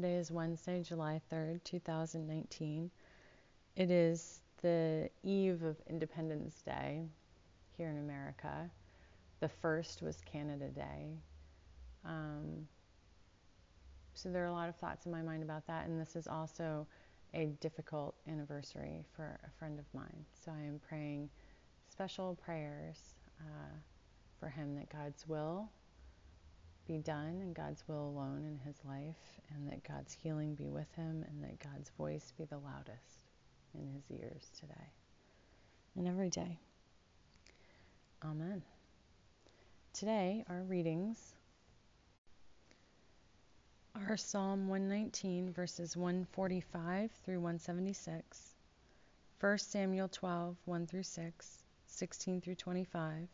Today 0.00 0.16
is 0.16 0.30
Wednesday, 0.30 0.82
July 0.82 1.20
3rd, 1.30 1.62
2019. 1.62 2.90
It 3.76 3.90
is 3.90 4.40
the 4.62 5.10
eve 5.22 5.62
of 5.62 5.76
Independence 5.90 6.62
Day 6.62 7.04
here 7.76 7.90
in 7.90 7.98
America. 7.98 8.70
The 9.40 9.50
first 9.50 10.00
was 10.00 10.22
Canada 10.22 10.68
Day. 10.68 11.18
Um, 12.06 12.66
so 14.14 14.30
there 14.30 14.42
are 14.42 14.46
a 14.48 14.52
lot 14.54 14.70
of 14.70 14.76
thoughts 14.76 15.04
in 15.04 15.12
my 15.12 15.20
mind 15.20 15.42
about 15.42 15.66
that, 15.66 15.86
and 15.86 16.00
this 16.00 16.16
is 16.16 16.26
also 16.26 16.86
a 17.34 17.52
difficult 17.60 18.14
anniversary 18.26 19.04
for 19.14 19.38
a 19.46 19.50
friend 19.58 19.78
of 19.78 19.84
mine. 19.92 20.24
So 20.32 20.50
I 20.50 20.62
am 20.62 20.80
praying 20.88 21.28
special 21.90 22.38
prayers 22.42 22.96
uh, 23.38 23.76
for 24.38 24.48
him 24.48 24.76
that 24.76 24.88
God's 24.88 25.28
will 25.28 25.68
be 26.90 26.98
done 26.98 27.38
and 27.40 27.54
God's 27.54 27.84
will 27.86 28.08
alone 28.08 28.44
in 28.44 28.58
his 28.66 28.76
life, 28.84 29.40
and 29.54 29.70
that 29.70 29.86
God's 29.86 30.12
healing 30.12 30.56
be 30.56 30.68
with 30.68 30.92
him, 30.96 31.24
and 31.28 31.44
that 31.44 31.60
God's 31.60 31.90
voice 31.90 32.32
be 32.36 32.44
the 32.46 32.58
loudest 32.58 33.20
in 33.74 33.86
his 33.86 34.02
ears 34.10 34.50
today 34.58 34.90
and 35.96 36.08
every 36.08 36.30
day. 36.30 36.58
Amen. 38.24 38.62
Today, 39.92 40.44
our 40.48 40.62
readings 40.62 41.36
are 43.94 44.16
Psalm 44.16 44.66
119, 44.66 45.52
verses 45.52 45.96
145 45.96 47.12
through 47.24 47.38
176, 47.40 48.54
1 49.38 49.58
Samuel 49.58 50.08
12, 50.08 50.56
1 50.64 50.86
through 50.88 51.02
6, 51.04 51.62
16 51.86 52.40
through 52.40 52.54
25, 52.56 53.28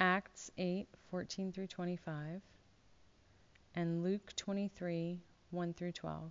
Acts 0.00 0.50
8, 0.56 0.86
14 1.10 1.52
through 1.52 1.66
25, 1.66 2.40
and 3.74 4.04
Luke 4.04 4.32
23, 4.36 5.18
1 5.50 5.72
through 5.74 5.92
12. 5.92 6.30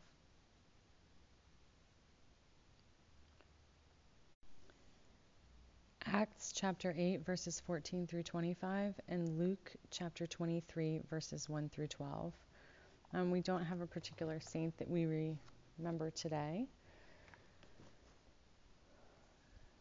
Acts 6.05 6.53
chapter 6.55 6.95
8, 6.97 7.25
verses 7.25 7.61
14 7.67 8.07
through 8.07 8.23
25, 8.23 8.95
and 9.09 9.37
Luke 9.37 9.75
chapter 9.91 10.25
23, 10.25 11.01
verses 11.09 11.49
1 11.49 11.67
through 11.67 11.87
12. 11.87 12.33
Um, 13.13 13.31
we 13.31 13.41
don't 13.41 13.65
have 13.65 13.81
a 13.81 13.87
particular 13.87 14.39
saint 14.39 14.77
that 14.77 14.89
we 14.89 15.35
remember 15.77 16.09
today. 16.11 16.67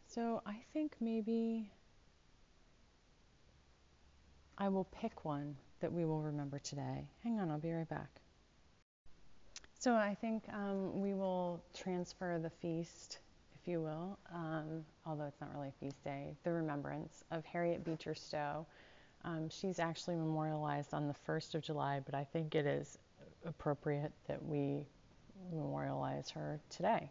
So 0.09 0.43
I 0.45 0.57
think 0.73 0.97
maybe 1.01 1.71
I 4.59 4.69
will 4.69 4.85
pick 4.85 5.25
one 5.25 5.57
that 5.81 5.93
we 5.93 6.05
will 6.05 6.23
remember 6.23 6.59
today. 6.59 7.07
Hang 7.23 7.39
on, 7.39 7.51
I'll 7.51 7.59
be 7.59 7.73
right 7.73 7.89
back. 7.89 8.09
So 9.79 9.95
I 9.95 10.15
think 10.15 10.45
um, 10.53 11.01
we 11.01 11.13
will 11.15 11.63
transfer 11.75 12.39
the 12.39 12.51
feast, 12.51 13.19
if 13.61 13.69
you 13.69 13.81
will, 13.81 14.19
um, 14.35 14.85
although 15.05 15.27
it's 15.27 15.41
not 15.41 15.55
really 15.55 15.69
a 15.69 15.85
feast 15.85 16.03
day, 16.03 16.35
the 16.45 16.53
remembrance 16.53 17.25
of 17.31 17.45
Harriet 17.45 17.85
Beecher 17.85 18.15
Stowe. 18.15 18.67
Um, 19.25 19.49
she's 19.51 19.79
actually 19.79 20.17
memorialized 20.17 20.95
on 20.95 21.07
the 21.07 21.15
1st 21.29 21.57
of 21.57 21.63
July, 21.63 22.01
but 22.05 22.15
I 22.15 22.25
think 22.25 22.55
it 22.55 22.67
is 22.67 22.99
appropriate 23.45 24.13
that 24.29 24.43
we 24.45 24.87
memorialize 25.53 26.31
her 26.31 26.59
today. 26.71 27.11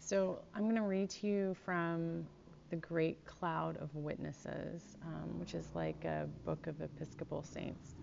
So 0.00 0.40
I'm 0.54 0.64
going 0.64 0.74
to 0.74 0.82
read 0.82 1.10
to 1.10 1.26
you 1.26 1.56
from 1.64 2.26
the 2.72 2.76
Great 2.78 3.26
Cloud 3.26 3.76
of 3.76 3.94
Witnesses, 3.94 4.96
um, 5.02 5.38
which 5.38 5.54
is 5.54 5.68
like 5.74 6.06
a 6.06 6.26
book 6.46 6.66
of 6.66 6.80
Episcopal 6.80 7.42
saints. 7.42 7.94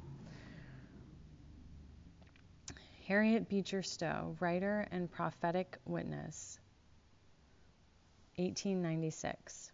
Harriet 3.07 3.49
Beecher 3.49 3.81
Stowe, 3.81 4.37
writer 4.39 4.87
and 4.91 5.09
prophetic 5.09 5.79
witness, 5.85 6.59
1896. 8.35 9.71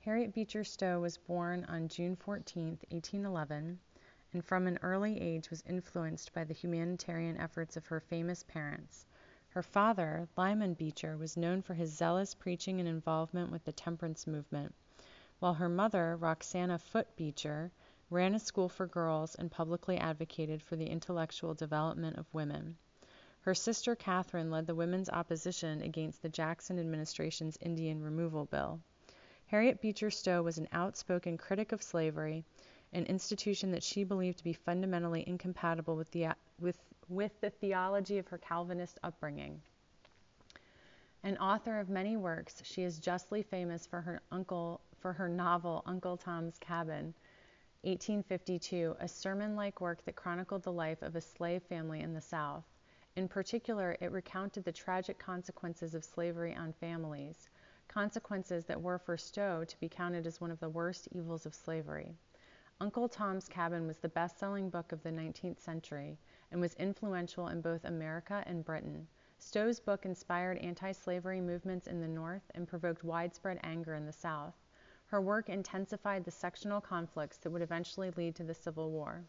Harriet 0.00 0.32
Beecher 0.32 0.64
Stowe 0.64 1.00
was 1.00 1.18
born 1.18 1.66
on 1.68 1.88
June 1.88 2.16
14, 2.16 2.78
1811, 2.88 3.78
and 4.32 4.42
from 4.42 4.66
an 4.66 4.78
early 4.80 5.20
age 5.20 5.50
was 5.50 5.62
influenced 5.68 6.32
by 6.32 6.42
the 6.44 6.54
humanitarian 6.54 7.36
efforts 7.36 7.76
of 7.76 7.84
her 7.84 8.00
famous 8.00 8.42
parents, 8.44 9.04
her 9.54 9.62
father, 9.62 10.28
Lyman 10.36 10.74
Beecher, 10.74 11.16
was 11.16 11.36
known 11.36 11.62
for 11.62 11.74
his 11.74 11.96
zealous 11.96 12.34
preaching 12.34 12.80
and 12.80 12.88
involvement 12.88 13.52
with 13.52 13.64
the 13.64 13.70
temperance 13.70 14.26
movement, 14.26 14.74
while 15.38 15.54
her 15.54 15.68
mother, 15.68 16.16
Roxana 16.16 16.76
Foote 16.76 17.14
Beecher, 17.14 17.70
ran 18.10 18.34
a 18.34 18.40
school 18.40 18.68
for 18.68 18.88
girls 18.88 19.36
and 19.36 19.52
publicly 19.52 19.96
advocated 19.96 20.60
for 20.60 20.74
the 20.74 20.88
intellectual 20.88 21.54
development 21.54 22.16
of 22.16 22.26
women. 22.34 22.76
Her 23.42 23.54
sister 23.54 23.94
Catherine 23.94 24.50
led 24.50 24.66
the 24.66 24.74
women's 24.74 25.08
opposition 25.08 25.82
against 25.82 26.20
the 26.20 26.28
Jackson 26.28 26.80
administration's 26.80 27.56
Indian 27.60 28.02
removal 28.02 28.46
bill. 28.46 28.80
Harriet 29.46 29.80
Beecher 29.80 30.10
Stowe 30.10 30.42
was 30.42 30.58
an 30.58 30.66
outspoken 30.72 31.38
critic 31.38 31.70
of 31.70 31.80
slavery, 31.80 32.44
an 32.92 33.06
institution 33.06 33.70
that 33.70 33.84
she 33.84 34.02
believed 34.02 34.38
to 34.38 34.44
be 34.44 34.52
fundamentally 34.52 35.22
incompatible 35.28 35.94
with 35.94 36.10
the, 36.10 36.34
with 36.58 36.76
with 37.08 37.32
the 37.40 37.50
theology 37.50 38.18
of 38.18 38.28
her 38.28 38.38
Calvinist 38.38 38.98
upbringing. 39.02 39.60
An 41.22 41.38
author 41.38 41.80
of 41.80 41.88
many 41.88 42.16
works, 42.16 42.62
she 42.64 42.82
is 42.82 42.98
justly 42.98 43.42
famous 43.42 43.86
for 43.86 44.00
her 44.00 44.20
uncle 44.30 44.80
for 45.00 45.12
her 45.12 45.28
novel 45.28 45.82
Uncle 45.86 46.16
Tom's 46.16 46.58
Cabin, 46.58 47.12
1852, 47.82 48.96
a 48.98 49.06
sermon-like 49.06 49.80
work 49.82 50.02
that 50.06 50.16
chronicled 50.16 50.62
the 50.62 50.72
life 50.72 51.02
of 51.02 51.14
a 51.14 51.20
slave 51.20 51.62
family 51.64 52.00
in 52.00 52.14
the 52.14 52.20
South. 52.20 52.64
In 53.16 53.28
particular, 53.28 53.96
it 54.00 54.10
recounted 54.10 54.64
the 54.64 54.72
tragic 54.72 55.18
consequences 55.18 55.94
of 55.94 56.04
slavery 56.04 56.54
on 56.54 56.72
families, 56.72 57.50
consequences 57.86 58.64
that 58.64 58.80
were 58.80 58.98
for 58.98 59.18
Stowe 59.18 59.64
to 59.64 59.78
be 59.78 59.90
counted 59.90 60.26
as 60.26 60.40
one 60.40 60.50
of 60.50 60.60
the 60.60 60.70
worst 60.70 61.08
evils 61.12 61.44
of 61.44 61.54
slavery. 61.54 62.14
Uncle 62.80 63.08
Tom's 63.08 63.46
Cabin 63.46 63.86
was 63.86 63.98
the 63.98 64.08
best-selling 64.08 64.70
book 64.70 64.90
of 64.92 65.02
the 65.02 65.10
19th 65.10 65.60
century 65.60 66.18
and 66.54 66.60
was 66.60 66.74
influential 66.74 67.48
in 67.48 67.60
both 67.60 67.84
America 67.84 68.44
and 68.46 68.64
Britain. 68.64 69.08
Stowe's 69.40 69.80
book 69.80 70.06
inspired 70.06 70.56
anti 70.58 70.92
slavery 70.92 71.40
movements 71.40 71.88
in 71.88 72.00
the 72.00 72.06
North 72.06 72.48
and 72.54 72.68
provoked 72.68 73.02
widespread 73.02 73.58
anger 73.64 73.94
in 73.94 74.06
the 74.06 74.12
South. 74.12 74.54
Her 75.06 75.20
work 75.20 75.48
intensified 75.48 76.24
the 76.24 76.30
sectional 76.30 76.80
conflicts 76.80 77.38
that 77.38 77.50
would 77.50 77.60
eventually 77.60 78.12
lead 78.12 78.36
to 78.36 78.44
the 78.44 78.54
Civil 78.54 78.92
War. 78.92 79.24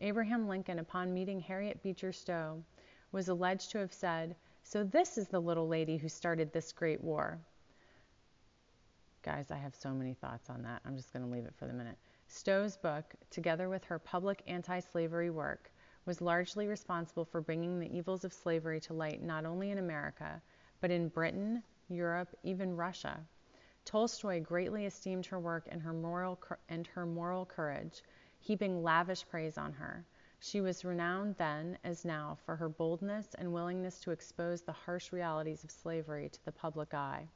Abraham 0.00 0.48
Lincoln, 0.48 0.78
upon 0.78 1.14
meeting 1.14 1.40
Harriet 1.40 1.82
Beecher 1.82 2.12
Stowe, 2.12 2.62
was 3.10 3.28
alleged 3.30 3.70
to 3.70 3.78
have 3.78 3.94
said, 3.94 4.36
So 4.62 4.84
this 4.84 5.16
is 5.16 5.28
the 5.28 5.40
little 5.40 5.66
lady 5.66 5.96
who 5.96 6.10
started 6.10 6.52
this 6.52 6.72
great 6.72 7.02
war. 7.02 7.38
Guys, 9.22 9.50
I 9.50 9.56
have 9.56 9.74
so 9.74 9.94
many 9.94 10.12
thoughts 10.12 10.50
on 10.50 10.60
that. 10.64 10.82
I'm 10.84 10.98
just 10.98 11.10
going 11.10 11.24
to 11.24 11.32
leave 11.32 11.46
it 11.46 11.54
for 11.56 11.66
the 11.66 11.72
minute. 11.72 11.96
Stowe's 12.28 12.76
book, 12.76 13.14
together 13.30 13.70
with 13.70 13.82
her 13.84 13.98
public 13.98 14.42
anti 14.46 14.80
slavery 14.80 15.30
work, 15.30 15.70
was 16.06 16.20
largely 16.20 16.66
responsible 16.66 17.24
for 17.24 17.40
bringing 17.40 17.78
the 17.78 17.96
evils 17.96 18.24
of 18.24 18.32
slavery 18.32 18.80
to 18.80 18.94
light 18.94 19.22
not 19.22 19.44
only 19.44 19.70
in 19.70 19.78
America, 19.78 20.40
but 20.80 20.90
in 20.90 21.08
Britain, 21.08 21.62
Europe, 21.88 22.28
even 22.42 22.76
Russia. 22.76 23.20
Tolstoy 23.84 24.40
greatly 24.40 24.86
esteemed 24.86 25.26
her 25.26 25.40
work 25.40 25.66
and 25.70 25.82
her 25.82 25.92
moral 25.92 26.38
and 26.68 26.86
her 26.88 27.06
moral 27.06 27.44
courage, 27.44 28.02
heaping 28.38 28.82
lavish 28.82 29.26
praise 29.28 29.58
on 29.58 29.72
her. 29.72 30.04
She 30.38 30.60
was 30.60 30.84
renowned 30.84 31.36
then 31.36 31.76
as 31.84 32.04
now 32.04 32.38
for 32.46 32.56
her 32.56 32.68
boldness 32.68 33.34
and 33.34 33.52
willingness 33.52 34.00
to 34.00 34.10
expose 34.10 34.62
the 34.62 34.72
harsh 34.72 35.12
realities 35.12 35.64
of 35.64 35.70
slavery 35.70 36.30
to 36.30 36.44
the 36.44 36.52
public 36.52 36.94
eye. 36.94 37.28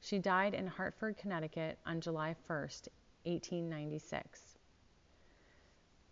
She 0.00 0.18
died 0.18 0.54
in 0.54 0.66
Hartford, 0.66 1.16
Connecticut 1.16 1.78
on 1.86 2.00
July 2.00 2.34
1, 2.48 2.58
1896. 2.58 4.51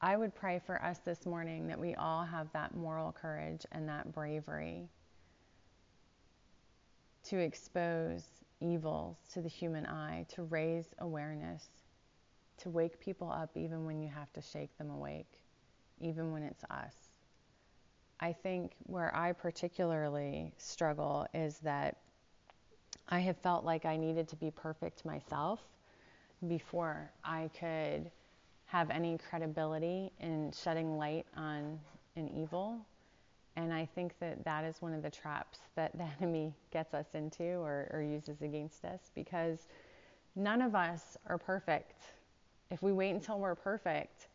I 0.03 0.17
would 0.17 0.35
pray 0.35 0.61
for 0.65 0.83
us 0.83 0.99
this 1.01 1.27
morning 1.27 1.67
that 1.67 1.79
we 1.79 1.95
all 1.95 2.25
have 2.25 2.51
that 2.53 2.75
moral 2.75 3.13
courage 3.13 3.67
and 3.71 3.87
that 3.91 4.13
bravery 4.13 4.89
to 7.25 7.39
expose 7.39 8.25
evils 8.61 9.19
to 9.35 9.43
the 9.43 9.49
human 9.49 9.85
eye, 9.85 10.25
to 10.31 10.43
raise 10.45 10.95
awareness, 11.01 11.67
to 12.59 12.71
wake 12.71 12.99
people 12.99 13.31
up 13.31 13.51
even 13.57 13.85
when 13.85 14.01
you 14.01 14.09
have 14.09 14.33
to 14.33 14.41
shake 14.41 14.77
them 14.79 14.89
awake, 14.89 15.39
even 16.01 16.33
when 16.33 16.45
it's 16.45 16.65
us. 16.71 16.95
I 18.21 18.33
think 18.33 18.73
where 18.85 19.15
I 19.15 19.33
particularly 19.33 20.53
struggle 20.57 21.27
is 21.35 21.59
that 21.59 21.99
I 23.07 23.21
have 23.21 23.37
felt 23.39 23.67
like 23.67 23.85
I 23.85 23.99
needed 23.99 24.29
to 24.29 24.37
be 24.37 24.51
perfect 24.51 25.05
myself 25.05 25.61
before 26.49 27.11
I 27.23 27.51
could 27.59 28.11
have 28.71 28.91
any 28.91 29.19
credibility 29.19 30.13
in 30.21 30.53
shedding 30.53 30.97
light 30.97 31.27
on 31.37 31.79
an 32.17 32.29
evil. 32.29 32.79
And 33.57 33.73
I 33.73 33.89
think 33.95 34.15
that 34.21 34.45
that 34.45 34.65
is 34.65 34.81
one 34.81 34.95
of 34.95 35.03
the 35.03 35.11
traps 35.11 35.59
that 35.75 35.93
the 35.99 36.07
enemy 36.21 36.53
gets 36.73 36.95
us 36.95 37.07
into 37.15 37.45
or, 37.45 37.89
or 37.93 38.03
uses 38.03 38.43
against 38.43 38.85
us 38.85 39.11
because 39.15 39.67
none 40.37 40.63
of 40.63 40.75
us 40.75 41.17
are 41.27 41.39
perfect. 41.39 42.01
If 42.71 42.83
we 42.83 42.93
wait 42.93 43.11
until 43.11 43.39
we're 43.39 43.57
perfect, 43.57 44.29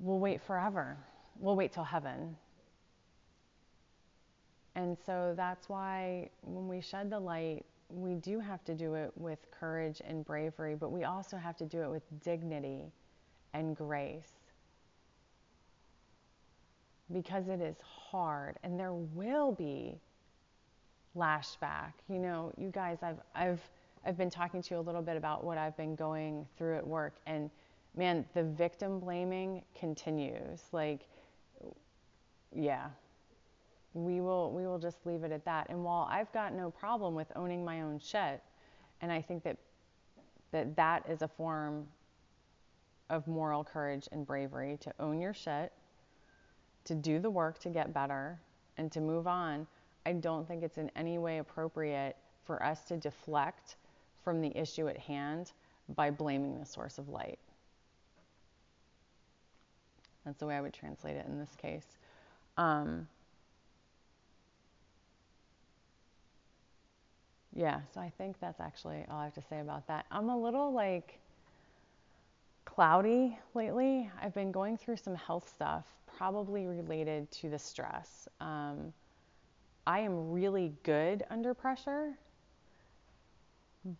we'll 0.00 0.18
wait 0.18 0.40
forever 0.40 0.96
we'll 1.38 1.56
wait 1.56 1.72
till 1.72 1.84
heaven. 1.84 2.36
And 4.74 4.96
so 5.04 5.34
that's 5.36 5.68
why 5.68 6.30
when 6.42 6.68
we 6.68 6.80
shed 6.80 7.10
the 7.10 7.20
light, 7.20 7.64
we 7.92 8.14
do 8.14 8.40
have 8.40 8.64
to 8.64 8.74
do 8.74 8.94
it 8.94 9.12
with 9.16 9.38
courage 9.50 10.00
and 10.04 10.24
bravery, 10.24 10.74
but 10.74 10.90
we 10.90 11.04
also 11.04 11.36
have 11.36 11.56
to 11.58 11.66
do 11.66 11.82
it 11.82 11.90
with 11.90 12.02
dignity 12.22 12.92
and 13.54 13.76
grace. 13.76 14.32
Because 17.12 17.48
it 17.48 17.60
is 17.60 17.76
hard 17.82 18.56
and 18.62 18.78
there 18.78 18.94
will 18.94 19.52
be 19.52 20.00
lashback. 21.16 21.92
You 22.08 22.18
know, 22.18 22.52
you 22.56 22.70
guys, 22.70 22.98
I've, 23.02 23.20
I've, 23.34 23.60
I've 24.04 24.16
been 24.16 24.30
talking 24.30 24.62
to 24.62 24.74
you 24.74 24.80
a 24.80 24.82
little 24.82 25.02
bit 25.02 25.16
about 25.16 25.44
what 25.44 25.58
I've 25.58 25.76
been 25.76 25.94
going 25.94 26.46
through 26.56 26.76
at 26.76 26.86
work, 26.86 27.14
and 27.26 27.50
man, 27.96 28.24
the 28.34 28.42
victim 28.42 28.98
blaming 28.98 29.62
continues. 29.78 30.62
Like, 30.72 31.06
yeah, 32.54 32.88
we 33.94 34.20
will 34.20 34.50
we 34.52 34.66
will 34.66 34.78
just 34.78 35.04
leave 35.04 35.24
it 35.24 35.32
at 35.32 35.44
that. 35.44 35.68
And 35.68 35.84
while 35.84 36.08
I've 36.10 36.32
got 36.32 36.54
no 36.54 36.70
problem 36.70 37.14
with 37.14 37.30
owning 37.36 37.64
my 37.64 37.82
own 37.82 37.98
shit, 37.98 38.42
and 39.00 39.12
I 39.12 39.20
think 39.20 39.42
that 39.44 39.56
that 40.50 40.76
that 40.76 41.04
is 41.08 41.22
a 41.22 41.28
form 41.28 41.86
of 43.10 43.26
moral 43.26 43.64
courage 43.64 44.08
and 44.12 44.26
bravery 44.26 44.78
to 44.80 44.92
own 44.98 45.20
your 45.20 45.34
shit, 45.34 45.72
to 46.84 46.94
do 46.94 47.18
the 47.18 47.30
work 47.30 47.58
to 47.60 47.68
get 47.68 47.92
better, 47.92 48.38
and 48.78 48.90
to 48.92 49.00
move 49.00 49.26
on. 49.26 49.66
I 50.04 50.12
don't 50.12 50.48
think 50.48 50.62
it's 50.62 50.78
in 50.78 50.90
any 50.96 51.18
way 51.18 51.38
appropriate 51.38 52.16
for 52.44 52.62
us 52.62 52.82
to 52.84 52.96
deflect 52.96 53.76
from 54.24 54.40
the 54.40 54.56
issue 54.56 54.88
at 54.88 54.98
hand 54.98 55.52
by 55.94 56.10
blaming 56.10 56.58
the 56.58 56.66
source 56.66 56.98
of 56.98 57.08
light. 57.08 57.38
That's 60.24 60.38
the 60.38 60.46
way 60.46 60.56
I 60.56 60.60
would 60.60 60.72
translate 60.72 61.16
it 61.16 61.26
in 61.26 61.38
this 61.38 61.54
case. 61.60 61.86
Um, 62.56 63.08
yeah, 67.54 67.80
so 67.92 68.00
I 68.00 68.10
think 68.16 68.36
that's 68.40 68.60
actually 68.60 69.04
all 69.10 69.18
I 69.18 69.24
have 69.24 69.34
to 69.34 69.42
say 69.48 69.60
about 69.60 69.86
that. 69.88 70.06
I'm 70.10 70.30
a 70.30 70.36
little 70.36 70.72
like 70.72 71.18
cloudy 72.64 73.38
lately. 73.54 74.10
I've 74.20 74.34
been 74.34 74.52
going 74.52 74.78
through 74.78 74.96
some 74.96 75.14
health 75.14 75.48
stuff, 75.48 75.84
probably 76.16 76.66
related 76.66 77.30
to 77.32 77.50
the 77.50 77.58
stress. 77.58 78.28
Um, 78.40 78.92
I 79.86 80.00
am 80.00 80.32
really 80.32 80.72
good 80.82 81.24
under 81.28 81.52
pressure, 81.52 82.12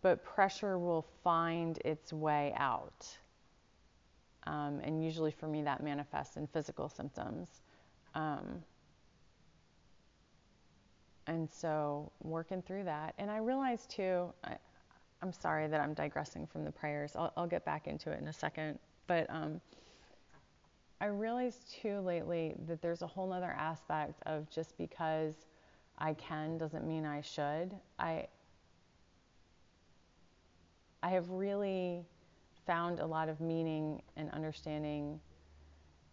but 0.01 0.23
pressure 0.23 0.79
will 0.79 1.05
find 1.23 1.77
its 1.85 2.13
way 2.13 2.53
out. 2.55 3.07
Um, 4.45 4.79
and 4.83 5.03
usually 5.03 5.31
for 5.31 5.47
me, 5.47 5.61
that 5.63 5.83
manifests 5.83 6.37
in 6.37 6.47
physical 6.47 6.89
symptoms. 6.89 7.49
Um, 8.15 8.63
and 11.27 11.49
so 11.49 12.11
working 12.21 12.61
through 12.61 12.83
that. 12.85 13.13
And 13.17 13.31
I 13.31 13.37
realized 13.37 13.89
too, 13.89 14.33
I, 14.43 14.57
am 15.21 15.31
sorry 15.31 15.67
that 15.67 15.79
I'm 15.79 15.93
digressing 15.93 16.45
from 16.45 16.63
the 16.63 16.71
prayers. 16.71 17.13
I'll, 17.15 17.31
I'll, 17.37 17.47
get 17.47 17.65
back 17.65 17.87
into 17.87 18.11
it 18.11 18.19
in 18.19 18.27
a 18.27 18.33
second. 18.33 18.79
But 19.07 19.29
um, 19.29 19.61
I 21.01 21.05
realized 21.07 21.73
too 21.81 21.99
lately 21.99 22.55
that 22.67 22.81
there's 22.81 23.01
a 23.01 23.07
whole 23.07 23.31
other 23.31 23.51
aspect 23.51 24.21
of 24.25 24.49
just 24.49 24.77
because 24.77 25.33
I 25.97 26.13
can 26.13 26.57
doesn't 26.57 26.87
mean 26.87 27.05
I 27.05 27.21
should. 27.21 27.75
I 27.99 28.27
I 31.01 31.09
have 31.09 31.29
really 31.29 32.05
found 32.65 33.01
a 33.01 33.05
lot 33.05 33.27
of 33.27 33.41
meaning 33.41 34.01
and 34.15 34.31
understanding 34.31 35.19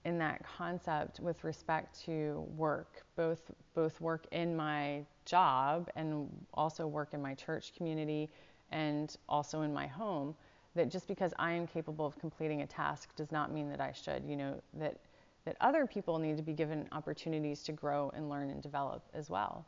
in 0.05 0.19
that 0.19 0.43
concept 0.56 1.20
with 1.20 1.43
respect 1.44 2.00
to 2.05 2.47
work, 2.56 3.02
both 3.17 3.50
both 3.75 4.00
work 4.00 4.26
in 4.32 4.56
my 4.56 5.05
job 5.25 5.88
and 5.97 6.29
also 6.55 6.87
work 6.87 7.12
in 7.12 7.20
my 7.20 7.35
church 7.35 7.75
community 7.76 8.31
and 8.73 9.17
also 9.29 9.62
in 9.62 9.73
my 9.73 9.87
home. 9.87 10.35
That 10.76 10.88
just 10.88 11.08
because 11.08 11.35
I 11.38 11.52
am 11.52 11.67
capable 11.67 12.06
of 12.06 12.17
completing 12.19 12.62
a 12.62 12.67
task 12.67 13.14
does 13.17 13.32
not 13.32 13.52
mean 13.52 13.69
that 13.70 13.81
I 13.81 13.93
should. 13.93 14.25
You 14.25 14.37
know 14.37 14.62
that 14.75 14.97
that 15.44 15.56
other 15.61 15.87
people 15.87 16.19
need 16.19 16.37
to 16.37 16.43
be 16.43 16.52
given 16.52 16.88
opportunities 16.93 17.62
to 17.64 17.73
grow 17.73 18.11
and 18.14 18.29
learn 18.31 18.50
and 18.50 18.62
develop 18.62 19.02
as 19.14 19.29
well. 19.29 19.67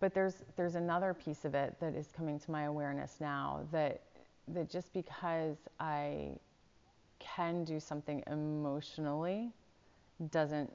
But 0.00 0.14
there's 0.14 0.42
there's 0.56 0.74
another 0.74 1.14
piece 1.14 1.44
of 1.44 1.54
it 1.54 1.76
that 1.80 1.94
is 1.94 2.08
coming 2.16 2.38
to 2.38 2.50
my 2.50 2.64
awareness 2.64 3.16
now 3.20 3.66
that 3.72 4.00
that 4.48 4.70
just 4.70 4.92
because 4.92 5.56
I 5.80 6.36
can 7.36 7.64
do 7.64 7.80
something 7.80 8.22
emotionally 8.26 9.50
doesn't 10.30 10.72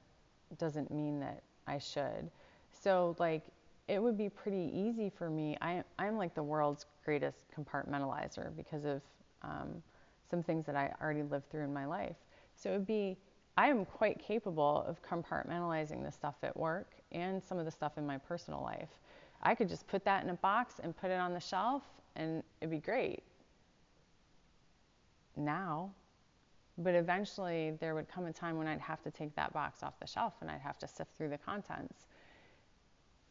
doesn't 0.57 0.91
mean 0.91 1.19
that 1.19 1.43
I 1.67 1.77
should. 1.77 2.29
So 2.71 3.15
like 3.19 3.43
it 3.89 4.01
would 4.01 4.17
be 4.17 4.29
pretty 4.29 4.71
easy 4.73 5.09
for 5.09 5.31
me. 5.31 5.57
I, 5.61 5.83
I'm 5.97 6.15
like 6.15 6.35
the 6.35 6.43
world's 6.43 6.85
greatest 7.03 7.45
compartmentalizer 7.57 8.55
because 8.55 8.85
of 8.85 9.01
um, 9.41 9.81
some 10.29 10.43
things 10.43 10.67
that 10.67 10.75
I 10.75 10.93
already 11.01 11.23
lived 11.23 11.49
through 11.49 11.63
in 11.63 11.73
my 11.73 11.85
life. 11.85 12.15
So 12.55 12.69
it 12.69 12.73
would 12.73 12.85
be, 12.85 13.17
I 13.57 13.67
am 13.67 13.85
quite 13.85 14.19
capable 14.19 14.85
of 14.87 15.01
compartmentalizing 15.01 16.03
the 16.03 16.11
stuff 16.11 16.35
at 16.43 16.55
work 16.55 16.91
and 17.11 17.43
some 17.43 17.57
of 17.57 17.65
the 17.65 17.71
stuff 17.71 17.97
in 17.97 18.05
my 18.05 18.19
personal 18.19 18.61
life. 18.61 18.89
I 19.41 19.55
could 19.55 19.67
just 19.67 19.87
put 19.87 20.05
that 20.05 20.23
in 20.23 20.29
a 20.29 20.35
box 20.35 20.75
and 20.83 20.95
put 20.95 21.09
it 21.09 21.19
on 21.19 21.33
the 21.33 21.39
shelf 21.39 21.81
and 22.15 22.43
it'd 22.61 22.69
be 22.69 22.77
great. 22.77 23.23
Now, 25.35 25.89
but 26.79 26.95
eventually, 26.95 27.73
there 27.79 27.93
would 27.93 28.07
come 28.07 28.25
a 28.25 28.33
time 28.33 28.57
when 28.57 28.67
I'd 28.67 28.79
have 28.79 29.01
to 29.03 29.11
take 29.11 29.35
that 29.35 29.53
box 29.53 29.83
off 29.83 29.99
the 29.99 30.07
shelf 30.07 30.33
and 30.41 30.49
I'd 30.49 30.61
have 30.61 30.77
to 30.79 30.87
sift 30.87 31.15
through 31.15 31.29
the 31.29 31.37
contents. 31.37 32.07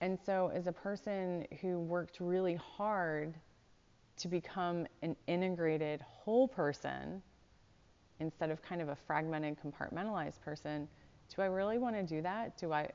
And 0.00 0.18
so, 0.24 0.52
as 0.54 0.66
a 0.66 0.72
person 0.72 1.46
who 1.60 1.80
worked 1.80 2.18
really 2.20 2.56
hard 2.56 3.34
to 4.18 4.28
become 4.28 4.86
an 5.02 5.16
integrated 5.26 6.02
whole 6.02 6.46
person 6.46 7.22
instead 8.20 8.50
of 8.50 8.60
kind 8.62 8.82
of 8.82 8.90
a 8.90 8.96
fragmented, 8.96 9.56
compartmentalized 9.64 10.40
person, 10.40 10.86
do 11.34 11.42
I 11.42 11.46
really 11.46 11.78
want 11.78 11.96
to 11.96 12.02
do 12.02 12.20
that? 12.22 12.58
Do 12.58 12.72
I? 12.72 12.90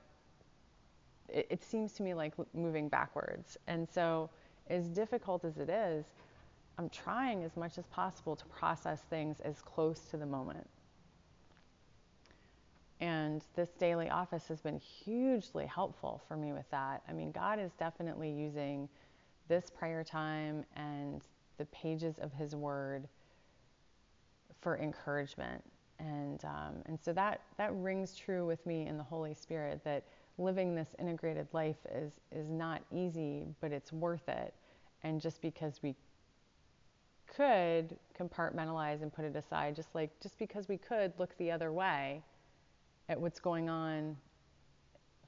It, 1.30 1.48
it 1.50 1.64
seems 1.64 1.94
to 1.94 2.04
me 2.04 2.14
like 2.14 2.34
moving 2.54 2.90
backwards. 2.90 3.58
And 3.68 3.90
so, 3.90 4.30
as 4.70 4.88
difficult 4.88 5.46
as 5.46 5.58
it 5.58 5.70
is, 5.70 6.06
I'm 6.78 6.90
trying 6.90 7.44
as 7.44 7.56
much 7.56 7.78
as 7.78 7.86
possible 7.88 8.36
to 8.36 8.46
process 8.46 9.02
things 9.10 9.40
as 9.42 9.62
close 9.62 10.00
to 10.12 10.18
the 10.18 10.26
moment. 10.26 10.68
And 13.00 13.44
this 13.56 13.70
daily 13.78 14.10
office 14.10 14.48
has 14.48 14.62
been 14.62 14.80
hugely 14.80 15.66
helpful 15.66 16.22
for 16.28 16.38
me 16.38 16.54
with 16.54 16.70
that. 16.72 17.04
I 17.08 17.14
mean, 17.14 17.32
God 17.32 17.60
is 17.60 17.72
definitely 17.78 18.32
using 18.32 18.88
this 19.48 19.70
prayer 19.70 20.04
time 20.04 20.64
and 20.76 21.22
the 21.58 21.66
pages 21.66 22.18
of 22.20 22.32
His 22.34 22.56
Word 22.56 23.08
for 24.62 24.78
encouragement. 24.78 25.62
And, 26.00 26.44
um, 26.46 26.76
and 26.86 26.98
so 27.00 27.14
that, 27.14 27.42
that 27.58 27.74
rings 27.76 28.16
true 28.16 28.48
with 28.48 28.66
me 28.66 28.88
in 28.88 28.98
the 28.98 29.04
Holy 29.04 29.34
Spirit 29.34 29.84
that 29.84 30.06
living 30.38 30.74
this 30.74 30.96
integrated 30.98 31.48
life 31.52 31.86
is, 31.94 32.14
is 32.32 32.50
not 32.50 32.82
easy, 32.92 33.46
but 33.62 33.72
it's 33.72 33.92
worth 33.92 34.28
it. 34.30 34.54
And 35.04 35.20
just 35.20 35.42
because 35.42 35.82
we 35.84 35.96
could 37.36 37.98
compartmentalize 38.20 39.02
and 39.02 39.14
put 39.14 39.26
it 39.26 39.36
aside, 39.36 39.76
just 39.76 39.94
like 39.96 40.12
just 40.22 40.38
because 40.38 40.68
we 40.68 40.78
could 40.78 41.14
look 41.18 41.36
the 41.38 41.52
other 41.52 41.72
way 41.72 42.22
at 43.10 43.20
what's 43.20 43.40
going 43.40 43.70
on, 43.70 44.16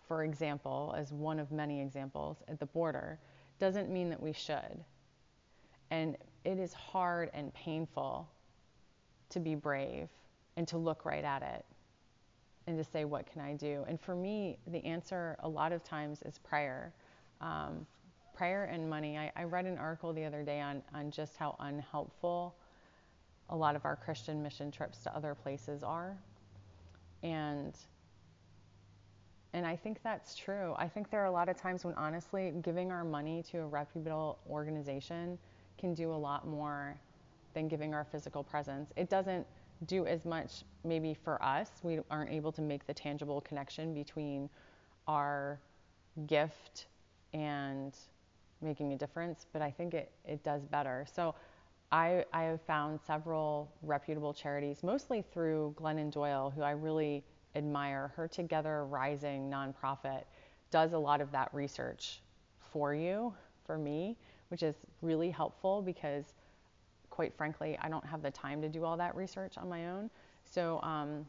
for 0.08 0.24
example, 0.24 0.96
as 0.98 1.12
one 1.12 1.40
of 1.40 1.52
many 1.52 1.82
examples 1.82 2.38
at 2.48 2.60
the 2.60 2.66
border, 2.68 3.20
doesn't 3.60 3.90
mean 3.90 4.10
that 4.10 4.22
we 4.22 4.34
should. 4.34 4.84
And 5.92 6.18
it 6.44 6.60
is 6.60 6.74
hard 6.74 7.32
and 7.34 7.54
painful 7.54 8.30
to 9.30 9.40
be 9.40 9.56
brave 9.56 10.10
and 10.58 10.68
to 10.68 10.78
look 10.78 11.06
right 11.06 11.24
at 11.24 11.42
it 11.42 11.66
and 12.68 12.78
to 12.78 12.84
say, 12.84 13.06
What 13.06 13.26
can 13.32 13.42
I 13.42 13.54
do? 13.54 13.84
And 13.88 14.00
for 14.00 14.16
me, 14.16 14.58
the 14.68 14.84
answer 14.86 15.36
a 15.40 15.50
lot 15.50 15.72
of 15.72 15.84
times 15.84 16.22
is 16.24 16.38
prayer. 16.38 16.94
Um, 17.42 17.86
prayer 18.36 18.66
and 18.66 18.90
money. 18.90 19.18
I, 19.18 19.32
I 19.36 19.44
read 19.44 19.66
an 19.66 19.78
article 19.78 20.14
the 20.14 20.26
other 20.26 20.44
day 20.44 20.62
on, 20.62 20.82
on 20.94 21.12
just 21.12 21.38
how 21.38 21.56
unhelpful 21.60 22.56
a 23.50 23.56
lot 23.56 23.76
of 23.76 23.86
our 23.86 23.96
Christian 23.96 24.42
mission 24.42 24.72
trips 24.72 25.00
to 25.00 25.16
other 25.16 25.36
places 25.36 25.84
are. 25.84 26.18
And 27.24 27.76
and 29.54 29.66
I 29.66 29.78
think 29.78 30.04
that's 30.04 30.36
true. 30.36 30.76
I 30.78 30.90
think 30.90 31.10
there 31.10 31.22
are 31.22 31.28
a 31.28 31.32
lot 31.32 31.48
of 31.48 31.56
times 31.56 31.86
when 31.86 31.94
honestly 31.94 32.52
giving 32.62 32.92
our 32.92 33.06
money 33.06 33.42
to 33.52 33.60
a 33.60 33.66
reputable 33.66 34.38
organization 34.50 35.38
can 35.78 35.94
do 35.94 36.12
a 36.12 36.14
lot 36.14 36.46
more 36.46 37.00
than 37.54 37.70
giving 37.70 37.94
our 37.94 38.04
physical 38.04 38.44
presence. 38.44 38.92
It 38.98 39.10
doesn't 39.10 39.48
do 39.86 40.06
as 40.06 40.26
much 40.26 40.64
maybe 40.84 41.14
for 41.14 41.42
us. 41.42 41.70
We 41.84 42.00
aren't 42.12 42.32
able 42.32 42.52
to 42.52 42.62
make 42.62 42.86
the 42.86 42.94
tangible 42.94 43.40
connection 43.40 43.94
between 43.94 44.50
our 45.08 45.58
gift 46.28 46.88
and 47.34 47.94
making 48.62 48.94
a 48.94 48.98
difference, 48.98 49.46
but 49.54 49.62
I 49.62 49.72
think 49.72 49.94
it, 49.94 50.12
it 50.26 50.44
does 50.44 50.66
better. 50.66 51.06
So 51.14 51.36
I, 51.92 52.26
I 52.34 52.44
have 52.44 52.62
found 52.62 53.00
several 53.06 53.72
reputable 53.84 54.34
charities, 54.34 54.84
mostly 54.84 55.24
through 55.34 55.76
Glennon 55.78 56.12
Doyle, 56.12 56.52
who 56.56 56.62
I 56.62 56.72
really 56.72 57.24
admire. 57.56 58.12
Her 58.16 58.28
Together 58.28 58.86
Rising 58.86 59.50
nonprofit 59.50 60.24
does 60.72 60.94
a 60.94 60.98
lot 60.98 61.22
of 61.22 61.32
that 61.32 61.54
research 61.54 62.22
for 62.60 62.94
you, 62.94 63.34
for 63.66 63.78
me, 63.78 64.18
which 64.50 64.64
is 64.64 64.76
really 65.02 65.30
helpful 65.30 65.82
because, 65.82 66.34
quite 67.10 67.34
frankly, 67.38 67.78
I 67.82 67.88
don't 67.88 68.06
have 68.06 68.22
the 68.22 68.32
time 68.32 68.62
to 68.62 68.70
do 68.70 68.84
all 68.84 68.98
that 68.98 69.16
research 69.16 69.58
on 69.58 69.70
my 69.70 69.88
own. 69.88 70.10
So 70.44 70.80
um, 70.84 71.26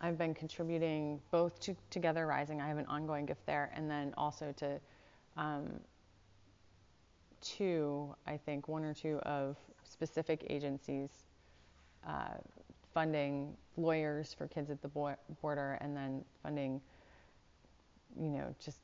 I've 0.00 0.18
been 0.18 0.34
contributing 0.34 1.20
both 1.30 1.58
to 1.60 1.74
Together 1.90 2.26
Rising, 2.26 2.60
I 2.60 2.68
have 2.68 2.78
an 2.78 2.86
ongoing 2.86 3.26
gift 3.26 3.44
there, 3.46 3.72
and 3.74 3.90
then 3.90 4.14
also 4.16 4.52
to 4.58 4.78
um, 5.36 5.80
two, 7.42 8.14
I 8.26 8.36
think, 8.36 8.68
one 8.68 8.84
or 8.84 8.94
two 8.94 9.18
of 9.20 9.56
specific 9.84 10.46
agencies 10.48 11.10
uh, 12.06 12.34
funding 12.94 13.54
lawyers 13.76 14.34
for 14.34 14.46
kids 14.46 14.70
at 14.70 14.82
the 14.82 14.88
border 15.40 15.78
and 15.80 15.96
then 15.96 16.24
funding, 16.42 16.80
you 18.20 18.28
know, 18.28 18.54
just 18.64 18.78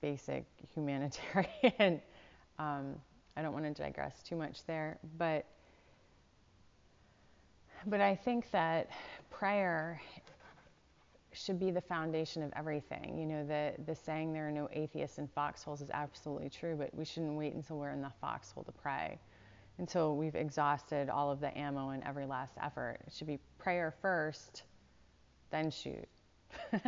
basic 0.00 0.44
humanitarian. 0.74 2.00
um, 2.58 2.94
I 3.36 3.42
don't 3.42 3.52
want 3.52 3.64
to 3.64 3.82
digress 3.82 4.22
too 4.22 4.36
much 4.36 4.64
there, 4.66 4.98
but 5.18 5.44
but 7.86 8.00
I 8.00 8.14
think 8.14 8.50
that 8.52 8.88
prayer 9.30 10.00
should 11.34 11.58
be 11.58 11.70
the 11.70 11.80
foundation 11.80 12.42
of 12.42 12.52
everything. 12.56 13.18
You 13.18 13.26
know, 13.26 13.46
the, 13.46 13.72
the 13.86 13.94
saying 13.94 14.32
there 14.32 14.48
are 14.48 14.52
no 14.52 14.68
atheists 14.72 15.18
in 15.18 15.28
foxholes 15.28 15.80
is 15.80 15.90
absolutely 15.90 16.48
true, 16.48 16.76
but 16.76 16.94
we 16.94 17.04
shouldn't 17.04 17.36
wait 17.36 17.54
until 17.54 17.78
we're 17.78 17.90
in 17.90 18.02
the 18.02 18.12
foxhole 18.20 18.64
to 18.64 18.72
pray, 18.72 19.18
until 19.78 20.16
we've 20.16 20.34
exhausted 20.34 21.08
all 21.08 21.30
of 21.30 21.40
the 21.40 21.56
ammo 21.56 21.90
in 21.90 22.02
every 22.04 22.26
last 22.26 22.54
effort. 22.62 22.98
It 23.06 23.12
should 23.12 23.26
be 23.26 23.38
prayer 23.58 23.94
first, 24.00 24.62
then 25.50 25.70
shoot. 25.70 26.08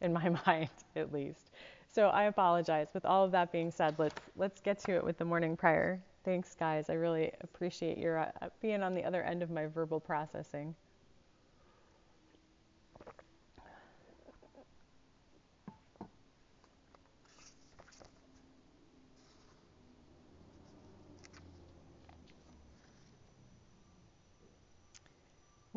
in 0.00 0.12
my 0.12 0.28
mind, 0.46 0.70
at 0.94 1.12
least. 1.12 1.50
So 1.88 2.08
I 2.08 2.24
apologize. 2.24 2.88
With 2.92 3.04
all 3.04 3.24
of 3.24 3.32
that 3.32 3.52
being 3.52 3.70
said, 3.70 3.94
let's 3.98 4.20
let's 4.36 4.60
get 4.60 4.78
to 4.80 4.92
it 4.96 5.04
with 5.04 5.18
the 5.18 5.24
morning 5.24 5.56
prayer. 5.56 6.02
Thanks, 6.24 6.54
guys. 6.54 6.90
I 6.90 6.94
really 6.94 7.32
appreciate 7.40 7.98
your 7.98 8.18
uh, 8.18 8.48
being 8.60 8.82
on 8.82 8.94
the 8.94 9.04
other 9.04 9.22
end 9.22 9.42
of 9.42 9.50
my 9.50 9.66
verbal 9.66 10.00
processing. 10.00 10.74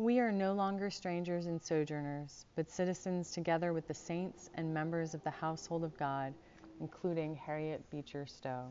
We 0.00 0.18
are 0.18 0.32
no 0.32 0.54
longer 0.54 0.88
strangers 0.88 1.44
and 1.44 1.60
sojourners, 1.60 2.46
but 2.56 2.70
citizens 2.70 3.32
together 3.32 3.74
with 3.74 3.86
the 3.86 3.92
saints 3.92 4.48
and 4.54 4.72
members 4.72 5.12
of 5.12 5.22
the 5.24 5.30
household 5.30 5.84
of 5.84 5.94
God, 5.98 6.32
including 6.80 7.36
Harriet 7.36 7.84
Beecher 7.90 8.24
Stowe. 8.24 8.70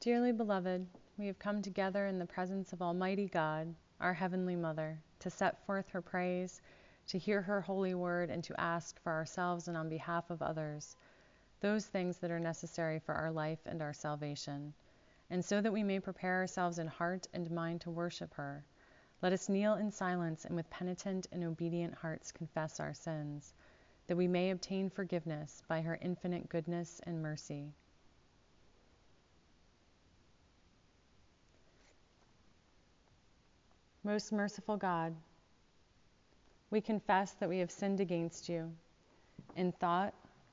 Dearly 0.00 0.32
beloved, 0.32 0.84
we 1.18 1.28
have 1.28 1.38
come 1.38 1.62
together 1.62 2.08
in 2.08 2.18
the 2.18 2.26
presence 2.26 2.72
of 2.72 2.82
Almighty 2.82 3.28
God, 3.28 3.72
our 4.00 4.14
Heavenly 4.14 4.56
Mother, 4.56 4.98
to 5.20 5.30
set 5.30 5.64
forth 5.66 5.88
her 5.90 6.02
praise, 6.02 6.60
to 7.06 7.16
hear 7.16 7.40
her 7.42 7.60
holy 7.60 7.94
word, 7.94 8.28
and 8.28 8.42
to 8.42 8.60
ask 8.60 9.00
for 9.04 9.12
ourselves 9.12 9.68
and 9.68 9.76
on 9.76 9.88
behalf 9.88 10.30
of 10.30 10.42
others 10.42 10.96
those 11.64 11.86
things 11.86 12.18
that 12.18 12.30
are 12.30 12.38
necessary 12.38 12.98
for 12.98 13.14
our 13.14 13.32
life 13.32 13.60
and 13.64 13.80
our 13.80 13.94
salvation. 13.94 14.74
And 15.30 15.42
so 15.42 15.62
that 15.62 15.72
we 15.72 15.82
may 15.82 15.98
prepare 15.98 16.34
ourselves 16.40 16.78
in 16.78 16.86
heart 16.86 17.26
and 17.32 17.50
mind 17.50 17.80
to 17.80 17.90
worship 17.90 18.34
her, 18.34 18.62
let 19.22 19.32
us 19.32 19.48
kneel 19.48 19.76
in 19.76 19.90
silence 19.90 20.44
and 20.44 20.54
with 20.54 20.68
penitent 20.68 21.26
and 21.32 21.42
obedient 21.42 21.94
hearts 21.94 22.32
confess 22.32 22.80
our 22.80 22.92
sins, 22.92 23.54
that 24.08 24.16
we 24.16 24.28
may 24.28 24.50
obtain 24.50 24.90
forgiveness 24.90 25.62
by 25.66 25.80
her 25.80 25.98
infinite 26.02 26.50
goodness 26.50 27.00
and 27.04 27.22
mercy. 27.22 27.72
Most 34.02 34.32
merciful 34.32 34.76
God, 34.76 35.14
we 36.70 36.82
confess 36.82 37.32
that 37.40 37.48
we 37.48 37.60
have 37.60 37.70
sinned 37.70 38.00
against 38.00 38.50
you 38.50 38.70
in 39.56 39.72
thought, 39.72 40.12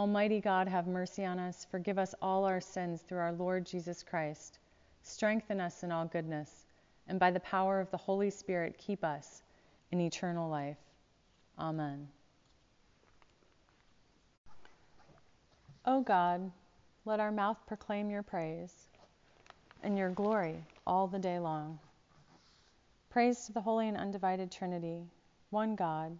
Almighty 0.00 0.40
God, 0.40 0.66
have 0.66 0.86
mercy 0.86 1.26
on 1.26 1.38
us. 1.38 1.66
Forgive 1.70 1.98
us 1.98 2.14
all 2.22 2.46
our 2.46 2.58
sins 2.58 3.02
through 3.02 3.18
our 3.18 3.34
Lord 3.34 3.66
Jesus 3.66 4.02
Christ. 4.02 4.58
Strengthen 5.02 5.60
us 5.60 5.82
in 5.82 5.92
all 5.92 6.06
goodness, 6.06 6.64
and 7.06 7.20
by 7.20 7.30
the 7.30 7.40
power 7.40 7.80
of 7.80 7.90
the 7.90 7.98
Holy 7.98 8.30
Spirit, 8.30 8.78
keep 8.78 9.04
us 9.04 9.42
in 9.92 10.00
eternal 10.00 10.48
life. 10.48 10.78
Amen. 11.58 12.08
O 15.84 16.00
God, 16.00 16.50
let 17.04 17.20
our 17.20 17.30
mouth 17.30 17.58
proclaim 17.66 18.08
your 18.08 18.22
praise 18.22 18.86
and 19.82 19.98
your 19.98 20.08
glory 20.08 20.64
all 20.86 21.08
the 21.08 21.18
day 21.18 21.38
long. 21.38 21.78
Praise 23.10 23.44
to 23.44 23.52
the 23.52 23.60
holy 23.60 23.86
and 23.88 23.98
undivided 23.98 24.50
Trinity, 24.50 25.02
one 25.50 25.76
God, 25.76 26.18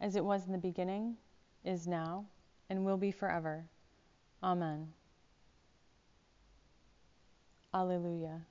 as 0.00 0.16
it 0.16 0.24
was 0.24 0.46
in 0.46 0.50
the 0.50 0.58
beginning, 0.58 1.16
is 1.64 1.86
now 1.86 2.24
and 2.68 2.84
will 2.84 2.96
be 2.96 3.10
forever. 3.10 3.64
Amen. 4.42 4.92
Alleluia. 7.72 8.42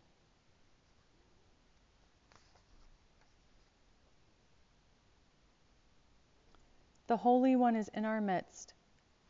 The 7.08 7.18
Holy 7.18 7.56
One 7.56 7.76
is 7.76 7.88
in 7.90 8.04
our 8.04 8.20
midst. 8.20 8.74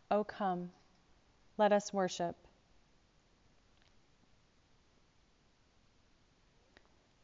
O 0.09 0.23
come, 0.23 0.71
let 1.57 1.73
us 1.73 1.91
worship. 1.91 2.35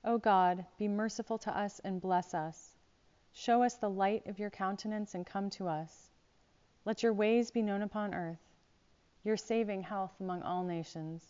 O 0.03 0.17
God, 0.17 0.65
be 0.77 0.87
merciful 0.87 1.37
to 1.39 1.57
us 1.57 1.79
and 1.83 2.01
bless 2.01 2.33
us. 2.33 2.75
Show 3.33 3.63
us 3.63 3.75
the 3.75 3.89
light 3.89 4.27
of 4.27 4.39
your 4.39 4.49
countenance 4.49 5.15
and 5.15 5.25
come 5.25 5.49
to 5.51 5.67
us. 5.67 6.10
Let 6.83 7.03
your 7.03 7.13
ways 7.13 7.51
be 7.51 7.61
known 7.61 7.83
upon 7.83 8.15
earth, 8.15 8.41
your 9.23 9.37
saving 9.37 9.83
health 9.83 10.13
among 10.19 10.41
all 10.41 10.63
nations. 10.63 11.23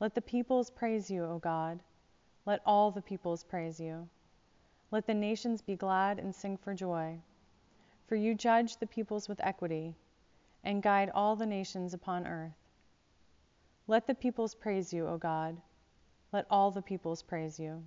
Let 0.00 0.16
the 0.16 0.20
peoples 0.20 0.68
praise 0.70 1.08
you, 1.08 1.24
O 1.24 1.38
God. 1.38 1.80
Let 2.44 2.60
all 2.66 2.90
the 2.90 3.00
peoples 3.00 3.44
praise 3.44 3.78
you. 3.78 4.08
Let 4.90 5.06
the 5.06 5.14
nations 5.14 5.62
be 5.62 5.76
glad 5.76 6.18
and 6.18 6.34
sing 6.34 6.56
for 6.56 6.74
joy. 6.74 7.20
For 8.08 8.16
you 8.16 8.34
judge 8.34 8.78
the 8.78 8.86
peoples 8.86 9.28
with 9.28 9.40
equity 9.44 9.94
and 10.64 10.82
guide 10.82 11.10
all 11.14 11.36
the 11.36 11.46
nations 11.46 11.94
upon 11.94 12.26
earth. 12.26 12.56
Let 13.86 14.08
the 14.08 14.14
peoples 14.14 14.56
praise 14.56 14.92
you, 14.92 15.06
O 15.06 15.18
God. 15.18 15.56
Let 16.32 16.46
all 16.50 16.72
the 16.72 16.82
peoples 16.82 17.22
praise 17.22 17.60
you. 17.60 17.84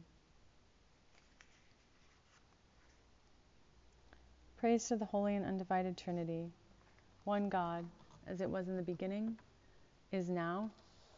Praise 4.55 4.87
to 4.87 4.95
the 4.95 5.05
Holy 5.05 5.35
and 5.35 5.45
Undivided 5.45 5.97
Trinity 5.97 6.51
one 7.23 7.49
God, 7.49 7.85
as 8.27 8.41
it 8.41 8.49
was 8.49 8.67
in 8.67 8.77
the 8.77 8.83
beginning, 8.83 9.37
is 10.11 10.29
now, 10.29 10.69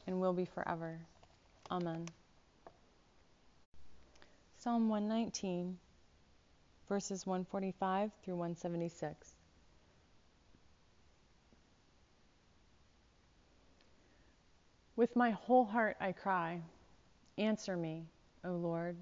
and 0.06 0.20
will 0.20 0.34
be 0.34 0.46
forever. 0.46 1.00
Amen. 1.72 2.08
Psalm 4.58 4.90
119, 4.90 5.78
verses 6.90 7.26
145 7.26 8.12
through 8.24 8.36
176. 8.36 9.34
With 14.96 15.16
my 15.16 15.32
whole 15.32 15.66
heart 15.66 15.98
I 16.00 16.12
cry, 16.12 16.62
Answer 17.38 17.76
me, 17.76 18.04
O 18.46 18.52
Lord. 18.52 18.96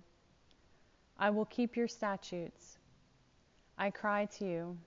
I 1.19 1.29
will 1.31 1.45
keep 1.45 1.75
your 1.75 1.87
statutes. 1.87 2.77
I 3.77 3.89
cry 3.89 4.25
to 4.37 4.45
you, 4.45 4.77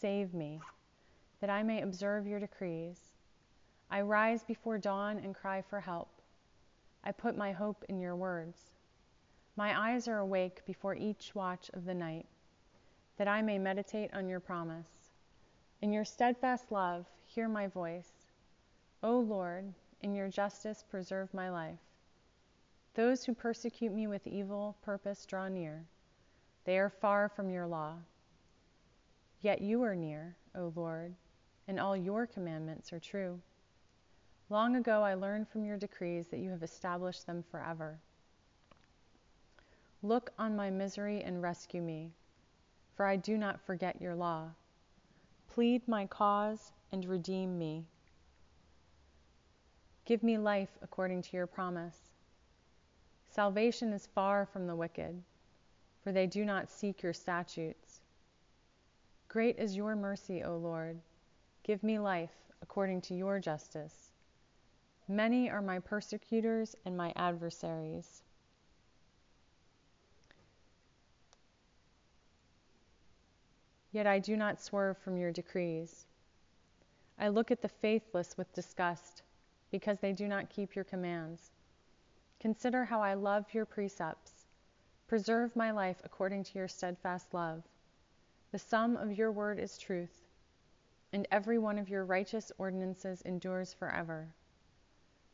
Save 0.00 0.34
me 0.34 0.60
that 1.44 1.50
I 1.50 1.62
may 1.62 1.82
observe 1.82 2.26
your 2.26 2.40
decrees. 2.40 2.96
I 3.90 4.00
rise 4.00 4.42
before 4.42 4.78
dawn 4.78 5.18
and 5.18 5.34
cry 5.34 5.60
for 5.60 5.78
help. 5.78 6.08
I 7.04 7.12
put 7.12 7.36
my 7.36 7.52
hope 7.52 7.84
in 7.90 8.00
your 8.00 8.16
words. 8.16 8.56
My 9.54 9.78
eyes 9.78 10.08
are 10.08 10.20
awake 10.20 10.64
before 10.64 10.94
each 10.94 11.34
watch 11.34 11.70
of 11.74 11.84
the 11.84 11.92
night, 11.92 12.24
that 13.18 13.28
I 13.28 13.42
may 13.42 13.58
meditate 13.58 14.14
on 14.14 14.26
your 14.26 14.40
promise. 14.40 15.10
In 15.82 15.92
your 15.92 16.06
steadfast 16.06 16.72
love, 16.72 17.04
hear 17.26 17.46
my 17.46 17.66
voice. 17.66 18.10
O 19.02 19.18
Lord, 19.18 19.70
in 20.00 20.14
your 20.14 20.30
justice, 20.30 20.82
preserve 20.90 21.34
my 21.34 21.50
life. 21.50 21.84
Those 22.94 23.22
who 23.22 23.34
persecute 23.34 23.92
me 23.92 24.06
with 24.06 24.26
evil 24.26 24.78
purpose 24.82 25.26
draw 25.26 25.48
near. 25.48 25.84
They 26.64 26.78
are 26.78 26.88
far 26.88 27.28
from 27.28 27.50
your 27.50 27.66
law. 27.66 27.96
Yet 29.42 29.60
you 29.60 29.82
are 29.82 29.94
near, 29.94 30.36
O 30.54 30.72
Lord, 30.74 31.14
and 31.66 31.80
all 31.80 31.96
your 31.96 32.26
commandments 32.26 32.92
are 32.92 33.00
true. 33.00 33.40
Long 34.50 34.76
ago 34.76 35.02
I 35.02 35.14
learned 35.14 35.48
from 35.48 35.64
your 35.64 35.76
decrees 35.76 36.28
that 36.28 36.40
you 36.40 36.50
have 36.50 36.62
established 36.62 37.26
them 37.26 37.44
forever. 37.50 37.98
Look 40.02 40.32
on 40.38 40.54
my 40.54 40.68
misery 40.68 41.22
and 41.22 41.42
rescue 41.42 41.80
me, 41.80 42.10
for 42.94 43.06
I 43.06 43.16
do 43.16 43.38
not 43.38 43.60
forget 43.60 44.02
your 44.02 44.14
law. 44.14 44.50
Plead 45.54 45.86
my 45.88 46.06
cause 46.06 46.72
and 46.92 47.04
redeem 47.06 47.58
me. 47.58 47.84
Give 50.04 50.22
me 50.22 50.36
life 50.36 50.76
according 50.82 51.22
to 51.22 51.36
your 51.36 51.46
promise. 51.46 52.10
Salvation 53.30 53.92
is 53.92 54.06
far 54.14 54.44
from 54.44 54.66
the 54.66 54.76
wicked, 54.76 55.22
for 56.02 56.12
they 56.12 56.26
do 56.26 56.44
not 56.44 56.70
seek 56.70 57.02
your 57.02 57.14
statutes. 57.14 58.00
Great 59.28 59.58
is 59.58 59.74
your 59.74 59.96
mercy, 59.96 60.44
O 60.44 60.58
Lord. 60.58 61.00
Give 61.64 61.82
me 61.82 61.98
life 61.98 62.30
according 62.60 63.00
to 63.02 63.14
your 63.14 63.40
justice. 63.40 64.10
Many 65.08 65.50
are 65.50 65.62
my 65.62 65.78
persecutors 65.78 66.76
and 66.84 66.94
my 66.94 67.12
adversaries. 67.16 68.22
Yet 73.92 74.06
I 74.06 74.18
do 74.18 74.36
not 74.36 74.60
swerve 74.60 74.98
from 74.98 75.16
your 75.16 75.32
decrees. 75.32 76.04
I 77.18 77.28
look 77.28 77.50
at 77.50 77.62
the 77.62 77.68
faithless 77.68 78.36
with 78.36 78.52
disgust 78.52 79.22
because 79.70 80.00
they 80.00 80.12
do 80.12 80.28
not 80.28 80.50
keep 80.50 80.74
your 80.74 80.84
commands. 80.84 81.50
Consider 82.40 82.84
how 82.84 83.00
I 83.00 83.14
love 83.14 83.54
your 83.54 83.64
precepts. 83.64 84.44
Preserve 85.06 85.56
my 85.56 85.70
life 85.70 86.02
according 86.04 86.44
to 86.44 86.58
your 86.58 86.68
steadfast 86.68 87.32
love. 87.32 87.62
The 88.52 88.58
sum 88.58 88.96
of 88.96 89.16
your 89.16 89.32
word 89.32 89.58
is 89.58 89.78
truth, 89.78 90.23
and 91.14 91.28
every 91.30 91.58
one 91.58 91.78
of 91.78 91.88
your 91.88 92.04
righteous 92.04 92.50
ordinances 92.58 93.22
endures 93.22 93.72
forever. 93.72 94.26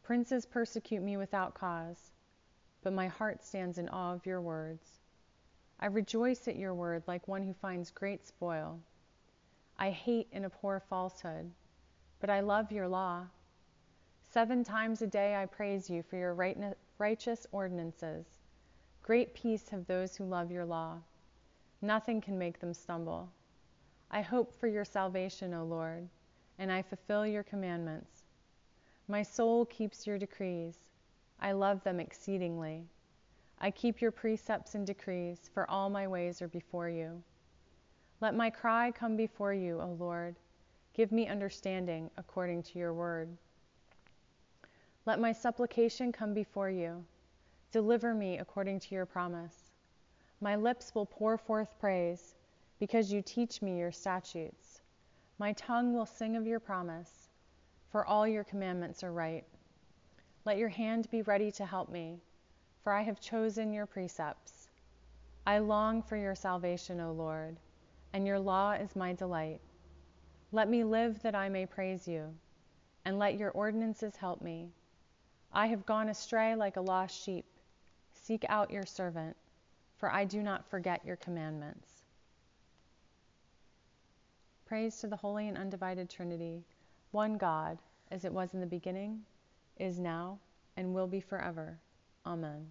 Princes 0.02 0.44
persecute 0.44 1.02
me 1.02 1.16
without 1.16 1.54
cause, 1.54 2.10
but 2.82 2.92
my 2.92 3.08
heart 3.08 3.42
stands 3.42 3.78
in 3.78 3.88
awe 3.88 4.12
of 4.12 4.26
your 4.26 4.42
words. 4.42 5.00
I 5.80 5.86
rejoice 5.86 6.46
at 6.48 6.56
your 6.56 6.74
word 6.74 7.04
like 7.06 7.26
one 7.26 7.42
who 7.42 7.54
finds 7.54 7.90
great 7.90 8.26
spoil. 8.26 8.78
I 9.78 9.88
hate 9.88 10.28
and 10.32 10.44
abhor 10.44 10.80
falsehood, 10.80 11.50
but 12.20 12.28
I 12.28 12.40
love 12.40 12.70
your 12.70 12.86
law. 12.86 13.24
Seven 14.28 14.62
times 14.62 15.00
a 15.00 15.06
day 15.06 15.34
I 15.34 15.46
praise 15.46 15.88
you 15.88 16.02
for 16.02 16.18
your 16.18 16.34
righteous 16.98 17.46
ordinances. 17.52 18.26
Great 19.02 19.32
peace 19.32 19.70
have 19.70 19.86
those 19.86 20.14
who 20.14 20.24
love 20.24 20.50
your 20.50 20.66
law. 20.66 20.98
Nothing 21.80 22.20
can 22.20 22.38
make 22.38 22.60
them 22.60 22.74
stumble. 22.74 23.30
I 24.10 24.22
hope 24.22 24.52
for 24.52 24.66
your 24.66 24.84
salvation, 24.84 25.54
O 25.54 25.64
Lord, 25.64 26.08
and 26.58 26.72
I 26.72 26.82
fulfill 26.82 27.26
your 27.26 27.44
commandments. 27.44 28.24
My 29.06 29.22
soul 29.22 29.64
keeps 29.66 30.06
your 30.06 30.18
decrees. 30.18 30.76
I 31.40 31.52
love 31.52 31.82
them 31.84 32.00
exceedingly. 32.00 32.84
I 33.60 33.70
keep 33.70 34.00
your 34.00 34.10
precepts 34.10 34.74
and 34.74 34.86
decrees, 34.86 35.50
for 35.52 35.70
all 35.70 35.90
my 35.90 36.08
ways 36.08 36.42
are 36.42 36.48
before 36.48 36.88
you. 36.88 37.22
Let 38.20 38.34
my 38.34 38.50
cry 38.50 38.90
come 38.90 39.16
before 39.16 39.54
you, 39.54 39.80
O 39.80 39.96
Lord. 39.98 40.36
Give 40.92 41.12
me 41.12 41.28
understanding 41.28 42.10
according 42.16 42.62
to 42.64 42.78
your 42.78 42.92
word. 42.92 43.28
Let 45.06 45.20
my 45.20 45.32
supplication 45.32 46.12
come 46.12 46.34
before 46.34 46.70
you. 46.70 47.04
Deliver 47.72 48.12
me 48.12 48.38
according 48.38 48.80
to 48.80 48.94
your 48.94 49.06
promise. 49.06 49.70
My 50.40 50.56
lips 50.56 50.94
will 50.94 51.06
pour 51.06 51.38
forth 51.38 51.78
praise, 51.78 52.34
because 52.80 53.12
you 53.12 53.22
teach 53.22 53.62
me 53.62 53.78
your 53.78 53.92
statutes. 53.92 54.80
My 55.38 55.52
tongue 55.52 55.94
will 55.94 56.06
sing 56.06 56.34
of 56.34 56.48
your 56.48 56.58
promise, 56.58 57.28
for 57.92 58.04
all 58.04 58.26
your 58.26 58.42
commandments 58.42 59.04
are 59.04 59.12
right. 59.12 59.44
Let 60.44 60.58
your 60.58 60.68
hand 60.68 61.08
be 61.12 61.22
ready 61.22 61.52
to 61.52 61.64
help 61.64 61.90
me, 61.90 62.18
for 62.82 62.92
I 62.92 63.02
have 63.02 63.20
chosen 63.20 63.72
your 63.72 63.86
precepts. 63.86 64.68
I 65.46 65.58
long 65.58 66.02
for 66.02 66.16
your 66.16 66.34
salvation, 66.34 66.98
O 66.98 67.12
Lord, 67.12 67.56
and 68.12 68.26
your 68.26 68.40
law 68.40 68.72
is 68.72 68.96
my 68.96 69.12
delight. 69.12 69.60
Let 70.50 70.68
me 70.68 70.82
live 70.82 71.22
that 71.22 71.36
I 71.36 71.48
may 71.48 71.66
praise 71.66 72.08
you, 72.08 72.34
and 73.04 73.16
let 73.16 73.38
your 73.38 73.52
ordinances 73.52 74.16
help 74.16 74.42
me. 74.42 74.70
I 75.52 75.68
have 75.68 75.86
gone 75.86 76.08
astray 76.08 76.56
like 76.56 76.76
a 76.76 76.80
lost 76.80 77.22
sheep. 77.22 77.44
Seek 78.12 78.44
out 78.48 78.72
your 78.72 78.86
servant 78.86 79.36
for 80.00 80.10
I 80.10 80.24
do 80.24 80.42
not 80.42 80.64
forget 80.70 81.04
your 81.04 81.16
commandments. 81.16 81.99
Praise 84.70 84.98
to 84.98 85.08
the 85.08 85.16
Holy 85.16 85.48
and 85.48 85.58
Undivided 85.58 86.08
Trinity, 86.08 86.62
one 87.10 87.36
God, 87.36 87.76
as 88.12 88.24
it 88.24 88.32
was 88.32 88.54
in 88.54 88.60
the 88.60 88.66
beginning, 88.66 89.20
is 89.80 89.98
now, 89.98 90.38
and 90.76 90.94
will 90.94 91.08
be 91.08 91.20
forever. 91.20 91.76
Amen. 92.24 92.68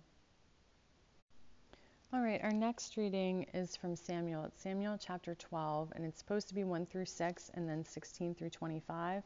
All 2.13 2.21
right, 2.21 2.39
our 2.41 2.53
next 2.53 2.95
reading 2.95 3.45
is 3.53 3.75
from 3.75 3.97
Samuel. 3.97 4.45
It's 4.45 4.61
Samuel 4.61 4.97
chapter 4.97 5.35
12, 5.35 5.91
and 5.93 6.05
it's 6.05 6.19
supposed 6.19 6.47
to 6.47 6.55
be 6.55 6.63
1 6.63 6.85
through 6.85 7.03
6 7.03 7.51
and 7.55 7.67
then 7.67 7.83
16 7.83 8.33
through 8.33 8.51
25. 8.51 9.21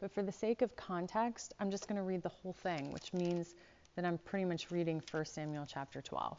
But 0.00 0.10
for 0.10 0.22
the 0.22 0.32
sake 0.32 0.62
of 0.62 0.74
context, 0.74 1.52
I'm 1.60 1.70
just 1.70 1.86
going 1.86 1.96
to 1.96 2.02
read 2.02 2.22
the 2.22 2.30
whole 2.30 2.54
thing, 2.54 2.92
which 2.92 3.12
means 3.12 3.56
that 3.94 4.06
I'm 4.06 4.16
pretty 4.16 4.46
much 4.46 4.70
reading 4.70 5.02
1 5.10 5.24
Samuel 5.26 5.66
chapter 5.70 6.00
12. 6.00 6.38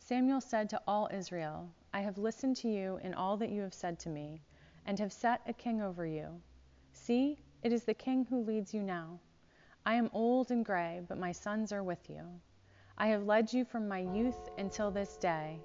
Samuel 0.00 0.40
said 0.40 0.68
to 0.70 0.80
all 0.88 1.08
Israel, 1.12 1.68
I 1.98 2.02
have 2.02 2.16
listened 2.16 2.54
to 2.58 2.68
you 2.68 3.00
in 3.02 3.12
all 3.12 3.36
that 3.38 3.50
you 3.50 3.60
have 3.62 3.74
said 3.74 3.98
to 3.98 4.08
me, 4.08 4.40
and 4.86 5.00
have 5.00 5.12
set 5.12 5.40
a 5.48 5.52
king 5.52 5.82
over 5.82 6.06
you. 6.06 6.40
See, 6.92 7.40
it 7.64 7.72
is 7.72 7.82
the 7.82 7.92
king 7.92 8.24
who 8.24 8.44
leads 8.44 8.72
you 8.72 8.84
now. 8.84 9.18
I 9.84 9.94
am 9.94 10.08
old 10.12 10.52
and 10.52 10.64
gray, 10.64 11.00
but 11.08 11.18
my 11.18 11.32
sons 11.32 11.72
are 11.72 11.82
with 11.82 12.08
you. 12.08 12.22
I 12.96 13.08
have 13.08 13.26
led 13.26 13.52
you 13.52 13.64
from 13.64 13.88
my 13.88 13.98
youth 13.98 14.48
until 14.58 14.92
this 14.92 15.16
day. 15.16 15.58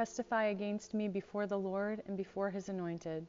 Testify 0.00 0.44
against 0.44 0.94
me 0.94 1.08
before 1.08 1.46
the 1.46 1.58
Lord 1.58 2.02
and 2.06 2.16
before 2.16 2.48
his 2.48 2.70
anointed. 2.70 3.26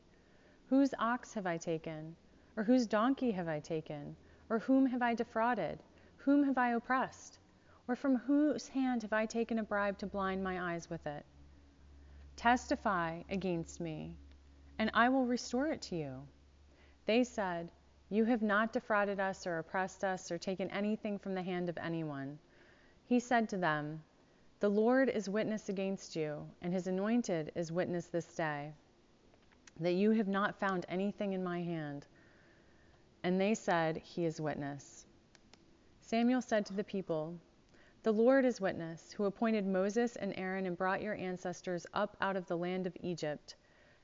Whose 0.70 0.94
ox 1.00 1.34
have 1.34 1.46
I 1.46 1.58
taken? 1.58 2.16
Or 2.56 2.64
whose 2.64 2.88
donkey 2.88 3.32
have 3.32 3.50
I 3.50 3.60
taken? 3.60 4.16
Or 4.50 4.60
whom 4.60 4.86
have 4.86 5.02
I 5.02 5.14
defrauded? 5.14 5.80
Whom 6.16 6.46
have 6.46 6.58
I 6.58 6.72
oppressed? 6.72 7.40
Or 7.90 7.96
from 7.98 8.16
whose 8.16 8.70
hand 8.70 9.02
have 9.02 9.12
I 9.12 9.26
taken 9.26 9.60
a 9.60 9.64
bribe 9.64 9.98
to 9.98 10.08
blind 10.08 10.46
my 10.46 10.74
eyes 10.74 10.90
with 10.90 11.06
it? 11.06 11.26
Testify 12.38 13.22
against 13.30 13.82
me, 13.82 14.16
and 14.80 14.90
I 14.94 15.10
will 15.10 15.26
restore 15.26 15.68
it 15.68 15.82
to 15.90 15.98
you. 15.98 16.22
They 17.06 17.26
said, 17.26 17.70
You 18.10 18.24
have 18.24 18.42
not 18.42 18.72
defrauded 18.72 19.20
us 19.20 19.46
or 19.46 19.58
oppressed 19.58 20.06
us 20.06 20.32
or 20.32 20.38
taken 20.38 20.72
anything 20.72 21.20
from 21.20 21.36
the 21.36 21.44
hand 21.44 21.68
of 21.68 21.78
anyone. 21.80 22.40
He 23.04 23.20
said 23.20 23.50
to 23.50 23.58
them, 23.58 24.04
the 24.62 24.70
Lord 24.70 25.10
is 25.10 25.28
witness 25.28 25.70
against 25.70 26.16
you, 26.16 26.48
and 26.62 26.72
his 26.72 26.86
anointed 26.86 27.52
is 27.56 27.72
witness 27.72 28.06
this 28.06 28.28
day, 28.28 28.72
that 29.80 29.94
you 29.94 30.12
have 30.12 30.28
not 30.28 30.60
found 30.60 30.86
anything 30.88 31.34
in 31.34 31.44
my 31.44 31.64
hand. 31.64 32.06
And 33.24 33.42
they 33.42 33.56
said, 33.56 33.98
He 33.98 34.24
is 34.24 34.40
witness. 34.40 35.08
Samuel 36.00 36.44
said 36.44 36.68
to 36.68 36.74
the 36.74 36.84
people, 36.84 37.34
The 38.04 38.14
Lord 38.14 38.46
is 38.46 38.62
witness, 38.62 39.12
who 39.12 39.26
appointed 39.26 39.66
Moses 39.66 40.16
and 40.16 40.32
Aaron 40.38 40.68
and 40.68 40.78
brought 40.78 41.02
your 41.02 41.16
ancestors 41.16 41.88
up 41.96 42.16
out 42.22 42.36
of 42.36 42.46
the 42.46 42.58
land 42.58 42.86
of 42.86 42.96
Egypt. 43.02 43.56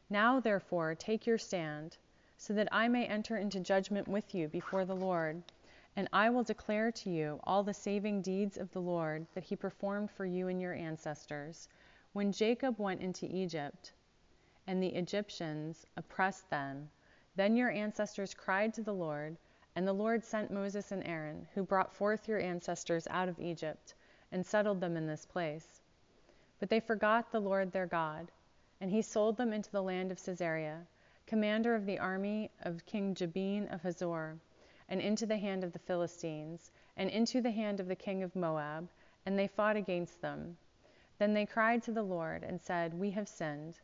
Now, 0.09 0.39
therefore, 0.39 0.95
take 0.95 1.27
your 1.27 1.37
stand, 1.37 1.97
so 2.35 2.53
that 2.55 2.69
I 2.71 2.87
may 2.87 3.05
enter 3.05 3.37
into 3.37 3.59
judgment 3.59 4.07
with 4.07 4.33
you 4.33 4.47
before 4.47 4.85
the 4.85 4.95
Lord, 4.95 5.43
and 5.97 6.07
I 6.13 6.29
will 6.29 6.43
declare 6.43 6.93
to 6.93 7.09
you 7.09 7.41
all 7.43 7.63
the 7.63 7.73
saving 7.73 8.21
deeds 8.21 8.57
of 8.57 8.71
the 8.71 8.79
Lord 8.79 9.27
that 9.33 9.43
he 9.43 9.57
performed 9.57 10.09
for 10.09 10.25
you 10.25 10.47
and 10.47 10.61
your 10.61 10.73
ancestors, 10.73 11.67
when 12.13 12.31
Jacob 12.31 12.79
went 12.79 13.01
into 13.01 13.25
Egypt, 13.25 13.91
and 14.67 14.81
the 14.81 14.95
Egyptians 14.95 15.85
oppressed 15.97 16.49
them. 16.49 16.89
Then 17.35 17.57
your 17.57 17.71
ancestors 17.71 18.33
cried 18.33 18.73
to 18.75 18.81
the 18.81 18.93
Lord, 18.93 19.35
and 19.75 19.85
the 19.85 19.91
Lord 19.91 20.23
sent 20.23 20.49
Moses 20.49 20.93
and 20.93 21.05
Aaron, 21.05 21.45
who 21.53 21.63
brought 21.63 21.93
forth 21.93 22.29
your 22.29 22.39
ancestors 22.39 23.05
out 23.09 23.27
of 23.27 23.41
Egypt, 23.41 23.93
and 24.31 24.45
settled 24.45 24.79
them 24.79 24.95
in 24.95 25.07
this 25.07 25.25
place. 25.25 25.81
But 26.59 26.69
they 26.69 26.79
forgot 26.79 27.33
the 27.33 27.41
Lord 27.41 27.73
their 27.73 27.85
God 27.85 28.31
and 28.79 28.91
he 28.91 29.01
sold 29.01 29.37
them 29.37 29.53
into 29.53 29.71
the 29.71 29.81
land 29.81 30.11
of 30.11 30.19
Sisera, 30.19 30.85
commander 31.25 31.73
of 31.73 31.85
the 31.85 31.97
army 31.97 32.51
of 32.61 32.85
King 32.85 33.15
Jabin 33.15 33.67
of 33.69 33.81
Hazor, 33.81 34.37
and 34.89 35.01
into 35.01 35.25
the 35.25 35.37
hand 35.37 35.63
of 35.63 35.73
the 35.73 35.79
Philistines, 35.79 36.71
and 36.95 37.09
into 37.09 37.41
the 37.41 37.51
hand 37.51 37.79
of 37.79 37.87
the 37.87 37.95
king 37.95 38.23
of 38.23 38.35
Moab, 38.35 38.89
and 39.25 39.37
they 39.37 39.47
fought 39.47 39.75
against 39.75 40.21
them. 40.21 40.57
Then 41.17 41.33
they 41.33 41.45
cried 41.45 41.83
to 41.83 41.91
the 41.91 42.03
Lord, 42.03 42.43
and 42.43 42.61
said, 42.61 42.93
We 42.93 43.11
have 43.11 43.27
sinned, 43.27 43.79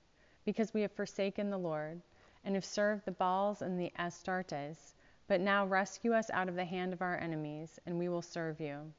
because 0.46 0.74
we 0.74 0.82
have 0.82 0.92
forsaken 0.92 1.50
the 1.50 1.58
Lord, 1.58 2.02
and 2.44 2.56
have 2.56 2.66
served 2.66 3.06
the 3.06 3.12
Baals 3.12 3.62
and 3.62 3.80
the 3.80 3.92
Astartes. 3.98 4.94
But 5.28 5.42
now 5.42 5.66
rescue 5.66 6.14
us 6.14 6.30
out 6.30 6.50
of 6.50 6.56
the 6.56 6.66
hand 6.66 6.94
of 6.94 7.02
our 7.02 7.18
enemies, 7.18 7.80
and 7.86 7.98
we 7.98 8.10
will 8.10 8.22
serve 8.22 8.60
you. 8.60 8.94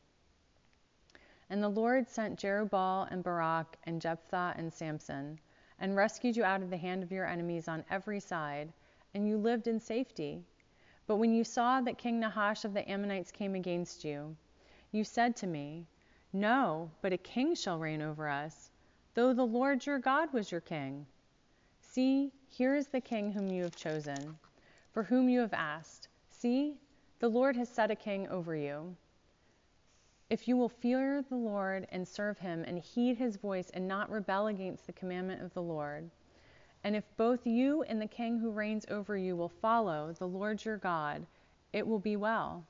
And 1.51 1.63
the 1.63 1.69
Lord 1.69 2.09
sent 2.09 2.39
Jerubbaal 2.39 3.09
and 3.11 3.23
Barak 3.23 3.77
and 3.85 4.01
Jephthah 4.01 4.55
and 4.57 4.73
Samson 4.73 5.39
and 5.79 5.97
rescued 5.97 6.37
you 6.37 6.45
out 6.45 6.63
of 6.63 6.71
the 6.71 6.77
hand 6.77 7.03
of 7.03 7.13
your 7.13 7.27
enemies 7.27 7.69
on 7.69 7.85
every 7.91 8.21
side, 8.21 8.73
and 9.13 9.29
you 9.29 9.37
lived 9.37 9.67
in 9.67 9.81
safety. 9.81 10.43
But 11.07 11.17
when 11.17 11.35
you 11.35 11.45
saw 11.45 11.81
that 11.83 11.99
King 11.99 12.21
Nahash 12.21 12.65
of 12.65 12.73
the 12.73 12.89
Ammonites 12.89 13.31
came 13.31 13.55
against 13.55 14.05
you, 14.05 14.37
you 14.91 15.05
said 15.05 15.37
to 15.37 15.47
me, 15.47 15.87
No, 16.33 16.91
but 17.03 17.13
a 17.13 17.19
king 17.19 17.55
shall 17.55 17.79
reign 17.79 18.01
over 18.01 18.29
us, 18.29 18.71
though 19.15 19.35
the 19.35 19.47
Lord 19.47 19.85
your 19.85 19.99
God 19.99 20.33
was 20.33 20.51
your 20.51 20.61
king. 20.61 21.07
See, 21.81 22.33
here 22.49 22.75
is 22.75 22.87
the 22.87 23.01
king 23.01 23.33
whom 23.33 23.49
you 23.49 23.63
have 23.63 23.77
chosen, 23.77 24.39
for 24.93 25.03
whom 25.03 25.29
you 25.29 25.41
have 25.41 25.53
asked. 25.53 26.09
See, 26.31 26.79
the 27.19 27.29
Lord 27.29 27.57
has 27.57 27.69
set 27.69 27.91
a 27.91 27.97
king 27.97 28.27
over 28.29 28.57
you. 28.57 28.97
If 30.31 30.49
you 30.49 30.57
will 30.57 30.69
fear 30.69 31.23
the 31.23 31.37
Lord 31.37 31.87
and 31.91 32.09
serve 32.09 32.39
him 32.39 32.65
and 32.67 32.79
heed 32.79 33.19
his 33.19 33.37
voice 33.37 33.71
and 33.71 33.87
not 33.87 34.11
rebel 34.11 34.47
against 34.47 34.87
the 34.87 34.93
commandment 34.93 35.43
of 35.43 35.53
the 35.53 35.63
Lord, 35.63 36.11
and 36.85 36.95
if 36.95 37.05
both 37.17 37.47
you 37.47 37.83
and 37.85 38.01
the 38.01 38.07
king 38.07 38.39
who 38.39 38.51
reigns 38.51 38.85
over 38.91 39.17
you 39.17 39.35
will 39.35 39.49
follow 39.49 40.15
the 40.19 40.29
Lord 40.29 40.63
your 40.65 40.77
God, 40.77 41.27
it 41.73 41.87
will 41.87 41.99
be 41.99 42.15
well. 42.15 42.63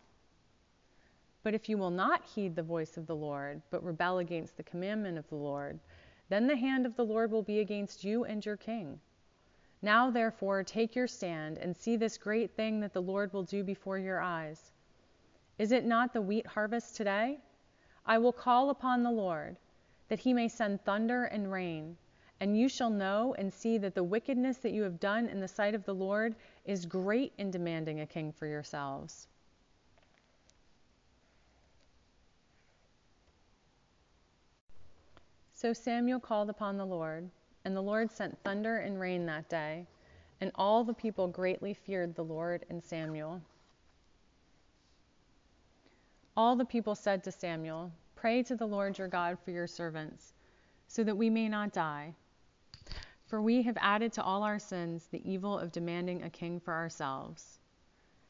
But 1.42 1.52
if 1.52 1.68
you 1.68 1.76
will 1.76 1.90
not 1.90 2.24
heed 2.24 2.54
the 2.54 2.62
voice 2.62 2.96
of 2.96 3.08
the 3.08 3.16
Lord, 3.16 3.60
but 3.70 3.84
rebel 3.84 4.18
against 4.18 4.56
the 4.56 4.62
commandment 4.62 5.18
of 5.18 5.28
the 5.28 5.34
Lord, 5.34 5.80
then 6.28 6.46
the 6.46 6.56
hand 6.56 6.86
of 6.86 6.94
the 6.96 7.04
Lord 7.04 7.32
will 7.32 7.42
be 7.42 7.58
against 7.58 8.04
you 8.04 8.24
and 8.24 8.46
your 8.46 8.56
king. 8.56 9.00
Now, 9.82 10.10
therefore, 10.10 10.62
take 10.62 10.94
your 10.94 11.08
stand 11.08 11.58
and 11.58 11.76
see 11.76 11.96
this 11.96 12.16
great 12.16 12.52
thing 12.52 12.80
that 12.80 12.94
the 12.94 13.02
Lord 13.02 13.32
will 13.32 13.42
do 13.42 13.62
before 13.62 13.98
your 13.98 14.20
eyes. 14.20 14.72
Is 15.58 15.72
it 15.72 15.84
not 15.84 16.12
the 16.12 16.22
wheat 16.22 16.46
harvest 16.46 16.96
today? 16.96 17.40
I 18.06 18.18
will 18.18 18.32
call 18.32 18.70
upon 18.70 19.02
the 19.02 19.10
Lord, 19.10 19.56
that 20.08 20.20
he 20.20 20.32
may 20.32 20.48
send 20.48 20.82
thunder 20.84 21.24
and 21.24 21.52
rain, 21.52 21.96
and 22.44 22.58
you 22.58 22.68
shall 22.68 22.90
know 22.90 23.34
and 23.38 23.50
see 23.50 23.78
that 23.78 23.94
the 23.94 24.04
wickedness 24.04 24.58
that 24.58 24.72
you 24.72 24.82
have 24.82 25.00
done 25.00 25.28
in 25.30 25.40
the 25.40 25.48
sight 25.48 25.74
of 25.74 25.82
the 25.86 25.94
Lord 25.94 26.34
is 26.66 26.84
great 26.84 27.32
in 27.38 27.50
demanding 27.50 28.00
a 28.00 28.06
king 28.06 28.30
for 28.32 28.46
yourselves. 28.46 29.28
So 35.54 35.72
Samuel 35.72 36.20
called 36.20 36.50
upon 36.50 36.76
the 36.76 36.84
Lord, 36.84 37.30
and 37.64 37.74
the 37.74 37.80
Lord 37.80 38.10
sent 38.10 38.38
thunder 38.44 38.76
and 38.76 39.00
rain 39.00 39.24
that 39.24 39.48
day, 39.48 39.86
and 40.42 40.50
all 40.54 40.84
the 40.84 40.92
people 40.92 41.26
greatly 41.26 41.72
feared 41.72 42.14
the 42.14 42.24
Lord 42.24 42.66
and 42.68 42.84
Samuel. 42.84 43.40
All 46.36 46.56
the 46.56 46.66
people 46.66 46.94
said 46.94 47.24
to 47.24 47.32
Samuel, 47.32 47.90
Pray 48.16 48.42
to 48.42 48.54
the 48.54 48.66
Lord 48.66 48.98
your 48.98 49.08
God 49.08 49.38
for 49.42 49.50
your 49.50 49.66
servants, 49.66 50.34
so 50.88 51.02
that 51.04 51.16
we 51.16 51.30
may 51.30 51.48
not 51.48 51.72
die. 51.72 52.12
For 53.26 53.40
we 53.40 53.62
have 53.62 53.78
added 53.80 54.12
to 54.14 54.22
all 54.22 54.42
our 54.42 54.58
sins 54.58 55.06
the 55.06 55.28
evil 55.28 55.58
of 55.58 55.72
demanding 55.72 56.22
a 56.22 56.30
king 56.30 56.60
for 56.60 56.74
ourselves. 56.74 57.58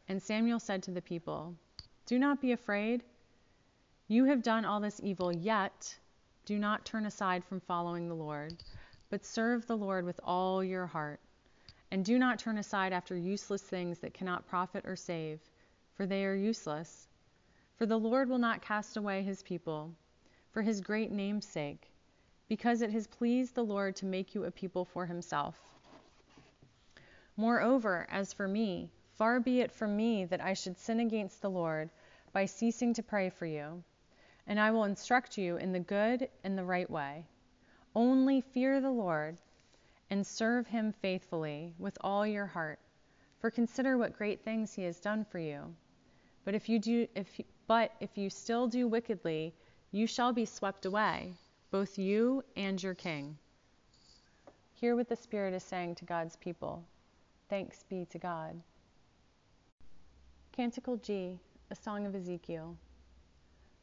And 0.08 0.22
Samuel 0.22 0.60
said 0.60 0.82
to 0.84 0.92
the 0.92 1.02
people, 1.02 1.54
Do 2.06 2.18
not 2.18 2.40
be 2.40 2.52
afraid. 2.52 3.02
You 4.06 4.24
have 4.26 4.42
done 4.42 4.64
all 4.64 4.80
this 4.80 5.00
evil, 5.02 5.32
yet 5.32 5.98
do 6.44 6.58
not 6.58 6.84
turn 6.84 7.06
aside 7.06 7.44
from 7.44 7.60
following 7.60 8.08
the 8.08 8.14
Lord, 8.14 8.62
but 9.08 9.24
serve 9.24 9.66
the 9.66 9.76
Lord 9.76 10.04
with 10.04 10.20
all 10.22 10.62
your 10.62 10.86
heart. 10.86 11.20
And 11.90 12.04
do 12.04 12.18
not 12.18 12.38
turn 12.38 12.58
aside 12.58 12.92
after 12.92 13.16
useless 13.16 13.62
things 13.62 13.98
that 14.00 14.14
cannot 14.14 14.46
profit 14.46 14.84
or 14.86 14.96
save, 14.96 15.40
for 15.94 16.06
they 16.06 16.24
are 16.24 16.34
useless. 16.34 17.08
For 17.76 17.86
the 17.86 17.98
Lord 17.98 18.28
will 18.28 18.38
not 18.38 18.62
cast 18.62 18.96
away 18.96 19.22
his 19.22 19.42
people, 19.42 19.94
for 20.50 20.62
his 20.62 20.80
great 20.80 21.10
name's 21.10 21.46
sake, 21.46 21.90
because 22.48 22.82
it 22.82 22.90
has 22.90 23.06
pleased 23.06 23.54
the 23.54 23.64
Lord 23.64 23.96
to 23.96 24.06
make 24.06 24.34
you 24.34 24.44
a 24.44 24.50
people 24.50 24.84
for 24.84 25.06
himself. 25.06 25.58
Moreover, 27.36 28.06
as 28.10 28.32
for 28.32 28.46
me, 28.46 28.90
far 29.14 29.40
be 29.40 29.60
it 29.60 29.72
from 29.72 29.96
me 29.96 30.24
that 30.26 30.40
I 30.40 30.54
should 30.54 30.78
sin 30.78 31.00
against 31.00 31.42
the 31.42 31.50
Lord 31.50 31.90
by 32.32 32.46
ceasing 32.46 32.94
to 32.94 33.02
pray 33.02 33.30
for 33.30 33.46
you. 33.46 33.82
And 34.46 34.60
I 34.60 34.70
will 34.70 34.84
instruct 34.84 35.38
you 35.38 35.56
in 35.56 35.72
the 35.72 35.80
good 35.80 36.28
and 36.44 36.56
the 36.56 36.64
right 36.64 36.90
way. 36.90 37.26
Only 37.94 38.40
fear 38.40 38.80
the 38.80 38.90
Lord 38.90 39.38
and 40.10 40.26
serve 40.26 40.66
him 40.66 40.92
faithfully 40.92 41.74
with 41.78 41.96
all 42.02 42.26
your 42.26 42.46
heart. 42.46 42.78
For 43.40 43.50
consider 43.50 43.96
what 43.96 44.16
great 44.16 44.44
things 44.44 44.72
he 44.72 44.82
has 44.82 45.00
done 45.00 45.24
for 45.24 45.38
you. 45.38 45.74
But 46.44 46.54
if 46.54 46.68
you 46.68 46.78
do 46.78 47.08
if 47.14 47.40
but 47.66 47.92
if 48.00 48.18
you 48.18 48.28
still 48.30 48.66
do 48.66 48.86
wickedly, 48.86 49.54
you 49.90 50.06
shall 50.06 50.32
be 50.32 50.44
swept 50.44 50.86
away, 50.86 51.34
both 51.74 51.98
you 51.98 52.40
and 52.54 52.80
your 52.80 52.94
king. 52.94 53.36
Hear 54.74 54.94
what 54.94 55.08
the 55.08 55.16
Spirit 55.16 55.52
is 55.52 55.64
saying 55.64 55.96
to 55.96 56.04
God's 56.04 56.36
people. 56.36 56.84
Thanks 57.50 57.82
be 57.82 58.06
to 58.10 58.18
God. 58.20 58.62
Canticle 60.52 60.98
G, 60.98 61.36
a 61.72 61.74
song 61.74 62.06
of 62.06 62.14
Ezekiel. 62.14 62.76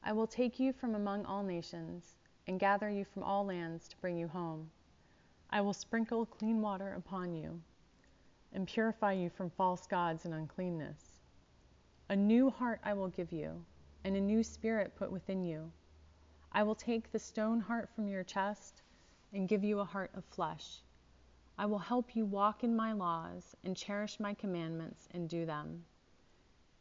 I 0.06 0.14
will 0.14 0.26
take 0.26 0.58
you 0.58 0.72
from 0.72 0.96
among 0.96 1.26
all 1.26 1.44
nations, 1.44 2.16
and 2.48 2.62
gather 2.62 2.90
you 2.90 3.04
from 3.04 3.24
all 3.24 3.46
lands 3.46 3.90
to 3.90 3.98
bring 3.98 4.16
you 4.16 4.30
home. 4.30 4.70
I 5.50 5.60
will 5.60 5.74
sprinkle 5.74 6.26
clean 6.26 6.62
water 6.62 6.94
upon 6.94 7.36
you, 7.36 7.60
and 8.54 8.66
purify 8.66 9.12
you 9.12 9.30
from 9.30 9.50
false 9.50 9.86
gods 9.86 10.24
and 10.24 10.34
uncleanness. 10.34 11.12
A 12.08 12.16
new 12.16 12.50
heart 12.50 12.80
I 12.86 12.94
will 12.94 13.10
give 13.10 13.34
you 13.34 13.66
and 14.06 14.16
a 14.16 14.22
new 14.22 14.44
spirit 14.44 14.96
put 14.96 15.12
within 15.12 15.44
you. 15.44 15.70
I 16.54 16.64
will 16.64 16.76
take 16.76 17.12
the 17.12 17.20
stone 17.20 17.62
heart 17.62 17.90
from 17.96 18.08
your 18.08 18.24
chest 18.24 18.82
and 19.34 19.48
give 19.48 19.64
you 19.64 19.80
a 19.80 19.86
heart 19.86 20.12
of 20.14 20.26
flesh. 20.26 20.82
I 21.58 21.66
will 21.66 21.80
help 21.80 22.16
you 22.16 22.26
walk 22.26 22.64
in 22.64 22.76
my 22.76 22.92
laws 22.92 23.56
and 23.64 23.78
cherish 23.78 24.20
my 24.20 24.34
commandments 24.34 25.08
and 25.12 25.30
do 25.30 25.46
them. 25.46 25.86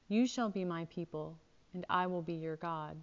You 0.08 0.26
shall 0.26 0.48
be 0.48 0.64
my 0.64 0.86
people, 0.86 1.38
and 1.72 1.86
I 1.88 2.08
will 2.08 2.22
be 2.22 2.32
your 2.34 2.56
God. 2.56 2.96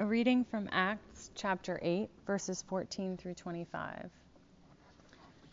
A 0.00 0.06
reading 0.06 0.44
from 0.44 0.68
Acts 0.72 1.30
chapter 1.34 1.78
8, 1.82 2.08
verses 2.26 2.62
14 2.62 3.16
through 3.16 3.34
25. 3.34 4.10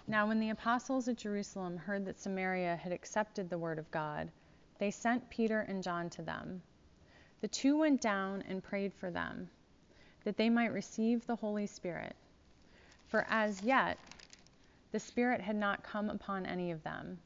Now, 0.08 0.28
when 0.28 0.40
the 0.40 0.50
apostles 0.50 1.08
at 1.08 1.18
Jerusalem 1.18 1.78
heard 1.78 2.06
that 2.06 2.20
Samaria 2.20 2.76
had 2.78 2.92
accepted 2.92 3.50
the 3.50 3.58
word 3.58 3.80
of 3.80 3.92
God, 3.92 4.32
they 4.82 4.90
sent 4.90 5.30
Peter 5.30 5.60
and 5.60 5.84
John 5.84 6.10
to 6.10 6.24
them. 6.24 6.60
The 7.42 7.48
two 7.48 7.78
went 7.78 8.02
down 8.02 8.44
and 8.50 8.64
prayed 8.64 8.92
for 8.92 9.12
them, 9.12 9.48
that 10.24 10.38
they 10.38 10.50
might 10.50 10.74
receive 10.74 11.24
the 11.28 11.36
Holy 11.36 11.68
Spirit. 11.68 12.16
For 13.06 13.28
as 13.30 13.62
yet, 13.62 14.00
the 14.92 15.00
Spirit 15.00 15.40
had 15.40 15.56
not 15.56 15.84
come 15.84 16.10
upon 16.10 16.48
any 16.48 16.72
of 16.72 16.82
them. 16.82 17.20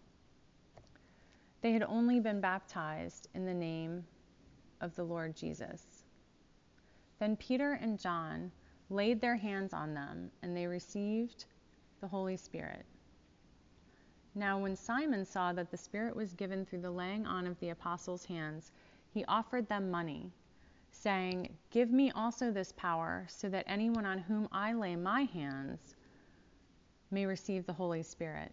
They 1.62 1.72
had 1.72 1.84
only 1.84 2.20
been 2.20 2.41
baptized 2.41 3.30
in 3.34 3.46
the 3.46 3.54
name 3.54 4.04
of 4.82 4.94
the 4.98 5.06
Lord 5.06 5.34
Jesus. 5.34 6.04
Then 7.20 7.38
Peter 7.38 7.80
and 7.82 7.98
John 7.98 8.52
laid 8.89 9.22
their 9.22 9.38
hands 9.38 9.72
on 9.72 9.94
them, 9.94 10.30
and 10.41 10.58
they 10.58 10.68
received 10.68 11.46
the 12.02 12.08
Holy 12.10 12.36
Spirit. 12.36 12.86
Now, 14.38 14.60
when 14.60 14.76
Simon 14.76 15.26
saw 15.26 15.54
that 15.54 15.71
the 15.71 15.78
Spirit 15.78 16.13
was 16.13 16.34
given 16.34 16.65
through 16.65 16.82
the 16.82 16.91
laying 16.91 17.26
on 17.26 17.48
of 17.48 17.58
the 17.62 17.69
apostles' 17.69 18.26
hands, 18.26 18.74
he 19.13 19.24
offered 19.26 19.69
them 19.69 19.89
money, 19.89 20.30
saying, 20.91 21.56
Give 21.71 21.89
me 21.89 22.12
also 22.12 22.52
this 22.52 22.74
power, 22.74 23.26
so 23.30 23.48
that 23.48 23.63
anyone 23.65 24.06
on 24.06 24.19
whom 24.19 24.50
I 24.52 24.74
lay 24.74 24.98
my 24.98 25.24
hands 25.24 25.95
may 27.12 27.26
receive 27.26 27.65
the 27.65 27.71
Holy 27.74 28.04
Spirit. 28.04 28.52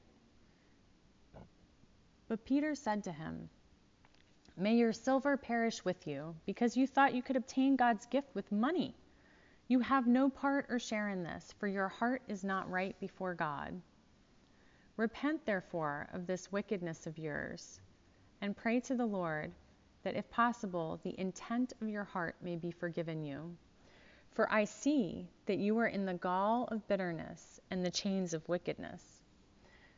But 2.29 2.45
Peter 2.45 2.77
said 2.77 3.03
to 3.05 3.13
him, 3.13 3.49
May 4.57 4.77
your 4.77 4.93
silver 4.93 5.37
perish 5.37 5.85
with 5.85 6.07
you, 6.07 6.37
because 6.47 6.77
you 6.77 6.87
thought 6.87 7.15
you 7.15 7.23
could 7.23 7.37
obtain 7.37 7.75
God's 7.75 8.07
gift 8.07 8.29
with 8.35 8.53
money. 8.53 8.95
You 9.67 9.81
have 9.81 10.07
no 10.07 10.29
part 10.29 10.67
or 10.69 10.79
share 10.79 11.09
in 11.09 11.25
this, 11.25 11.53
for 11.59 11.67
your 11.67 11.89
heart 11.89 12.23
is 12.29 12.45
not 12.45 12.71
right 12.71 12.99
before 13.01 13.35
God. 13.35 13.81
Repent, 14.97 15.45
therefore, 15.47 16.09
of 16.13 16.27
this 16.27 16.53
wickedness 16.53 17.07
of 17.07 17.19
yours, 17.19 17.81
and 18.41 18.57
pray 18.57 18.81
to 18.81 18.95
the 18.95 19.07
Lord 19.07 19.53
that, 20.03 20.17
if 20.17 20.29
possible, 20.31 21.01
the 21.03 21.19
intent 21.19 21.73
of 21.81 21.89
your 21.89 22.05
heart 22.05 22.37
may 22.43 22.57
be 22.57 22.71
forgiven 22.71 23.23
you. 23.23 23.57
For 24.33 24.51
I 24.53 24.65
see 24.65 25.29
that 25.47 25.59
you 25.59 25.79
are 25.79 25.87
in 25.87 26.05
the 26.05 26.15
gall 26.15 26.65
of 26.69 26.87
bitterness 26.89 27.61
and 27.71 27.85
the 27.85 27.91
chains 27.91 28.35
of 28.35 28.49
wickedness. 28.49 29.23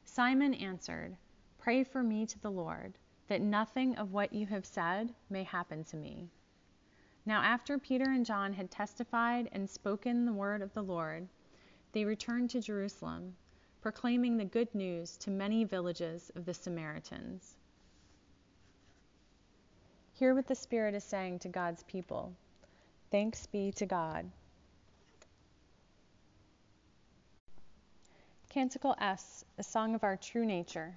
Simon 0.05 0.55
answered, 0.55 1.17
Pray 1.59 1.83
for 1.83 2.03
me 2.03 2.27
to 2.27 2.39
the 2.41 2.51
Lord, 2.51 2.99
that 3.29 3.41
nothing 3.41 3.97
of 3.97 4.13
what 4.13 4.33
you 4.33 4.47
have 4.47 4.67
said 4.67 5.15
may 5.31 5.45
happen 5.45 5.83
to 5.85 5.97
me. 5.97 6.29
Now, 7.27 7.41
after 7.43 7.79
Peter 7.79 8.11
and 8.11 8.27
John 8.27 8.53
had 8.53 8.71
testified 8.71 9.49
and 9.53 9.69
spoken 9.69 10.27
the 10.27 10.33
word 10.33 10.61
of 10.61 10.75
the 10.75 10.83
Lord, 10.83 11.27
they 11.93 12.05
returned 12.05 12.51
to 12.51 12.61
Jerusalem, 12.61 13.37
proclaiming 13.85 14.39
the 14.39 14.45
good 14.47 14.75
news 14.75 15.19
to 15.19 15.31
many 15.31 15.63
villages 15.63 16.33
of 16.37 16.47
the 16.47 16.55
Samaritans. 16.55 17.57
Hear 20.15 20.35
what 20.35 20.47
the 20.47 20.55
Spirit 20.55 20.95
is 20.95 21.05
saying 21.05 21.41
to 21.41 21.51
God's 21.51 21.83
people. 21.83 22.33
Thanks 23.11 23.45
be 23.45 23.73
to 23.73 23.85
God. 23.85 24.25
Canticle 28.49 28.97
S, 29.03 29.45
a 29.59 29.63
song 29.63 29.95
of 29.95 30.03
our 30.03 30.17
true 30.17 30.47
nature. 30.47 30.97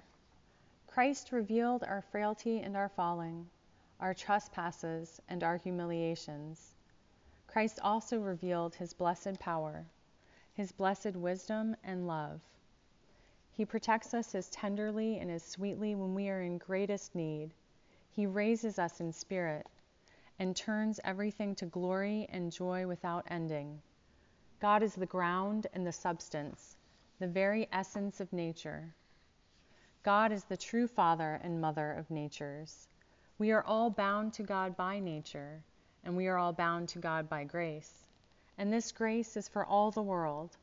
Christ 0.86 1.30
revealed 1.30 1.84
our 1.84 2.00
frailty 2.10 2.60
and 2.60 2.74
our 2.74 2.88
falling, 2.88 3.50
our 4.00 4.14
trespasses 4.14 5.20
and 5.28 5.44
our 5.44 5.58
humiliations. 5.58 6.72
Christ 7.48 7.80
also 7.82 8.18
revealed 8.18 8.76
his 8.76 8.94
blessed 8.94 9.38
power, 9.38 9.84
his 10.54 10.72
blessed 10.72 11.16
wisdom 11.16 11.76
and 11.84 12.06
love. 12.06 12.40
He 13.58 13.64
protects 13.64 14.14
us 14.14 14.36
as 14.36 14.48
tenderly 14.50 15.18
and 15.18 15.32
as 15.32 15.42
sweetly 15.42 15.96
when 15.96 16.14
we 16.14 16.28
are 16.28 16.42
in 16.42 16.58
greatest 16.58 17.16
need. 17.16 17.50
He 18.12 18.24
raises 18.24 18.78
us 18.78 19.00
in 19.00 19.12
spirit 19.12 19.66
and 20.38 20.54
turns 20.54 21.00
everything 21.02 21.56
to 21.56 21.66
glory 21.66 22.28
and 22.30 22.52
joy 22.52 22.86
without 22.86 23.24
ending. 23.26 23.82
God 24.60 24.84
is 24.84 24.94
the 24.94 25.06
ground 25.06 25.66
and 25.74 25.84
the 25.84 25.90
substance, 25.90 26.76
the 27.18 27.26
very 27.26 27.68
essence 27.72 28.20
of 28.20 28.32
nature. 28.32 28.94
God 30.04 30.30
is 30.30 30.44
the 30.44 30.56
true 30.56 30.86
father 30.86 31.40
and 31.42 31.60
mother 31.60 31.94
of 31.94 32.12
natures. 32.12 32.86
We 33.38 33.50
are 33.50 33.64
all 33.64 33.90
bound 33.90 34.34
to 34.34 34.44
God 34.44 34.76
by 34.76 35.00
nature, 35.00 35.64
and 36.04 36.16
we 36.16 36.28
are 36.28 36.38
all 36.38 36.52
bound 36.52 36.90
to 36.90 37.00
God 37.00 37.28
by 37.28 37.42
grace. 37.42 38.06
And 38.56 38.72
this 38.72 38.92
grace 38.92 39.36
is 39.36 39.48
for 39.48 39.66
all 39.66 39.90
the 39.90 40.00
world, 40.00 40.56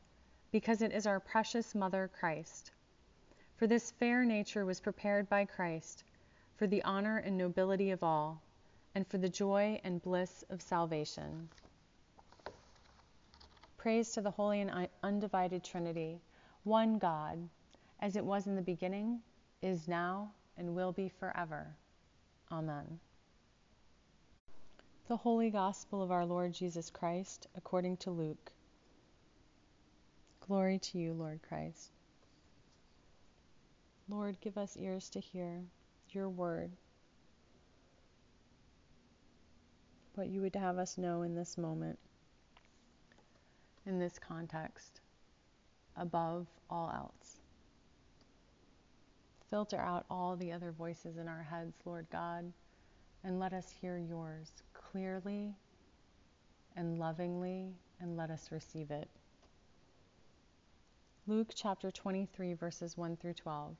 because 0.50 0.80
it 0.80 0.92
is 0.92 1.06
our 1.06 1.20
precious 1.20 1.74
Mother 1.74 2.08
Christ. 2.18 2.70
For 3.56 3.66
this 3.66 3.90
fair 3.92 4.22
nature 4.24 4.66
was 4.66 4.80
prepared 4.80 5.30
by 5.30 5.46
Christ, 5.46 6.04
for 6.56 6.66
the 6.66 6.82
honor 6.84 7.16
and 7.16 7.38
nobility 7.38 7.90
of 7.90 8.02
all, 8.02 8.42
and 8.94 9.06
for 9.06 9.16
the 9.16 9.30
joy 9.30 9.80
and 9.82 10.02
bliss 10.02 10.44
of 10.50 10.60
salvation. 10.60 11.48
Praise 13.78 14.12
to 14.12 14.20
the 14.20 14.30
Holy 14.30 14.60
and 14.60 14.88
Undivided 15.02 15.64
Trinity, 15.64 16.20
one 16.64 16.98
God, 16.98 17.48
as 18.00 18.16
it 18.16 18.24
was 18.24 18.46
in 18.46 18.56
the 18.56 18.62
beginning, 18.62 19.22
is 19.62 19.88
now, 19.88 20.32
and 20.58 20.74
will 20.74 20.92
be 20.92 21.08
forever. 21.08 21.74
Amen. 22.52 23.00
The 25.08 25.16
Holy 25.16 25.48
Gospel 25.48 26.02
of 26.02 26.10
our 26.10 26.26
Lord 26.26 26.52
Jesus 26.52 26.90
Christ, 26.90 27.46
according 27.54 27.96
to 27.98 28.10
Luke. 28.10 28.52
Glory 30.40 30.78
to 30.78 30.98
you, 30.98 31.14
Lord 31.14 31.40
Christ. 31.48 31.95
Lord, 34.08 34.36
give 34.40 34.56
us 34.56 34.76
ears 34.76 35.10
to 35.10 35.20
hear 35.20 35.64
your 36.10 36.28
word, 36.28 36.70
what 40.14 40.28
you 40.28 40.40
would 40.42 40.54
have 40.54 40.78
us 40.78 40.96
know 40.96 41.22
in 41.22 41.34
this 41.34 41.58
moment, 41.58 41.98
in 43.84 43.98
this 43.98 44.18
context, 44.18 45.00
above 45.96 46.46
all 46.70 46.90
else. 46.94 47.40
Filter 49.50 49.78
out 49.78 50.06
all 50.08 50.36
the 50.36 50.52
other 50.52 50.70
voices 50.70 51.16
in 51.16 51.26
our 51.26 51.42
heads, 51.42 51.74
Lord 51.84 52.06
God, 52.10 52.52
and 53.24 53.40
let 53.40 53.52
us 53.52 53.74
hear 53.80 53.98
yours 53.98 54.50
clearly 54.72 55.54
and 56.76 56.98
lovingly, 56.98 57.74
and 58.00 58.16
let 58.16 58.30
us 58.30 58.52
receive 58.52 58.90
it. 58.90 59.08
Luke 61.26 61.50
chapter 61.54 61.90
23, 61.90 62.54
verses 62.54 62.96
1 62.96 63.16
through 63.16 63.34
12. 63.34 63.74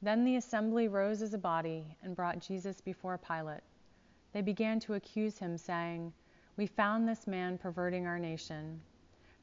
Then 0.00 0.24
the 0.24 0.36
assembly 0.36 0.86
rose 0.86 1.22
as 1.22 1.34
a 1.34 1.38
body 1.38 1.96
and 2.02 2.14
brought 2.14 2.38
Jesus 2.38 2.80
before 2.80 3.18
Pilate. 3.18 3.62
They 4.32 4.42
began 4.42 4.78
to 4.80 4.94
accuse 4.94 5.38
him, 5.38 5.58
saying, 5.58 6.12
We 6.56 6.66
found 6.66 7.08
this 7.08 7.26
man 7.26 7.58
perverting 7.58 8.06
our 8.06 8.18
nation, 8.18 8.80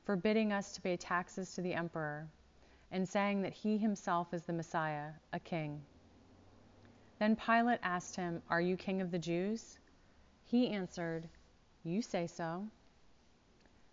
forbidding 0.06 0.54
us 0.54 0.72
to 0.74 0.82
pay 0.82 0.96
taxes 0.96 1.54
to 1.56 1.62
the 1.62 1.74
emperor, 1.74 2.28
and 2.92 3.08
saying 3.08 3.42
that 3.42 3.54
he 3.54 3.78
himself 3.78 4.34
is 4.34 4.44
the 4.44 4.54
Messiah, 4.54 5.12
a 5.34 5.40
king. 5.40 5.82
Then 7.20 7.36
Pilate 7.36 7.80
asked 7.84 8.16
him, 8.16 8.42
Are 8.50 8.62
you 8.62 8.78
king 8.78 9.02
of 9.02 9.12
the 9.12 9.20
Jews? 9.20 9.78
He 10.46 10.70
answered, 10.70 11.28
You 11.84 12.02
say 12.02 12.28
so. 12.28 12.68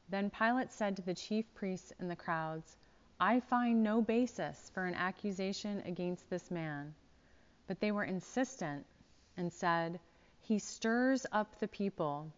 Then 0.08 0.30
Pilate 0.30 0.70
said 0.70 0.94
to 0.96 1.02
the 1.02 1.14
chief 1.14 1.52
priests 1.54 1.92
and 1.98 2.10
the 2.10 2.16
crowds, 2.16 2.76
I 3.24 3.38
find 3.38 3.84
no 3.84 4.02
basis 4.02 4.68
for 4.74 4.84
an 4.84 4.96
accusation 4.96 5.80
against 5.86 6.28
this 6.28 6.50
man. 6.50 6.92
But 7.68 7.78
they 7.78 7.92
were 7.92 8.02
insistent 8.02 8.84
and 9.36 9.52
said, 9.52 10.00
He 10.40 10.58
stirs 10.58 11.24
up 11.30 11.60
the 11.60 11.68
people 11.68 12.32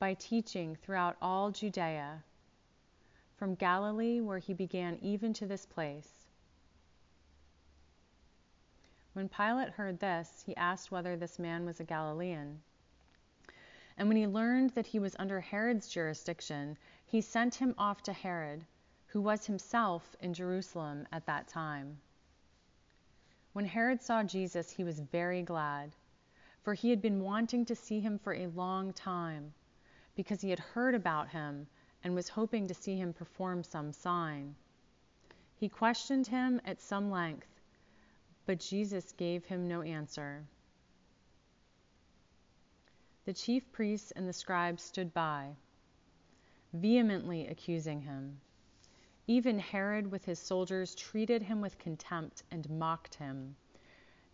by 0.00 0.14
teaching 0.14 0.74
throughout 0.74 1.16
all 1.22 1.52
Judea, 1.52 2.24
from 3.36 3.54
Galilee, 3.54 4.20
where 4.20 4.40
he 4.40 4.54
began, 4.54 4.98
even 5.02 5.32
to 5.34 5.46
this 5.46 5.64
place. 5.64 6.26
When 9.12 9.28
Pilate 9.28 9.70
heard 9.70 10.00
this, 10.00 10.42
he 10.44 10.56
asked 10.56 10.90
whether 10.90 11.16
this 11.16 11.38
man 11.38 11.64
was 11.64 11.78
a 11.78 11.84
Galilean. 11.84 12.60
And 13.96 14.08
when 14.08 14.16
he 14.16 14.26
learned 14.26 14.70
that 14.70 14.86
he 14.88 14.98
was 14.98 15.14
under 15.20 15.38
Herod's 15.38 15.88
jurisdiction, 15.88 16.76
he 17.06 17.20
sent 17.20 17.54
him 17.54 17.72
off 17.78 18.02
to 18.02 18.12
Herod 18.12 18.64
who 19.16 19.22
was 19.22 19.46
himself 19.46 20.14
in 20.20 20.34
Jerusalem 20.34 21.08
at 21.10 21.24
that 21.24 21.48
time. 21.48 21.96
When 23.54 23.64
Herod 23.64 24.02
saw 24.02 24.22
Jesus, 24.22 24.70
he 24.70 24.84
was 24.84 25.00
very 25.00 25.40
glad, 25.40 25.92
for 26.62 26.74
he 26.74 26.90
had 26.90 27.00
been 27.00 27.22
wanting 27.22 27.64
to 27.64 27.74
see 27.74 27.98
him 27.98 28.18
for 28.18 28.34
a 28.34 28.48
long 28.48 28.92
time, 28.92 29.54
because 30.16 30.42
he 30.42 30.50
had 30.50 30.58
heard 30.58 30.94
about 30.94 31.30
him 31.30 31.66
and 32.04 32.14
was 32.14 32.28
hoping 32.28 32.66
to 32.66 32.74
see 32.74 32.98
him 32.98 33.14
perform 33.14 33.62
some 33.62 33.90
sign. 33.90 34.54
He 35.54 35.70
questioned 35.70 36.26
him 36.26 36.60
at 36.66 36.82
some 36.82 37.10
length, 37.10 37.48
but 38.44 38.60
Jesus 38.60 39.12
gave 39.12 39.46
him 39.46 39.66
no 39.66 39.80
answer. 39.80 40.44
The 43.24 43.32
chief 43.32 43.72
priests 43.72 44.10
and 44.10 44.28
the 44.28 44.34
scribes 44.34 44.82
stood 44.82 45.14
by, 45.14 45.52
vehemently 46.74 47.46
accusing 47.46 48.02
him. 48.02 48.42
Even 49.28 49.58
Herod 49.58 50.10
with 50.10 50.24
his 50.24 50.38
soldiers 50.38 50.94
treated 50.94 51.42
him 51.42 51.60
with 51.60 51.78
contempt 51.78 52.44
and 52.50 52.70
mocked 52.70 53.16
him. 53.16 53.56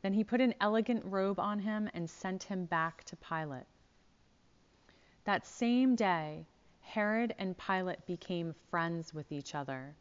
Then 0.02 0.12
he 0.12 0.24
put 0.24 0.40
an 0.40 0.54
elegant 0.60 1.04
robe 1.04 1.40
on 1.40 1.60
him 1.60 1.88
and 1.94 2.10
sent 2.10 2.42
him 2.42 2.66
back 2.66 3.04
to 3.04 3.16
Pilate. 3.16 3.66
That 5.24 5.46
same 5.46 5.94
day, 5.94 6.44
Herod 6.80 7.34
and 7.38 7.56
Pilate 7.56 8.04
became 8.06 8.54
friends 8.70 9.14
with 9.14 9.32
each 9.32 9.54
other. 9.54 9.94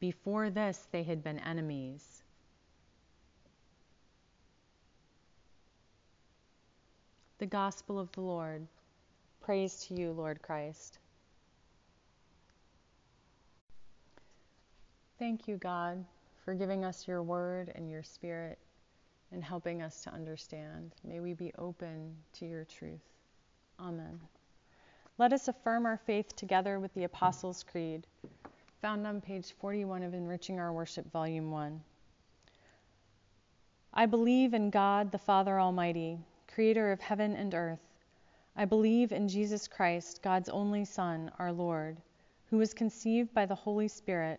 Before 0.00 0.50
this, 0.50 0.88
they 0.90 1.02
had 1.04 1.22
been 1.22 1.38
enemies. 1.38 2.22
The 7.38 7.46
Gospel 7.46 8.00
of 8.00 8.10
the 8.12 8.22
Lord. 8.22 8.66
Praise 9.40 9.84
to 9.86 9.94
you, 9.94 10.12
Lord 10.12 10.40
Christ. 10.40 10.98
Thank 15.24 15.48
you, 15.48 15.56
God, 15.56 16.04
for 16.44 16.52
giving 16.52 16.84
us 16.84 17.08
your 17.08 17.22
word 17.22 17.72
and 17.74 17.88
your 17.88 18.02
spirit 18.02 18.58
and 19.32 19.42
helping 19.42 19.80
us 19.80 20.02
to 20.02 20.12
understand. 20.12 20.94
May 21.02 21.20
we 21.20 21.32
be 21.32 21.50
open 21.56 22.14
to 22.34 22.44
your 22.44 22.66
truth. 22.66 23.00
Amen. 23.80 24.20
Let 25.16 25.32
us 25.32 25.48
affirm 25.48 25.86
our 25.86 25.96
faith 25.96 26.36
together 26.36 26.78
with 26.78 26.92
the 26.92 27.04
Apostles' 27.04 27.62
Creed, 27.62 28.06
found 28.82 29.06
on 29.06 29.22
page 29.22 29.54
41 29.62 30.02
of 30.02 30.12
Enriching 30.12 30.60
Our 30.60 30.74
Worship, 30.74 31.10
Volume 31.10 31.50
1. 31.50 31.80
I 33.94 34.04
believe 34.04 34.52
in 34.52 34.68
God, 34.68 35.10
the 35.10 35.16
Father 35.16 35.58
Almighty, 35.58 36.18
creator 36.48 36.92
of 36.92 37.00
heaven 37.00 37.34
and 37.34 37.54
earth. 37.54 37.80
I 38.56 38.66
believe 38.66 39.10
in 39.10 39.28
Jesus 39.28 39.68
Christ, 39.68 40.20
God's 40.20 40.50
only 40.50 40.84
Son, 40.84 41.30
our 41.38 41.50
Lord, 41.50 41.96
who 42.50 42.58
was 42.58 42.74
conceived 42.74 43.32
by 43.32 43.46
the 43.46 43.54
Holy 43.54 43.88
Spirit, 43.88 44.38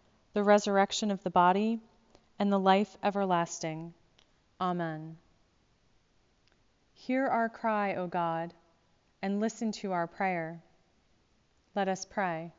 the 0.33 0.43
resurrection 0.43 1.11
of 1.11 1.23
the 1.23 1.29
body, 1.29 1.79
and 2.39 2.51
the 2.51 2.59
life 2.59 2.97
everlasting. 3.03 3.93
Amen. 4.59 5.17
Hear 6.93 7.27
our 7.27 7.49
cry, 7.49 7.95
O 7.95 8.07
God, 8.07 8.53
and 9.21 9.39
listen 9.39 9.71
to 9.73 9.91
our 9.91 10.07
prayer. 10.07 10.61
Let 11.75 11.87
us 11.87 12.05
pray. 12.05 12.53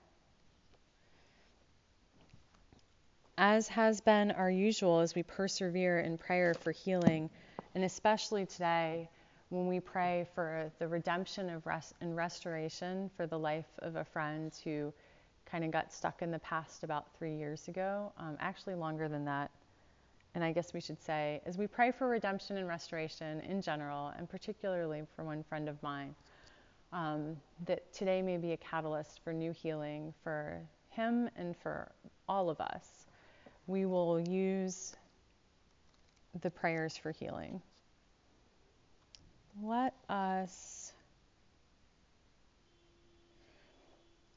As 3.38 3.68
has 3.68 4.00
been 4.00 4.30
our 4.32 4.50
usual 4.50 5.00
as 5.00 5.14
we 5.14 5.22
persevere 5.22 6.00
in 6.00 6.18
prayer 6.18 6.54
for 6.54 6.70
healing, 6.70 7.30
and 7.74 7.84
especially 7.84 8.46
today 8.46 9.08
when 9.48 9.66
we 9.66 9.80
pray 9.80 10.26
for 10.34 10.70
the 10.78 10.88
redemption 10.88 11.50
of 11.50 11.66
rest 11.66 11.94
and 12.00 12.16
restoration 12.16 13.10
for 13.16 13.26
the 13.26 13.38
life 13.38 13.66
of 13.80 13.96
a 13.96 14.04
friend 14.04 14.52
who 14.64 14.92
kind 15.52 15.64
of 15.64 15.70
got 15.70 15.92
stuck 15.92 16.22
in 16.22 16.30
the 16.30 16.38
past 16.38 16.82
about 16.82 17.06
three 17.18 17.36
years 17.36 17.68
ago, 17.68 18.10
um, 18.16 18.38
actually 18.40 18.74
longer 18.74 19.06
than 19.06 19.26
that. 19.26 19.50
And 20.34 20.42
I 20.42 20.50
guess 20.50 20.72
we 20.72 20.80
should 20.80 21.00
say, 21.02 21.42
as 21.44 21.58
we 21.58 21.66
pray 21.66 21.92
for 21.92 22.08
redemption 22.08 22.56
and 22.56 22.66
restoration 22.66 23.40
in 23.42 23.60
general, 23.60 24.14
and 24.16 24.26
particularly 24.28 25.02
for 25.14 25.24
one 25.24 25.44
friend 25.44 25.68
of 25.68 25.80
mine, 25.82 26.14
um, 26.90 27.36
that 27.66 27.92
today 27.92 28.22
may 28.22 28.38
be 28.38 28.52
a 28.52 28.56
catalyst 28.56 29.20
for 29.22 29.34
new 29.34 29.52
healing 29.52 30.14
for 30.24 30.58
him 30.88 31.28
and 31.36 31.54
for 31.54 31.92
all 32.30 32.48
of 32.48 32.58
us. 32.58 33.06
We 33.66 33.84
will 33.84 34.20
use 34.20 34.96
the 36.40 36.50
prayers 36.50 36.96
for 36.96 37.12
healing. 37.12 37.60
Let 39.62 39.92
us 40.08 40.81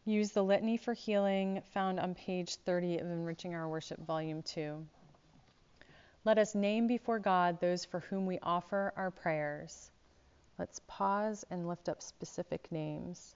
use 0.05 0.31
the 0.31 0.43
litany 0.43 0.77
for 0.77 0.93
healing 0.93 1.63
found 1.73 1.99
on 1.99 2.13
page 2.13 2.55
30 2.57 2.99
of 2.99 3.07
Enriching 3.07 3.55
Our 3.55 3.67
Worship, 3.67 3.99
Volume 4.05 4.43
2. 4.43 4.85
Let 6.23 6.37
us 6.37 6.53
name 6.53 6.85
before 6.85 7.17
God 7.17 7.59
those 7.59 7.85
for 7.85 8.01
whom 8.01 8.27
we 8.27 8.37
offer 8.43 8.93
our 8.95 9.09
prayers. 9.09 9.89
Let's 10.59 10.79
pause 10.87 11.43
and 11.49 11.67
lift 11.67 11.89
up 11.89 12.03
specific 12.03 12.71
names. 12.71 13.35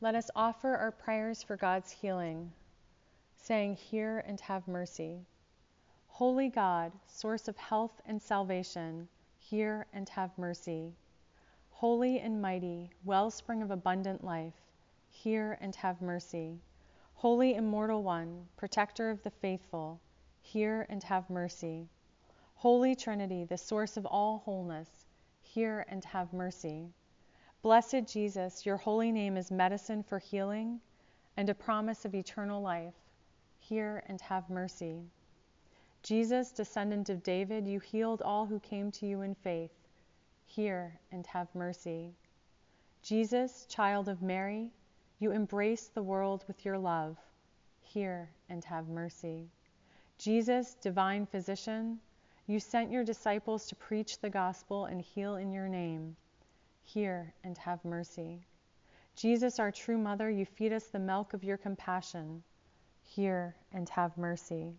Let 0.00 0.14
us 0.14 0.30
offer 0.34 0.76
our 0.76 0.92
prayers 0.92 1.42
for 1.42 1.56
God's 1.56 1.90
healing, 1.90 2.52
saying, 3.36 3.76
Hear 3.76 4.24
and 4.26 4.40
have 4.40 4.66
mercy. 4.66 5.26
Holy 6.08 6.48
God, 6.48 6.92
source 7.06 7.48
of 7.48 7.56
health 7.58 8.00
and 8.06 8.20
salvation, 8.20 9.08
hear 9.38 9.86
and 9.92 10.08
have 10.08 10.36
mercy. 10.38 10.94
Holy 11.80 12.18
and 12.20 12.40
mighty, 12.40 12.90
wellspring 13.04 13.60
of 13.60 13.70
abundant 13.70 14.24
life, 14.24 14.54
hear 15.10 15.58
and 15.60 15.76
have 15.76 16.00
mercy. 16.00 16.58
Holy 17.16 17.54
immortal 17.54 18.02
one, 18.02 18.48
protector 18.56 19.10
of 19.10 19.22
the 19.22 19.30
faithful, 19.30 20.00
hear 20.40 20.86
and 20.88 21.02
have 21.02 21.28
mercy. 21.28 21.86
Holy 22.54 22.94
Trinity, 22.94 23.44
the 23.44 23.58
source 23.58 23.98
of 23.98 24.06
all 24.06 24.38
wholeness, 24.38 25.04
hear 25.42 25.84
and 25.90 26.02
have 26.06 26.32
mercy. 26.32 26.88
Blessed 27.60 28.06
Jesus, 28.06 28.64
your 28.64 28.78
holy 28.78 29.12
name 29.12 29.36
is 29.36 29.50
medicine 29.50 30.02
for 30.02 30.18
healing 30.18 30.80
and 31.36 31.50
a 31.50 31.54
promise 31.54 32.06
of 32.06 32.14
eternal 32.14 32.62
life. 32.62 32.94
Hear 33.58 34.02
and 34.06 34.18
have 34.22 34.48
mercy. 34.48 35.10
Jesus, 36.02 36.52
descendant 36.52 37.10
of 37.10 37.22
David, 37.22 37.68
you 37.68 37.80
healed 37.80 38.22
all 38.22 38.46
who 38.46 38.60
came 38.60 38.90
to 38.92 39.06
you 39.06 39.20
in 39.20 39.34
faith. 39.34 39.85
Hear 40.46 40.98
and 41.12 41.26
have 41.26 41.54
mercy. 41.54 42.14
Jesus, 43.02 43.66
child 43.68 44.08
of 44.08 44.22
Mary, 44.22 44.72
you 45.18 45.30
embrace 45.30 45.88
the 45.88 46.02
world 46.02 46.44
with 46.48 46.64
your 46.64 46.78
love. 46.78 47.18
Hear 47.82 48.30
and 48.48 48.64
have 48.64 48.88
mercy. 48.88 49.50
Jesus, 50.18 50.74
divine 50.74 51.26
physician, 51.26 52.00
you 52.46 52.58
sent 52.58 52.90
your 52.90 53.04
disciples 53.04 53.66
to 53.66 53.74
preach 53.74 54.18
the 54.18 54.30
gospel 54.30 54.86
and 54.86 55.02
heal 55.02 55.36
in 55.36 55.52
your 55.52 55.68
name. 55.68 56.16
Hear 56.82 57.34
and 57.44 57.58
have 57.58 57.84
mercy. 57.84 58.46
Jesus, 59.14 59.58
our 59.58 59.72
true 59.72 59.98
mother, 59.98 60.30
you 60.30 60.46
feed 60.46 60.72
us 60.72 60.86
the 60.86 60.98
milk 60.98 61.34
of 61.34 61.44
your 61.44 61.56
compassion. 61.56 62.42
Hear 63.02 63.56
and 63.72 63.88
have 63.88 64.16
mercy. 64.16 64.74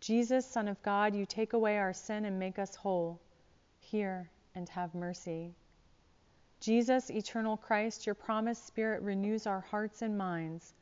Jesus, 0.00 0.46
Son 0.46 0.68
of 0.68 0.82
God, 0.82 1.14
you 1.14 1.26
take 1.26 1.52
away 1.52 1.78
our 1.78 1.92
sin 1.92 2.24
and 2.24 2.38
make 2.38 2.58
us 2.58 2.74
whole. 2.74 3.20
Hear 3.80 4.30
and 4.54 4.68
have 4.68 4.94
mercy. 4.94 5.54
Jesus, 6.60 7.10
eternal 7.10 7.56
Christ, 7.56 8.06
your 8.06 8.14
promised 8.14 8.66
Spirit 8.66 9.02
renews 9.02 9.46
our 9.46 9.60
hearts 9.60 10.02
and 10.02 10.16
minds. 10.16 10.72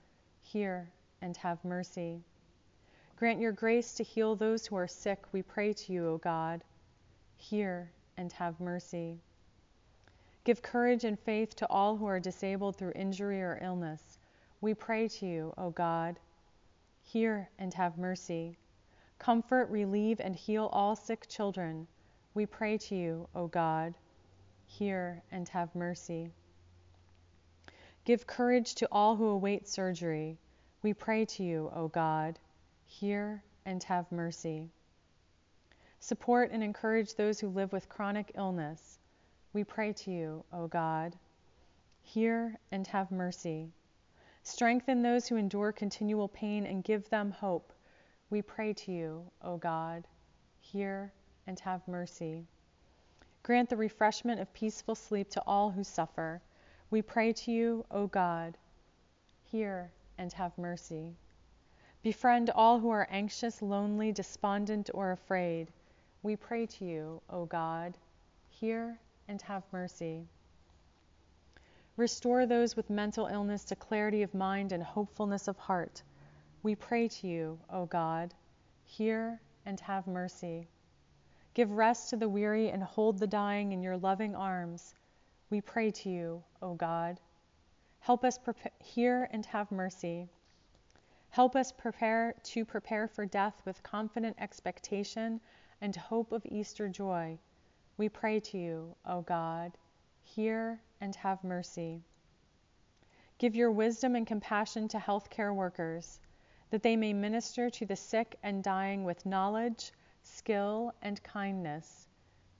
Hear 0.42 0.90
and 1.20 1.37
have 1.38 1.64
mercy. 1.64 2.22
Grant 3.16 3.40
your 3.40 3.52
grace 3.52 3.94
to 3.94 4.04
heal 4.04 4.37
those 4.37 4.66
who 4.66 4.76
are 4.76 4.88
sick, 4.88 5.24
we 5.32 5.42
pray 5.42 5.72
to 5.72 5.92
you, 5.92 6.06
O 6.06 6.18
God. 6.18 6.62
Hear 7.37 7.90
and 8.16 8.32
have 8.32 8.61
mercy. 8.61 9.20
Give 10.44 10.61
courage 10.61 11.04
and 11.04 11.18
faith 11.18 11.54
to 11.56 11.68
all 11.68 11.96
who 11.96 12.06
are 12.06 12.18
disabled 12.20 12.76
through 12.76 12.92
injury 12.96 13.40
or 13.42 13.58
illness. 13.62 14.18
We 14.61 14.74
pray 14.74 15.08
to 15.08 15.26
you, 15.26 15.54
O 15.56 15.70
God. 15.70 16.18
Hear 17.02 17.48
and 17.58 17.72
have 17.74 17.98
mercy. 17.98 18.58
Comfort, 19.18 19.70
relieve, 19.70 20.20
and 20.20 20.35
heal 20.35 20.68
all 20.72 20.96
sick 20.96 21.28
children. 21.28 21.87
We 22.34 22.46
pray 22.46 22.78
to 22.78 22.94
you, 22.94 23.28
O 23.34 23.46
God. 23.46 23.94
Hear 24.66 25.22
and 25.30 25.48
have 25.50 25.74
mercy. 25.74 26.30
Give 28.04 28.26
courage 28.26 28.74
to 28.76 28.88
all 28.90 29.16
who 29.16 29.26
await 29.26 29.68
surgery. 29.68 30.38
We 30.82 30.94
pray 30.94 31.24
to 31.26 31.42
you, 31.42 31.70
O 31.74 31.88
God 31.88 32.38
hear 32.92 33.42
and 33.64 33.82
have 33.84 34.12
mercy. 34.12 34.68
Support 35.98 36.50
and 36.50 36.62
encourage 36.62 37.14
those 37.14 37.40
who 37.40 37.48
live 37.48 37.72
with 37.72 37.88
chronic 37.88 38.32
illness. 38.34 38.98
We 39.52 39.64
pray 39.64 39.92
to 39.94 40.10
you, 40.10 40.44
O 40.52 40.66
God. 40.66 41.16
Hear 42.02 42.58
and 42.70 42.86
have 42.88 43.10
mercy. 43.10 43.72
Strengthen 44.42 45.02
those 45.02 45.26
who 45.26 45.36
endure 45.36 45.72
continual 45.72 46.28
pain 46.28 46.66
and 46.66 46.84
give 46.84 47.08
them 47.08 47.30
hope. 47.30 47.72
We 48.28 48.42
pray 48.42 48.74
to 48.74 48.92
you, 48.92 49.30
O 49.40 49.56
God. 49.56 50.06
Hear 50.60 51.12
and 51.46 51.58
have 51.60 51.86
mercy. 51.88 52.46
Grant 53.42 53.68
the 53.68 53.76
refreshment 53.76 54.40
of 54.40 54.52
peaceful 54.52 54.94
sleep 54.94 55.28
to 55.30 55.42
all 55.46 55.70
who 55.70 55.82
suffer. 55.82 56.40
We 56.90 57.02
pray 57.02 57.32
to 57.32 57.50
you, 57.50 57.84
O 57.90 58.06
God. 58.06 58.56
Hear 59.44 59.90
and 60.18 60.32
have 60.32 60.56
mercy. 60.56 61.16
Befriend 62.02 62.50
all 62.50 62.78
who 62.78 62.90
are 62.90 63.08
anxious, 63.10 63.62
lonely, 63.62 64.12
despondent, 64.12 64.90
or 64.94 65.12
afraid. 65.12 65.72
We 66.22 66.36
pray 66.36 66.66
to 66.66 66.84
you, 66.84 67.22
O 67.30 67.46
God. 67.46 67.96
Hear 68.48 68.98
and 69.28 69.42
have 69.42 69.64
mercy. 69.72 70.26
Restore 71.96 72.46
those 72.46 72.76
with 72.76 72.90
mental 72.90 73.26
illness 73.26 73.64
to 73.64 73.76
clarity 73.76 74.22
of 74.22 74.34
mind 74.34 74.72
and 74.72 74.82
hopefulness 74.82 75.48
of 75.48 75.58
heart. 75.58 76.02
We 76.62 76.74
pray 76.74 77.08
to 77.08 77.26
you, 77.26 77.58
O 77.70 77.86
God. 77.86 78.34
Hear 78.84 79.40
and 79.66 79.78
have 79.80 80.06
mercy. 80.06 80.68
Give 81.55 81.71
rest 81.71 82.11
to 82.11 82.17
the 82.17 82.29
weary 82.29 82.71
and 82.71 82.83
hold 82.83 83.19
the 83.19 83.27
dying 83.27 83.73
in 83.73 83.83
your 83.83 83.96
loving 83.96 84.35
arms. 84.35 84.94
We 85.50 85.61
pray 85.61 85.90
to 85.90 86.09
you, 86.09 86.44
O 86.63 86.75
God. 86.75 87.21
Help 88.00 88.25
us 88.25 88.38
prepare, 88.38 88.73
hear 88.79 89.29
and 89.33 89.44
have 89.46 89.71
mercy. 89.71 90.29
Help 91.31 91.55
us 91.55 91.71
prepare 91.73 92.35
to 92.42 92.65
prepare 92.65 93.07
for 93.07 93.27
death 93.27 93.61
with 93.65 93.83
confident 93.83 94.37
expectation 94.38 95.40
and 95.81 95.94
hope 95.94 96.33
of 96.33 96.44
Easter 96.46 96.88
joy. 96.88 97.38
we 97.96 98.09
pray 98.09 98.40
to 98.40 98.59
you, 98.59 98.96
O 99.07 99.21
God, 99.21 99.77
hear 100.23 100.81
and 101.00 101.15
have 101.17 101.44
mercy. 101.44 102.03
Give 103.38 103.55
your 103.55 103.71
wisdom 103.71 104.17
and 104.17 104.27
compassion 104.27 104.88
to 104.88 104.98
healthcare 104.98 105.55
workers, 105.55 106.21
that 106.71 106.83
they 106.83 106.96
may 106.96 107.13
minister 107.13 107.69
to 107.71 107.87
the 107.87 107.96
sick 107.96 108.37
and 108.42 108.63
dying 108.63 109.05
with 109.05 109.27
knowledge, 109.27 109.92
skill, 110.23 110.94
and 111.02 111.23
kindness. 111.23 112.08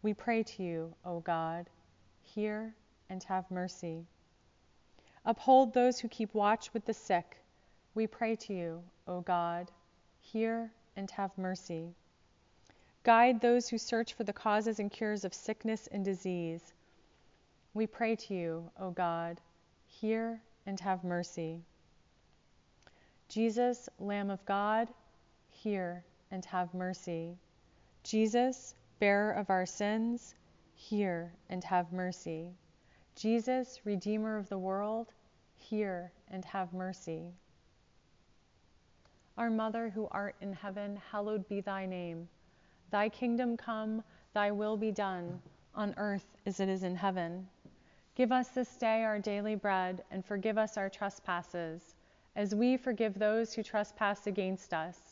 We 0.03 0.15
pray 0.15 0.43
to 0.43 0.63
you, 0.63 0.95
O 1.05 1.21
God, 1.21 1.71
hear 2.23 2.75
and 3.09 3.23
have 3.25 3.51
mercy. 3.51 4.07
Uphold 5.25 5.73
those 5.73 6.01
who 6.01 6.09
keep 6.09 6.35
watch 6.35 6.75
with 6.75 6.85
the 6.85 6.95
sick. 6.95 7.37
We 7.95 8.07
pray 8.07 8.37
to 8.37 8.55
you, 8.55 8.83
O 9.07 9.21
God, 9.21 9.71
hear 10.21 10.73
and 10.97 11.11
have 11.13 11.37
mercy. 11.39 11.95
Guide 13.05 13.41
those 13.41 13.69
who 13.69 13.79
search 13.79 14.15
for 14.15 14.25
the 14.25 14.33
causes 14.33 14.79
and 14.79 14.91
cures 14.91 15.25
of 15.25 15.35
sickness 15.35 15.89
and 15.89 16.05
disease. 16.05 16.73
We 17.75 17.87
pray 17.87 18.17
to 18.17 18.35
you, 18.35 18.71
O 18.79 18.91
God, 18.91 19.41
hear 19.87 20.41
and 20.67 20.79
have 20.81 21.05
mercy. 21.05 21.63
Jesus, 23.29 23.89
Lamb 23.99 24.31
of 24.31 24.45
God, 24.45 24.89
hear 25.51 26.05
and 26.31 26.45
have 26.45 26.75
mercy. 26.75 27.37
Jesus, 28.03 28.75
bearer 28.99 29.33
of 29.33 29.49
our 29.49 29.65
sins, 29.65 30.35
hear 30.75 31.33
and 31.49 31.63
have 31.63 31.93
mercy. 31.93 32.51
Jesus, 33.15 33.81
Redeemer 33.85 34.37
of 34.37 34.49
the 34.49 34.59
world, 34.59 35.13
hear 35.55 36.13
and 36.29 36.45
have 36.45 36.73
mercy. 36.73 37.33
Our 39.39 39.51
Mother 39.51 39.89
who 39.89 40.09
art 40.11 40.35
in 40.41 40.53
heaven, 40.53 41.01
hallowed 41.11 41.49
be 41.49 41.61
thy 41.61 41.87
name. 41.87 42.29
Thy 42.91 43.09
kingdom 43.09 43.57
come, 43.57 44.03
thy 44.35 44.51
will 44.51 44.77
be 44.77 44.91
done, 44.91 45.41
on 45.75 45.95
earth 45.97 46.37
as 46.45 46.61
it 46.61 46.69
is 46.69 46.83
in 46.83 46.97
heaven. 46.97 47.49
Give 48.15 48.33
us 48.33 48.49
this 48.49 48.77
day 48.77 49.05
our 49.05 49.19
daily 49.19 49.55
bread, 49.55 50.05
and 50.11 50.25
forgive 50.25 50.59
us 50.59 50.77
our 50.77 50.91
trespasses, 50.91 51.95
as 52.37 52.55
we 52.55 52.77
forgive 52.77 53.15
those 53.15 53.55
who 53.55 53.63
trespass 53.63 54.27
against 54.27 54.75
us. 54.75 55.12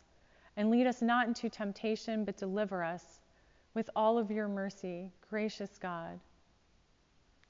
And 0.61 0.71
lead 0.71 0.87
us 0.87 1.01
not 1.01 1.27
into 1.27 1.49
temptation, 1.49 2.27
but 2.27 2.37
deliver 2.37 2.85
us 2.85 3.21
with 3.73 3.89
all 3.97 4.19
of 4.19 4.31
your 4.31 4.47
mercy, 4.47 5.11
gracious 5.31 5.79
God. 5.81 6.21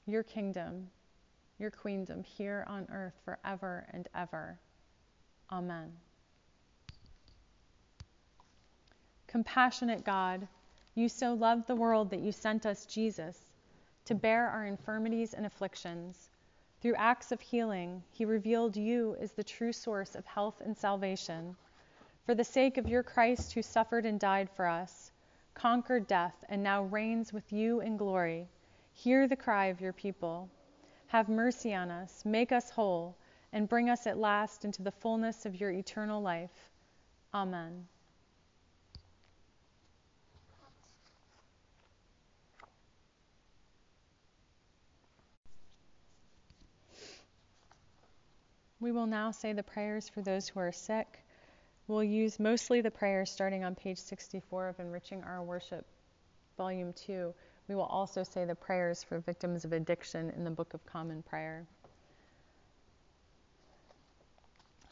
Your 0.07 0.23
kingdom, 0.23 0.89
your 1.59 1.71
queendom 1.71 2.23
here 2.23 2.63
on 2.69 2.87
earth 2.89 3.15
forever 3.25 3.85
and 3.91 4.07
ever. 4.15 4.57
Amen. 5.51 5.91
Compassionate 9.27 10.05
God, 10.05 10.47
you 10.95 11.09
so 11.09 11.33
loved 11.33 11.67
the 11.67 11.75
world 11.75 12.11
that 12.11 12.21
you 12.21 12.31
sent 12.31 12.65
us 12.65 12.85
Jesus 12.85 13.37
to 14.05 14.15
bear 14.15 14.47
our 14.47 14.65
infirmities 14.65 15.33
and 15.33 15.45
afflictions. 15.45 16.29
Through 16.79 16.95
acts 16.95 17.33
of 17.33 17.41
healing, 17.41 18.03
he 18.13 18.23
revealed 18.23 18.77
you 18.77 19.17
as 19.19 19.33
the 19.33 19.43
true 19.43 19.73
source 19.73 20.15
of 20.15 20.25
health 20.25 20.61
and 20.63 20.77
salvation. 20.77 21.57
For 22.25 22.35
the 22.35 22.43
sake 22.43 22.77
of 22.77 22.87
your 22.87 23.03
Christ 23.03 23.53
who 23.53 23.61
suffered 23.61 24.05
and 24.05 24.19
died 24.19 24.49
for 24.49 24.67
us, 24.67 25.11
conquered 25.53 26.07
death, 26.07 26.43
and 26.49 26.61
now 26.61 26.83
reigns 26.83 27.33
with 27.33 27.51
you 27.51 27.81
in 27.81 27.97
glory, 27.97 28.47
hear 28.93 29.27
the 29.27 29.35
cry 29.35 29.65
of 29.65 29.81
your 29.81 29.93
people. 29.93 30.49
Have 31.07 31.27
mercy 31.29 31.73
on 31.73 31.89
us, 31.89 32.23
make 32.23 32.51
us 32.51 32.69
whole, 32.69 33.17
and 33.51 33.67
bring 33.67 33.89
us 33.89 34.05
at 34.07 34.17
last 34.17 34.65
into 34.65 34.83
the 34.83 34.91
fullness 34.91 35.45
of 35.45 35.59
your 35.59 35.71
eternal 35.71 36.21
life. 36.21 36.71
Amen. 37.33 37.87
We 48.79 48.91
will 48.91 49.05
now 49.05 49.31
say 49.31 49.53
the 49.53 49.63
prayers 49.63 50.09
for 50.09 50.21
those 50.21 50.47
who 50.47 50.59
are 50.59 50.71
sick. 50.71 51.23
We'll 51.91 52.05
use 52.05 52.39
mostly 52.39 52.79
the 52.79 52.89
prayers 52.89 53.29
starting 53.29 53.65
on 53.65 53.75
page 53.75 53.97
64 53.97 54.69
of 54.69 54.79
Enriching 54.79 55.25
Our 55.25 55.43
Worship, 55.43 55.85
Volume 56.55 56.93
2. 56.93 57.33
We 57.67 57.75
will 57.75 57.83
also 57.83 58.23
say 58.23 58.45
the 58.45 58.55
prayers 58.55 59.03
for 59.03 59.19
victims 59.19 59.65
of 59.65 59.73
addiction 59.73 60.29
in 60.29 60.45
the 60.45 60.51
Book 60.51 60.73
of 60.73 60.85
Common 60.85 61.21
Prayer. 61.21 61.67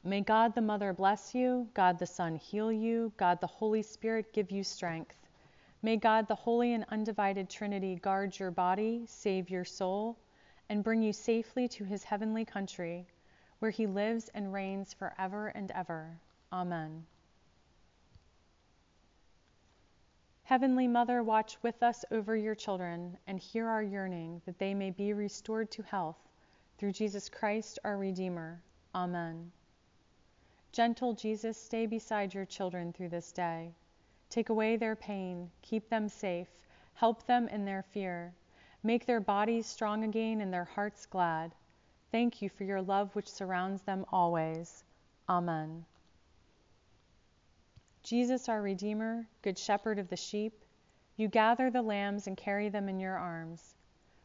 May 0.03 0.19
God 0.19 0.53
the 0.53 0.61
Mother 0.61 0.91
bless 0.91 1.33
you, 1.33 1.69
God 1.73 1.99
the 1.99 2.05
Son 2.05 2.35
heal 2.35 2.69
you, 2.69 3.13
God 3.15 3.39
the 3.39 3.47
Holy 3.47 3.81
Spirit 3.81 4.33
give 4.33 4.51
you 4.51 4.65
strength. 4.65 5.15
May 5.81 5.95
God 5.95 6.27
the 6.27 6.35
Holy 6.35 6.73
and 6.73 6.83
Undivided 6.89 7.49
Trinity 7.49 7.95
guard 7.95 8.37
your 8.37 8.51
body, 8.51 9.03
save 9.05 9.49
your 9.49 9.63
soul, 9.63 10.17
and 10.67 10.83
bring 10.83 11.01
you 11.01 11.13
safely 11.13 11.69
to 11.69 11.85
his 11.85 12.03
heavenly 12.03 12.43
country 12.43 13.07
where 13.59 13.71
he 13.71 13.87
lives 13.87 14.29
and 14.33 14.51
reigns 14.51 14.93
forever 14.93 15.47
and 15.47 15.71
ever. 15.71 16.19
Amen. 16.51 17.05
Heavenly 20.43 20.87
Mother, 20.87 21.23
watch 21.23 21.57
with 21.61 21.83
us 21.83 22.03
over 22.11 22.35
your 22.35 22.55
children 22.55 23.17
and 23.27 23.39
hear 23.39 23.67
our 23.67 23.83
yearning 23.83 24.41
that 24.45 24.57
they 24.57 24.73
may 24.73 24.89
be 24.89 25.13
restored 25.13 25.69
to 25.71 25.83
health 25.83 26.17
through 26.77 26.93
Jesus 26.93 27.29
Christ 27.29 27.77
our 27.83 27.97
Redeemer. 27.97 28.61
Amen. 28.95 29.51
Gentle 30.71 31.13
Jesus, 31.13 31.57
stay 31.57 31.85
beside 31.85 32.33
your 32.33 32.45
children 32.45 32.93
through 32.93 33.09
this 33.09 33.31
day. 33.31 33.73
Take 34.29 34.49
away 34.49 34.75
their 34.75 34.95
pain, 34.95 35.51
keep 35.61 35.89
them 35.89 36.09
safe, 36.09 36.49
help 36.93 37.25
them 37.25 37.47
in 37.47 37.65
their 37.65 37.83
fear, 37.83 38.33
make 38.83 39.05
their 39.05 39.19
bodies 39.19 39.65
strong 39.65 40.03
again 40.03 40.41
and 40.41 40.53
their 40.53 40.65
hearts 40.65 41.05
glad 41.05 41.53
Thank 42.11 42.41
you 42.41 42.49
for 42.49 42.63
your 42.63 42.81
love 42.81 43.15
which 43.15 43.29
surrounds 43.29 43.83
them 43.83 44.03
always. 44.11 44.83
Amen. 45.27 45.85
Jesus, 48.09 48.49
our 48.49 48.59
Redeemer, 48.59 49.27
Good 49.43 49.59
Shepherd 49.59 49.99
of 49.99 50.09
the 50.09 50.15
sheep, 50.15 50.65
you 51.15 51.27
gather 51.27 51.69
the 51.69 51.83
lambs 51.83 52.25
and 52.25 52.35
carry 52.35 52.67
them 52.67 52.89
in 52.89 52.99
your 52.99 53.15
arms. 53.15 53.75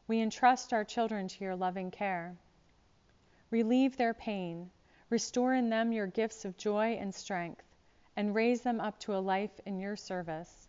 We 0.08 0.22
entrust 0.22 0.72
our 0.72 0.84
children 0.84 1.28
to 1.28 1.44
your 1.44 1.54
loving 1.54 1.90
care. 1.90 2.34
Relieve 3.50 3.98
their 3.98 4.14
pain, 4.14 4.70
restore 5.10 5.52
in 5.52 5.68
them 5.68 5.92
your 5.92 6.06
gifts 6.06 6.46
of 6.46 6.56
joy 6.56 6.96
and 6.98 7.14
strength, 7.14 7.62
and 8.16 8.34
raise 8.34 8.62
them 8.62 8.80
up 8.80 8.98
to 9.00 9.14
a 9.14 9.20
life 9.20 9.60
in 9.66 9.78
your 9.78 9.96
service. 9.96 10.66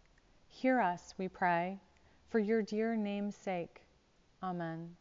Hear 0.50 0.82
us, 0.82 1.14
we 1.18 1.30
pray, 1.30 1.80
for 2.28 2.40
your 2.40 2.62
dear 2.62 2.98
name's 2.98 3.38
sake. 3.38 3.84
Amen. 4.44 4.94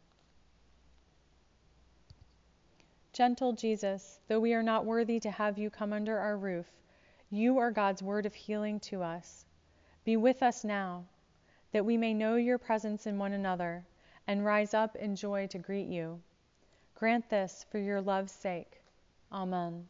Gentle 3.13 3.55
Jesus, 3.55 4.21
though 4.29 4.39
we 4.39 4.55
are 4.55 4.63
not 4.63 4.85
worthy 4.85 5.19
to 5.19 5.33
have 5.33 5.59
you 5.59 5.69
come 5.69 5.93
under 5.93 6.17
our 6.17 6.39
roof, 6.39 6.71
you 7.35 7.59
are 7.59 7.71
God's 7.71 8.03
word 8.03 8.27
of 8.27 8.35
healing 8.35 8.81
to 8.81 9.03
us. 9.03 9.45
Be 10.05 10.17
with 10.17 10.43
us 10.43 10.65
now, 10.65 11.05
that 11.73 11.85
we 11.85 11.97
may 11.97 12.15
know 12.15 12.37
your 12.37 12.59
presence 12.59 13.07
in 13.07 13.19
one 13.19 13.33
another 13.33 13.85
and 14.27 14.45
rise 14.45 14.75
up 14.75 14.97
in 14.97 15.17
joy 15.17 15.47
to 15.49 15.59
greet 15.59 15.87
you. 15.87 16.21
Grant 16.95 17.29
this 17.29 17.65
for 17.71 17.79
your 17.79 18.01
love's 18.01 18.33
sake. 18.33 18.81
Amen. 19.33 19.89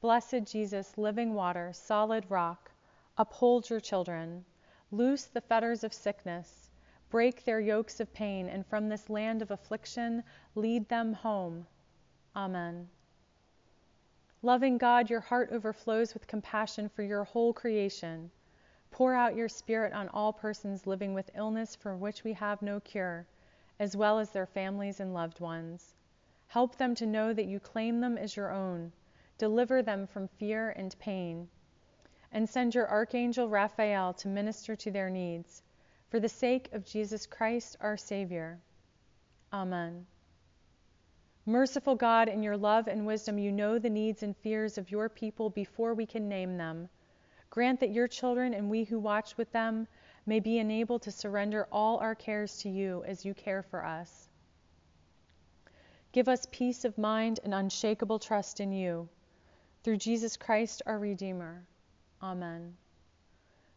Blessed 0.00 0.44
Jesus, 0.44 0.96
living 0.96 1.34
water, 1.34 1.72
solid 1.72 2.24
rock, 2.30 2.70
uphold 3.18 3.68
your 3.68 3.80
children. 3.80 4.44
Loose 4.90 5.24
the 5.24 5.40
fetters 5.40 5.84
of 5.84 5.92
sickness. 5.92 6.70
Break 7.10 7.44
their 7.44 7.60
yokes 7.60 8.00
of 8.00 8.12
pain, 8.12 8.48
and 8.48 8.66
from 8.66 8.88
this 8.88 9.10
land 9.10 9.42
of 9.42 9.50
affliction, 9.50 10.22
lead 10.54 10.88
them 10.88 11.12
home 11.12 11.66
Amen. 12.36 12.88
Loving 14.42 14.78
God, 14.78 15.10
your 15.10 15.20
heart 15.20 15.50
overflows 15.52 16.14
with 16.14 16.26
compassion 16.26 16.88
for 16.88 17.02
your 17.02 17.24
whole 17.24 17.52
creation. 17.52 18.30
Pour 18.90 19.12
out 19.12 19.36
your 19.36 19.48
Spirit 19.48 19.92
on 19.92 20.08
all 20.08 20.32
persons 20.32 20.86
living 20.86 21.12
with 21.12 21.30
illness 21.34 21.76
for 21.76 21.94
which 21.94 22.24
we 22.24 22.32
have 22.32 22.62
no 22.62 22.80
cure, 22.80 23.26
as 23.78 23.94
well 23.94 24.18
as 24.18 24.30
their 24.30 24.46
families 24.46 24.98
and 24.98 25.12
loved 25.12 25.40
ones. 25.40 25.94
Help 26.46 26.76
them 26.76 26.94
to 26.94 27.06
know 27.06 27.34
that 27.34 27.44
you 27.46 27.60
claim 27.60 28.00
them 28.00 28.16
as 28.16 28.34
your 28.34 28.50
own. 28.50 28.92
Deliver 29.36 29.82
them 29.82 30.06
from 30.06 30.26
fear 30.26 30.70
and 30.70 30.98
pain. 30.98 31.48
And 32.32 32.48
send 32.48 32.74
your 32.74 32.88
Archangel 32.88 33.48
Raphael 33.48 34.14
to 34.14 34.28
minister 34.28 34.74
to 34.74 34.90
their 34.90 35.10
needs. 35.10 35.62
For 36.08 36.18
the 36.18 36.28
sake 36.28 36.72
of 36.72 36.86
Jesus 36.86 37.26
Christ, 37.26 37.76
our 37.80 37.96
Savior. 37.96 38.58
Amen. 39.52 40.06
Merciful 41.46 41.94
God, 41.94 42.28
in 42.28 42.42
your 42.42 42.56
love 42.58 42.86
and 42.86 43.06
wisdom, 43.06 43.38
you 43.38 43.50
know 43.50 43.78
the 43.78 43.88
needs 43.88 44.22
and 44.22 44.36
fears 44.36 44.76
of 44.76 44.90
your 44.90 45.08
people 45.08 45.48
before 45.48 45.94
we 45.94 46.04
can 46.04 46.28
name 46.28 46.58
them. 46.58 46.90
Grant 47.48 47.80
that 47.80 47.90
your 47.90 48.06
children 48.06 48.52
and 48.52 48.68
we 48.68 48.84
who 48.84 48.98
watch 48.98 49.38
with 49.38 49.50
them 49.50 49.88
may 50.26 50.38
be 50.38 50.58
enabled 50.58 51.00
to 51.02 51.10
surrender 51.10 51.66
all 51.72 51.96
our 51.96 52.14
cares 52.14 52.58
to 52.58 52.68
you 52.68 53.02
as 53.04 53.24
you 53.24 53.32
care 53.32 53.62
for 53.62 53.82
us. 53.82 54.28
Give 56.12 56.28
us 56.28 56.46
peace 56.50 56.84
of 56.84 56.98
mind 56.98 57.40
and 57.42 57.54
unshakable 57.54 58.18
trust 58.18 58.60
in 58.60 58.70
you. 58.70 59.08
Through 59.82 59.96
Jesus 59.96 60.36
Christ, 60.36 60.82
our 60.84 60.98
Redeemer. 60.98 61.64
Amen. 62.22 62.76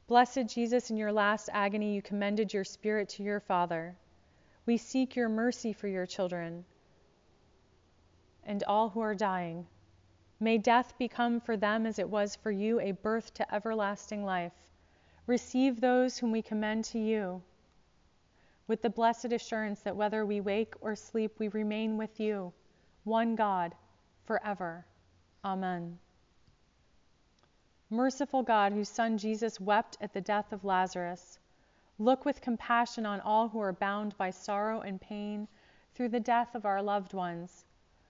Blessed 0.07 0.47
Jesus, 0.47 0.91
in 0.91 0.97
your 0.97 1.14
last 1.14 1.49
agony, 1.53 1.95
you 1.95 2.01
commended 2.01 2.53
your 2.53 2.66
spirit 2.66 3.07
to 3.09 3.24
your 3.24 3.39
Father. 3.39 3.95
We 4.66 4.76
seek 4.76 5.16
your 5.16 5.30
mercy 5.30 5.72
for 5.72 5.88
your 5.88 6.05
children 6.05 6.66
and 8.46 8.64
all 8.64 8.89
who 8.89 9.00
are 9.00 9.16
dying. 9.16 9.68
May 10.39 10.58
death 10.58 10.98
become 10.98 11.39
for 11.39 11.58
them 11.58 11.86
as 11.86 12.00
it 12.00 12.10
was 12.10 12.36
for 12.36 12.52
you 12.52 12.80
a 12.80 12.91
birth 12.91 13.34
to 13.36 13.54
everlasting 13.54 14.26
life. 14.26 14.54
Receive 15.28 15.80
those 15.80 16.18
whom 16.18 16.32
we 16.32 16.41
commend 16.41 16.86
to 16.86 17.00
you 17.00 17.41
with 18.68 18.82
the 18.82 18.89
blessed 18.89 19.32
assurance 19.32 19.82
that 19.82 19.96
whether 19.96 20.26
we 20.26 20.39
wake 20.39 20.74
or 20.82 20.96
sleep, 20.96 21.38
we 21.38 21.48
remain 21.50 21.98
with 21.98 22.20
you, 22.20 22.54
one 23.04 23.36
God, 23.36 23.76
forever. 24.26 24.86
Amen. 25.44 26.00
Merciful 27.89 28.41
God, 28.41 28.72
whose 28.72 28.89
Son 28.89 29.18
Jesus 29.18 29.60
wept 29.60 29.98
at 30.00 30.14
the 30.14 30.22
death 30.22 30.52
of 30.54 30.64
Lazarus, 30.64 31.39
look 32.00 32.26
with 32.26 32.41
compassion 32.41 33.06
on 33.06 33.20
all 33.20 33.50
who 33.50 33.60
are 33.60 33.74
bound 33.74 34.18
by 34.18 34.30
sorrow 34.30 34.82
and 34.82 35.00
pain 35.00 35.48
through 35.94 36.10
the 36.10 36.20
death 36.20 36.56
of 36.56 36.66
our 36.66 36.82
loved 36.82 37.14
ones. 37.14 37.62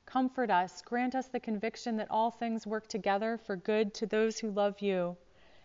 Comfort 0.06 0.52
us, 0.52 0.82
grant 0.82 1.16
us 1.16 1.28
the 1.28 1.40
conviction 1.40 1.98
that 1.98 2.12
all 2.12 2.30
things 2.30 2.68
work 2.68 2.88
together 2.88 3.38
for 3.38 3.56
good 3.56 3.94
to 3.96 4.06
those 4.06 4.40
who 4.40 4.52
love 4.52 4.82
you 4.82 5.18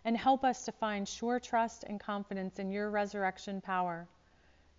and 0.05 0.17
help 0.17 0.45
us 0.45 0.65
to 0.65 0.73
find 0.73 1.07
sure 1.07 1.39
trust 1.39 1.85
and 1.85 2.01
confidence 2.01 2.59
in 2.59 2.71
your 2.71 2.91
resurrection 2.91 3.61
power. 3.61 4.09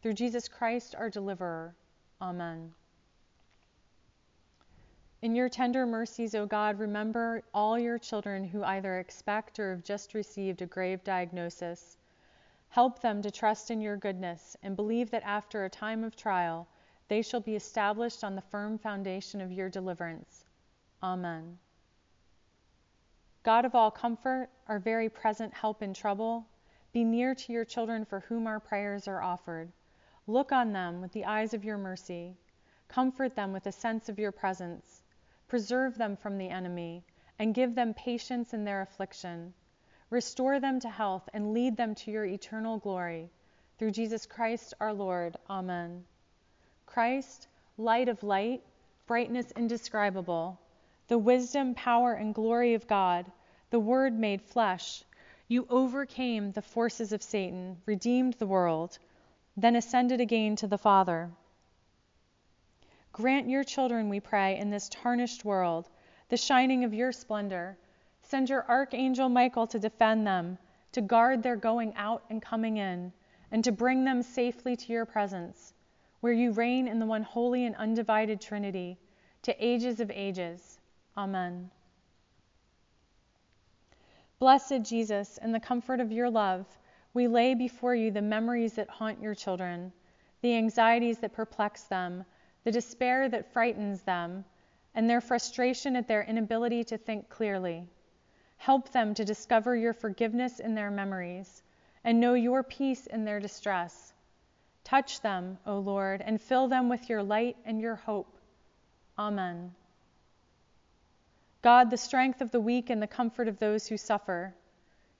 Through 0.01 0.13
Jesus 0.13 0.47
Christ, 0.47 0.95
our 0.95 1.09
deliverer. 1.09 1.75
Amen. 2.21 2.73
In 5.21 5.35
your 5.35 5.49
tender 5.49 5.85
mercies, 5.85 6.33
O 6.33 6.45
God, 6.45 6.79
remember 6.79 7.43
all 7.53 7.77
your 7.77 7.99
children 7.99 8.45
who 8.45 8.63
either 8.63 8.99
expect 8.99 9.59
or 9.59 9.71
have 9.71 9.83
just 9.83 10.13
received 10.13 10.61
a 10.61 10.65
grave 10.65 11.03
diagnosis. 11.03 11.97
Help 12.69 13.01
them 13.01 13.21
to 13.21 13.29
trust 13.29 13.69
in 13.69 13.81
your 13.81 13.97
goodness 13.97 14.55
and 14.63 14.77
believe 14.77 15.11
that 15.11 15.23
after 15.23 15.65
a 15.65 15.69
time 15.69 16.05
of 16.05 16.15
trial, 16.15 16.67
they 17.09 17.21
shall 17.21 17.41
be 17.41 17.55
established 17.55 18.23
on 18.23 18.35
the 18.35 18.41
firm 18.41 18.77
foundation 18.77 19.41
of 19.41 19.51
your 19.51 19.67
deliverance. 19.67 20.45
Amen. 21.03 21.57
God 23.43 23.65
of 23.65 23.73
all 23.73 23.89
comfort, 23.89 24.49
our 24.67 24.79
very 24.79 25.09
present 25.09 25.53
help 25.53 25.81
in 25.81 25.93
trouble, 25.93 26.47
be 26.93 27.03
near 27.03 27.33
to 27.35 27.51
your 27.51 27.65
children 27.65 28.05
for 28.05 28.19
whom 28.21 28.47
our 28.47 28.59
prayers 28.59 29.07
are 29.07 29.21
offered. 29.21 29.71
Look 30.27 30.51
on 30.51 30.71
them 30.71 31.01
with 31.01 31.11
the 31.11 31.25
eyes 31.25 31.53
of 31.53 31.65
your 31.65 31.77
mercy. 31.77 32.37
Comfort 32.87 33.35
them 33.35 33.53
with 33.53 33.65
a 33.65 33.71
sense 33.71 34.07
of 34.09 34.19
your 34.19 34.31
presence. 34.31 35.03
Preserve 35.47 35.97
them 35.97 36.15
from 36.15 36.37
the 36.37 36.49
enemy, 36.49 37.03
and 37.39 37.55
give 37.55 37.73
them 37.73 37.93
patience 37.95 38.53
in 38.53 38.65
their 38.65 38.81
affliction. 38.81 39.53
Restore 40.11 40.59
them 40.59 40.79
to 40.81 40.89
health 40.89 41.27
and 41.33 41.53
lead 41.53 41.77
them 41.77 41.95
to 41.95 42.11
your 42.11 42.25
eternal 42.25 42.77
glory. 42.77 43.31
Through 43.79 43.91
Jesus 43.91 44.25
Christ 44.25 44.73
our 44.79 44.93
Lord. 44.93 45.37
Amen. 45.49 46.03
Christ, 46.89 47.47
light 47.77 48.09
of 48.09 48.23
light, 48.23 48.63
brightness 49.05 49.51
indescribable 49.51 50.57
the 51.07 51.19
wisdom, 51.19 51.75
power, 51.75 52.13
and 52.13 52.33
glory 52.33 52.73
of 52.73 52.87
God, 52.87 53.31
the 53.69 53.79
Word 53.79 54.17
made 54.17 54.41
flesh. 54.41 55.03
You 55.47 55.67
overcame 55.69 56.51
the 56.51 56.63
forces 56.63 57.13
of 57.13 57.21
Satan, 57.21 57.77
redeemed 57.85 58.33
the 58.33 58.47
world, 58.47 58.97
then 59.55 59.75
ascended 59.75 60.19
again 60.19 60.55
to 60.55 60.67
the 60.67 60.79
Father. 60.79 61.29
Grant 63.11 63.47
your 63.47 63.63
children, 63.63 64.09
we 64.09 64.19
pray, 64.19 64.57
in 64.57 64.71
this 64.71 64.89
tarnished 64.89 65.45
world, 65.45 65.89
the 66.29 66.37
shining 66.37 66.83
of 66.83 66.93
your 66.93 67.11
splendor. 67.11 67.77
Send 68.23 68.49
your 68.49 68.65
archangel 68.67 69.29
Michael 69.29 69.67
to 69.67 69.77
defend 69.77 70.25
them, 70.25 70.57
to 70.93 71.01
guard 71.01 71.43
their 71.43 71.55
going 71.55 71.95
out 71.95 72.23
and 72.31 72.41
coming 72.41 72.77
in, 72.77 73.13
and 73.51 73.63
to 73.63 73.71
bring 73.71 74.05
them 74.05 74.23
safely 74.23 74.75
to 74.75 74.91
your 74.91 75.05
presence, 75.05 75.75
where 76.21 76.33
you 76.33 76.51
reign 76.51 76.87
in 76.87 76.99
the 76.99 77.05
one 77.05 77.23
holy 77.23 77.65
and 77.65 77.75
undivided 77.75 78.41
Trinity, 78.41 78.97
to 79.43 79.65
ages 79.65 79.99
of 79.99 80.11
ages. 80.11 80.79
Amen. 81.17 81.69
Blessed 84.39 84.83
Jesus, 84.83 85.37
in 85.37 85.51
the 85.51 85.59
comfort 85.59 85.99
of 85.99 86.11
your 86.11 86.29
love, 86.29 86.65
we 87.13 87.27
lay 87.27 87.55
before 87.55 87.95
you 87.95 88.11
the 88.11 88.21
memories 88.21 88.73
that 88.73 88.89
haunt 88.89 89.21
your 89.21 89.35
children, 89.35 89.91
the 90.41 90.55
anxieties 90.55 91.17
that 91.19 91.33
perplex 91.33 91.83
them, 91.83 92.23
the 92.63 92.71
despair 92.71 93.27
that 93.29 93.51
frightens 93.51 94.01
them, 94.03 94.45
and 94.95 95.09
their 95.09 95.21
frustration 95.21 95.95
at 95.95 96.07
their 96.07 96.23
inability 96.23 96.83
to 96.85 96.97
think 96.97 97.29
clearly. 97.29 97.87
Help 98.57 98.91
them 98.91 99.13
to 99.13 99.25
discover 99.25 99.75
your 99.75 99.93
forgiveness 99.93 100.59
in 100.59 100.75
their 100.75 100.91
memories 100.91 101.63
and 102.03 102.19
know 102.19 102.33
your 102.33 102.63
peace 102.63 103.07
in 103.07 103.25
their 103.25 103.39
distress. 103.39 104.08
Touch 104.89 105.21
them, 105.21 105.59
O 105.67 105.77
Lord, 105.77 106.19
and 106.25 106.41
fill 106.41 106.67
them 106.67 106.89
with 106.89 107.09
your 107.09 107.21
light 107.21 107.57
and 107.63 107.79
your 107.79 107.93
hope. 107.93 108.39
Amen. 109.19 109.75
God, 111.61 111.91
the 111.91 111.97
strength 111.97 112.41
of 112.41 112.49
the 112.49 112.59
weak 112.59 112.89
and 112.89 112.99
the 112.99 113.05
comfort 113.05 113.47
of 113.47 113.59
those 113.59 113.85
who 113.85 113.97
suffer, 113.97 114.55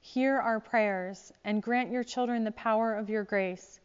hear 0.01 0.39
our 0.39 0.59
prayers 0.59 1.31
and 1.43 1.61
grant 1.61 1.91
your 1.91 2.03
children 2.03 2.43
the 2.43 2.51
power 2.51 2.95
of 2.95 3.11
your 3.11 3.23
grace, 3.23 3.79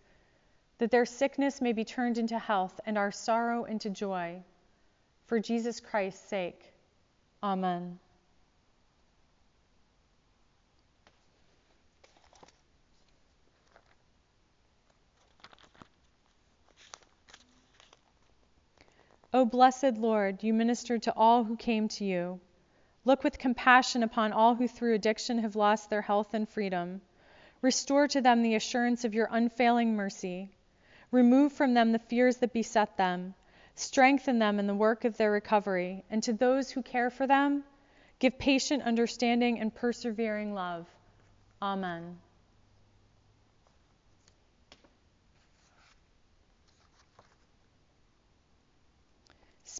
that 0.78 0.90
their 0.90 1.04
sickness 1.04 1.60
may 1.60 1.74
be 1.74 1.84
turned 1.84 2.16
into 2.16 2.38
health 2.38 2.80
and 2.86 2.96
our 2.96 3.12
sorrow 3.12 3.64
into 3.64 3.90
joy. 3.90 4.42
For 5.26 5.38
Jesus 5.38 5.80
Christ's 5.80 6.26
sake. 6.26 6.72
Amen. 7.42 7.98
O 19.34 19.44
blessed 19.44 19.96
Lord, 19.98 20.44
you 20.44 20.54
ministered 20.54 21.02
to 21.02 21.14
all 21.16 21.42
who 21.42 21.56
came 21.56 21.88
to 21.88 22.04
you. 22.04 22.38
Look 23.04 23.24
with 23.24 23.36
compassion 23.36 24.04
upon 24.04 24.32
all 24.32 24.54
who 24.54 24.68
through 24.68 24.94
addiction 24.94 25.40
have 25.40 25.56
lost 25.56 25.90
their 25.90 26.02
health 26.02 26.34
and 26.34 26.48
freedom. 26.48 27.00
Restore 27.60 28.06
to 28.06 28.20
them 28.20 28.42
the 28.42 28.54
assurance 28.54 29.04
of 29.04 29.12
your 29.12 29.26
unfailing 29.32 29.96
mercy. 29.96 30.52
Remove 31.10 31.52
from 31.52 31.74
them 31.74 31.90
the 31.90 31.98
fears 31.98 32.36
that 32.36 32.52
beset 32.52 32.96
them. 32.96 33.34
Strengthen 33.74 34.38
them 34.38 34.60
in 34.60 34.68
the 34.68 34.74
work 34.74 35.04
of 35.04 35.16
their 35.16 35.32
recovery. 35.32 36.04
And 36.10 36.22
to 36.22 36.32
those 36.32 36.70
who 36.70 36.82
care 36.82 37.10
for 37.10 37.26
them, 37.26 37.64
give 38.20 38.38
patient 38.38 38.84
understanding 38.84 39.58
and 39.58 39.74
persevering 39.74 40.54
love. 40.54 40.86
Amen. 41.60 42.20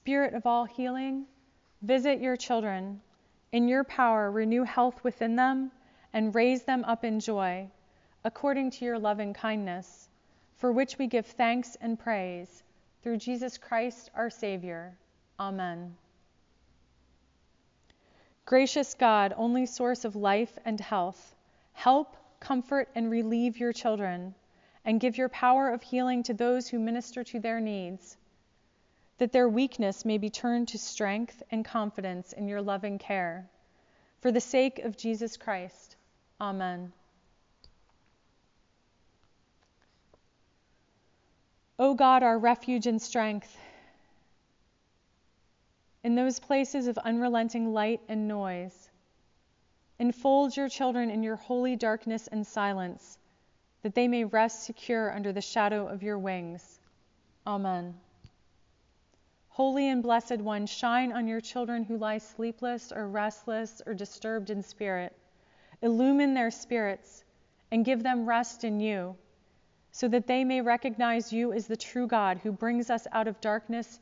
Spirit 0.05 0.34
of 0.34 0.44
all 0.44 0.66
healing, 0.66 1.24
visit 1.80 2.20
your 2.20 2.36
children. 2.36 3.00
In 3.52 3.68
your 3.68 3.84
power, 3.84 4.30
renew 4.30 4.62
health 4.62 5.02
within 5.02 5.34
them 5.34 5.70
and 6.12 6.34
raise 6.34 6.62
them 6.62 6.84
up 6.84 7.05
in 7.05 7.20
joy, 7.20 7.70
according 8.22 8.70
to 8.72 8.84
your 8.84 8.98
loving 8.98 9.32
kindness, 9.32 10.11
for 10.59 10.70
which 10.72 10.98
we 10.98 11.07
give 11.07 11.24
thanks 11.24 11.78
and 11.80 11.98
praise 11.98 12.62
through 13.02 13.16
Jesus 13.16 13.57
Christ 13.57 14.11
our 14.14 14.28
Savior. 14.28 14.94
Amen. 15.40 15.96
Gracious 18.44 18.92
God, 18.92 19.32
only 19.38 19.64
source 19.64 20.05
of 20.05 20.16
life 20.16 20.59
and 20.66 20.78
health, 20.80 21.34
help, 21.72 22.14
comfort, 22.40 22.90
and 22.94 23.11
relieve 23.11 23.57
your 23.57 23.72
children, 23.72 24.34
and 24.84 25.00
give 25.00 25.16
your 25.16 25.30
power 25.30 25.70
of 25.70 25.80
healing 25.80 26.22
to 26.24 26.34
those 26.34 26.68
who 26.68 26.78
minister 26.78 27.24
to 27.24 27.40
their 27.40 27.59
needs 27.59 28.18
that 29.18 29.32
their 29.32 29.48
weakness 29.48 30.04
may 30.04 30.18
be 30.18 30.30
turned 30.30 30.68
to 30.68 30.78
strength 30.78 31.42
and 31.50 31.64
confidence 31.64 32.32
in 32.32 32.48
your 32.48 32.62
loving 32.62 32.98
care. 32.98 33.48
For 34.20 34.32
the 34.32 34.40
sake 34.40 34.78
of 34.80 34.96
Jesus 34.96 35.36
Christ. 35.36 35.96
Amen. 36.40 36.92
O 41.78 41.94
God, 41.94 42.22
our 42.22 42.38
refuge 42.38 42.86
and 42.86 43.02
strength, 43.02 43.56
in 46.04 46.14
those 46.14 46.38
places 46.38 46.86
of 46.86 46.98
unrelenting 46.98 47.72
light 47.72 48.00
and 48.08 48.28
noise, 48.28 48.90
enfold 49.98 50.56
your 50.56 50.68
children 50.68 51.10
in 51.10 51.22
your 51.22 51.36
holy 51.36 51.76
darkness 51.76 52.28
and 52.28 52.46
silence, 52.46 53.18
that 53.82 53.94
they 53.94 54.06
may 54.06 54.24
rest 54.24 54.64
secure 54.64 55.12
under 55.12 55.32
the 55.32 55.40
shadow 55.40 55.86
of 55.88 56.02
your 56.02 56.18
wings. 56.18 56.78
Amen. 57.46 57.94
Holy 59.55 59.88
and 59.88 60.02
blessed 60.02 60.38
one, 60.38 60.66
shine 60.66 61.12
on 61.12 61.28
your 61.28 61.40
children 61.40 61.84
who 61.84 61.96
lie 61.96 62.18
sleepless 62.18 62.90
or 62.90 63.07
restless 63.07 63.80
or 63.86 63.94
disturbed 63.94 64.50
in 64.50 64.64
spirit. 64.64 65.16
Illumine 65.80 66.34
their 66.34 66.50
spirits 66.50 67.22
and 67.70 67.84
give 67.84 68.02
them 68.02 68.26
rest 68.26 68.64
in 68.64 68.80
you, 68.80 69.14
so 69.92 70.09
that 70.09 70.26
they 70.26 70.42
may 70.42 70.61
recognize 70.61 71.32
you 71.32 71.52
as 71.52 71.68
the 71.68 71.76
true 71.76 72.09
God 72.09 72.40
who 72.42 72.50
brings 72.50 72.90
us 72.90 73.07
out 73.12 73.28
of 73.28 73.40
darkness 73.40 74.00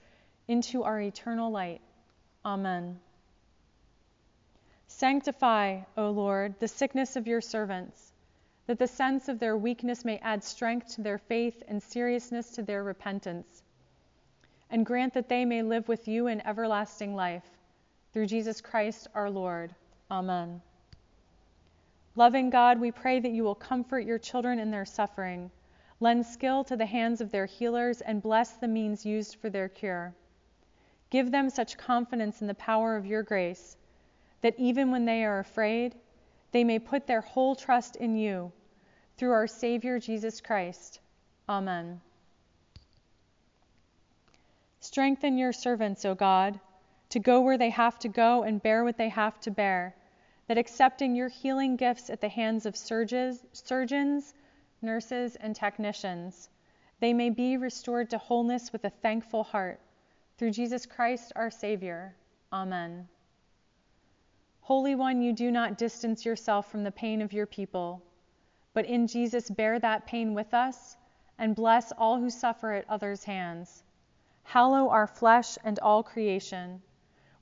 into 0.48 0.84
our 0.84 0.98
eternal 0.98 1.50
light. 1.50 1.82
Amen. 2.46 2.98
Sanctify, 4.86 5.80
O 5.98 6.12
Lord, 6.12 6.54
the 6.60 6.68
sickness 6.68 7.14
of 7.14 7.26
your 7.26 7.42
servants, 7.42 8.14
that 8.68 8.78
the 8.78 8.86
sense 8.86 9.28
of 9.28 9.38
their 9.38 9.58
weakness 9.58 10.02
may 10.02 10.16
add 10.20 10.42
strength 10.42 10.94
to 10.94 11.02
their 11.02 11.18
faith 11.18 11.62
and 11.68 11.82
seriousness 11.82 12.52
to 12.52 12.62
their 12.62 12.82
repentance. 12.82 13.61
And 14.72 14.84
grant 14.84 15.14
that 15.14 15.28
they 15.28 15.44
may 15.44 15.62
live 15.62 15.86
with 15.86 16.08
you 16.08 16.26
in 16.26 16.44
everlasting 16.44 17.14
life. 17.14 17.44
Through 18.12 18.26
Jesus 18.26 18.60
Christ 18.60 19.06
our 19.14 19.30
Lord. 19.30 19.74
Amen. 20.10 20.60
Loving 22.16 22.50
God, 22.50 22.80
we 22.80 22.90
pray 22.90 23.20
that 23.20 23.32
you 23.32 23.44
will 23.44 23.54
comfort 23.54 24.00
your 24.00 24.18
children 24.18 24.58
in 24.58 24.70
their 24.70 24.84
suffering, 24.84 25.50
lend 26.00 26.26
skill 26.26 26.64
to 26.64 26.76
the 26.76 26.86
hands 26.86 27.20
of 27.20 27.30
their 27.30 27.46
healers, 27.46 28.00
and 28.00 28.20
bless 28.20 28.54
the 28.54 28.66
means 28.66 29.06
used 29.06 29.36
for 29.36 29.48
their 29.48 29.68
cure. 29.68 30.14
Give 31.10 31.30
them 31.30 31.48
such 31.48 31.78
confidence 31.78 32.40
in 32.40 32.48
the 32.48 32.54
power 32.54 32.96
of 32.96 33.06
your 33.06 33.22
grace 33.22 33.76
that 34.42 34.58
even 34.58 34.90
when 34.90 35.04
they 35.04 35.24
are 35.24 35.38
afraid, 35.38 35.94
they 36.50 36.64
may 36.64 36.78
put 36.78 37.06
their 37.06 37.20
whole 37.20 37.54
trust 37.54 37.96
in 37.96 38.16
you 38.16 38.52
through 39.16 39.32
our 39.32 39.46
Savior 39.46 39.98
Jesus 39.98 40.40
Christ. 40.40 41.00
Amen. 41.48 42.00
Strengthen 44.82 45.38
your 45.38 45.52
servants, 45.52 46.04
O 46.04 46.12
God, 46.12 46.58
to 47.10 47.20
go 47.20 47.40
where 47.40 47.56
they 47.56 47.70
have 47.70 48.00
to 48.00 48.08
go 48.08 48.42
and 48.42 48.60
bear 48.60 48.82
what 48.82 48.96
they 48.96 49.10
have 49.10 49.38
to 49.38 49.50
bear, 49.52 49.94
that 50.48 50.58
accepting 50.58 51.14
your 51.14 51.28
healing 51.28 51.76
gifts 51.76 52.10
at 52.10 52.20
the 52.20 52.28
hands 52.28 52.66
of 52.66 52.76
surges, 52.76 53.44
surgeons, 53.52 54.34
nurses, 54.82 55.36
and 55.36 55.54
technicians, 55.54 56.50
they 56.98 57.12
may 57.12 57.30
be 57.30 57.56
restored 57.56 58.10
to 58.10 58.18
wholeness 58.18 58.72
with 58.72 58.84
a 58.84 58.90
thankful 58.90 59.44
heart. 59.44 59.80
Through 60.36 60.50
Jesus 60.50 60.84
Christ 60.84 61.32
our 61.36 61.48
Savior. 61.48 62.16
Amen. 62.52 63.06
Holy 64.62 64.96
One, 64.96 65.22
you 65.22 65.32
do 65.32 65.52
not 65.52 65.78
distance 65.78 66.24
yourself 66.24 66.68
from 66.68 66.82
the 66.82 66.90
pain 66.90 67.22
of 67.22 67.32
your 67.32 67.46
people, 67.46 68.02
but 68.74 68.86
in 68.86 69.06
Jesus 69.06 69.48
bear 69.48 69.78
that 69.78 70.06
pain 70.06 70.34
with 70.34 70.52
us 70.52 70.96
and 71.38 71.54
bless 71.54 71.92
all 71.92 72.18
who 72.18 72.28
suffer 72.28 72.72
at 72.72 72.90
others' 72.90 73.22
hands. 73.22 73.84
Hallow 74.42 74.90
our 74.90 75.06
flesh 75.06 75.58
and 75.64 75.78
all 75.78 76.02
creation. 76.02 76.82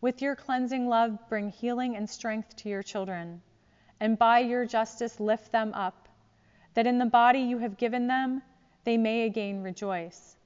With 0.01 0.23
your 0.23 0.37
cleansing 0.37 0.89
love, 0.89 1.19
bring 1.29 1.51
healing 1.51 1.97
and 1.97 2.09
strength 2.09 2.57
to 2.57 2.69
your 2.69 2.83
children, 2.83 3.43
and 4.01 4.19
by 4.19 4.39
your 4.39 4.65
justice 4.65 5.21
lift 5.21 5.53
them 5.53 5.75
up, 5.75 6.09
that 6.75 6.87
in 6.87 6.99
the 6.99 7.07
body 7.07 7.41
you 7.41 7.59
have 7.59 7.77
given 7.77 8.07
them, 8.07 8.43
they 8.85 8.97
may 8.97 9.23
again 9.23 9.63
rejoice. 9.63 10.37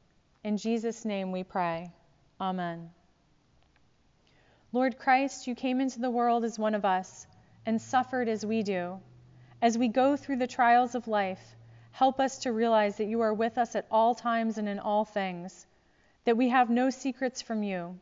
In 0.42 0.56
Jesus' 0.56 1.04
name 1.04 1.32
we 1.32 1.44
pray. 1.44 1.92
Amen. 2.40 2.90
Lord 4.72 4.98
Christ, 4.98 5.46
you 5.46 5.54
came 5.54 5.80
into 5.80 6.00
the 6.00 6.10
world 6.10 6.44
as 6.44 6.58
one 6.58 6.74
of 6.74 6.84
us 6.84 7.26
and 7.64 7.80
suffered 7.80 8.28
as 8.28 8.44
we 8.44 8.64
do. 8.64 9.00
As 9.62 9.78
we 9.78 9.86
go 9.86 10.16
through 10.16 10.38
the 10.38 10.48
trials 10.48 10.96
of 10.96 11.06
life, 11.06 11.54
help 11.92 12.18
us 12.18 12.38
to 12.38 12.52
realize 12.52 12.96
that 12.96 13.06
you 13.06 13.20
are 13.20 13.32
with 13.32 13.56
us 13.56 13.76
at 13.76 13.86
all 13.90 14.16
times 14.16 14.58
and 14.58 14.68
in 14.68 14.80
all 14.80 15.04
things, 15.04 15.64
that 16.24 16.36
we 16.36 16.48
have 16.48 16.70
no 16.70 16.90
secrets 16.90 17.42
from 17.42 17.62
you, 17.62 17.98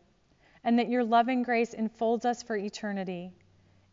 and 0.65 0.79
that 0.79 0.89
your 0.89 1.05
loving 1.05 1.43
grace 1.43 1.75
enfolds 1.75 2.25
us 2.25 2.43
for 2.43 2.57
eternity. 2.57 3.33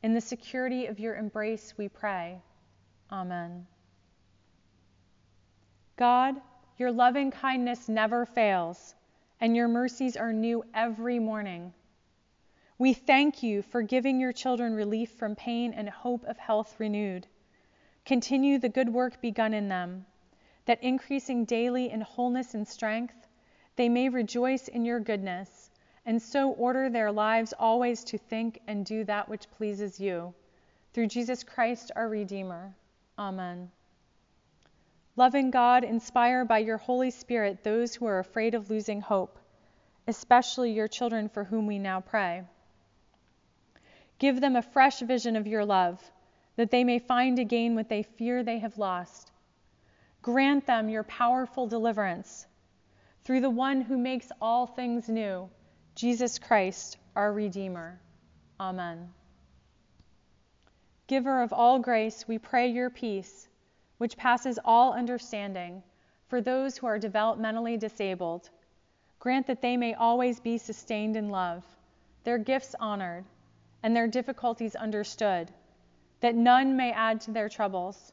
In 0.03 0.13
the 0.13 0.21
security 0.21 0.85
of 0.85 0.99
your 0.99 1.15
embrace, 1.15 1.73
we 1.77 1.89
pray. 1.89 2.41
Amen. 3.11 3.65
God, 5.97 6.35
your 6.77 6.91
loving 6.91 7.31
kindness 7.31 7.89
never 7.89 8.25
fails, 8.25 8.95
and 9.41 9.55
your 9.55 9.67
mercies 9.67 10.15
are 10.15 10.31
new 10.31 10.63
every 10.73 11.19
morning. 11.19 11.73
We 12.77 12.93
thank 12.93 13.43
you 13.43 13.61
for 13.61 13.81
giving 13.81 14.21
your 14.21 14.31
children 14.31 14.73
relief 14.73 15.11
from 15.11 15.35
pain 15.35 15.73
and 15.73 15.89
hope 15.89 16.23
of 16.23 16.37
health 16.37 16.79
renewed. 16.79 17.27
Continue 18.05 18.59
the 18.59 18.69
good 18.69 18.87
work 18.87 19.21
begun 19.21 19.53
in 19.53 19.67
them, 19.67 20.05
that 20.65 20.81
increasing 20.81 21.43
daily 21.43 21.89
in 21.89 21.99
wholeness 21.99 22.53
and 22.53 22.65
strength, 22.65 23.27
they 23.79 23.87
may 23.87 24.09
rejoice 24.09 24.67
in 24.67 24.83
your 24.83 24.99
goodness, 24.99 25.71
and 26.05 26.21
so 26.21 26.51
order 26.51 26.89
their 26.89 27.13
lives 27.13 27.53
always 27.57 28.03
to 28.03 28.17
think 28.17 28.59
and 28.67 28.85
do 28.85 29.05
that 29.05 29.29
which 29.29 29.49
pleases 29.51 30.01
you. 30.01 30.33
Through 30.91 31.07
Jesus 31.07 31.45
Christ 31.45 31.89
our 31.95 32.09
Redeemer. 32.09 32.75
Amen. 33.17 33.71
Loving 35.15 35.49
God, 35.49 35.85
inspire 35.85 36.43
by 36.43 36.57
your 36.57 36.75
Holy 36.75 37.09
Spirit 37.09 37.63
those 37.63 37.95
who 37.95 38.05
are 38.05 38.19
afraid 38.19 38.53
of 38.53 38.69
losing 38.69 38.99
hope, 38.99 39.39
especially 40.09 40.73
your 40.73 40.89
children 40.89 41.29
for 41.29 41.45
whom 41.45 41.65
we 41.65 41.79
now 41.79 42.01
pray. 42.01 42.43
Give 44.17 44.41
them 44.41 44.57
a 44.57 44.61
fresh 44.61 44.99
vision 44.99 45.37
of 45.37 45.47
your 45.47 45.63
love, 45.63 46.03
that 46.57 46.69
they 46.69 46.83
may 46.83 46.99
find 46.99 47.39
again 47.39 47.75
what 47.75 47.87
they 47.87 48.03
fear 48.03 48.43
they 48.43 48.59
have 48.59 48.77
lost. 48.77 49.31
Grant 50.21 50.65
them 50.67 50.89
your 50.89 51.03
powerful 51.03 51.65
deliverance 51.65 52.45
through 53.29 53.41
the 53.41 53.47
one 53.47 53.81
who 53.81 53.95
makes 53.95 54.31
all 54.41 54.65
things 54.65 55.07
new, 55.07 55.47
Jesus 55.93 56.39
Christ, 56.39 56.97
our 57.15 57.31
Redeemer. 57.31 58.01
Amen. 58.59 59.07
Giver 61.05 61.43
of 61.43 61.53
all 61.53 61.77
grace, 61.77 62.27
we 62.27 62.39
pray 62.39 62.69
your 62.69 62.89
peace, 62.89 63.47
which 63.99 64.17
passes 64.17 64.57
all 64.65 64.93
understanding, 64.93 65.83
for 66.27 66.41
those 66.41 66.75
who 66.75 66.87
are 66.87 66.97
developmentally 66.97 67.77
disabled. 67.77 68.49
Grant 69.19 69.45
that 69.45 69.61
they 69.61 69.77
may 69.77 69.93
always 69.93 70.39
be 70.39 70.57
sustained 70.57 71.15
in 71.15 71.29
love, 71.29 71.63
their 72.23 72.39
gifts 72.39 72.73
honored 72.79 73.25
and 73.83 73.95
their 73.95 74.07
difficulties 74.07 74.75
understood, 74.75 75.51
that 76.21 76.33
none 76.33 76.75
may 76.75 76.91
add 76.91 77.21
to 77.21 77.31
their 77.31 77.47
troubles. 77.47 78.11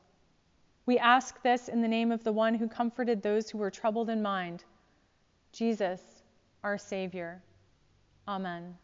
We 0.84 0.98
ask 0.98 1.40
this 1.40 1.68
in 1.68 1.80
the 1.80 1.88
name 1.88 2.12
of 2.12 2.22
the 2.22 2.34
one 2.34 2.56
who 2.56 2.68
comforted 2.68 3.22
those 3.22 3.48
who 3.48 3.56
were 3.56 3.70
troubled 3.70 4.10
in 4.10 4.20
mind, 4.20 4.62
Jesus, 5.57 6.00
our 6.62 6.76
Savior. 6.76 7.42
Amen. 8.28 8.76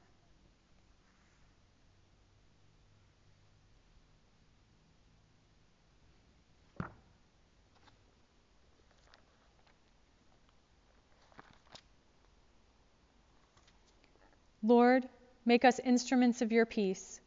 Lord, 14.62 15.09
Make 15.45 15.64
us 15.64 15.81
instruments 15.81 16.41
of 16.41 16.53
your 16.53 16.66
peace. 16.66 17.20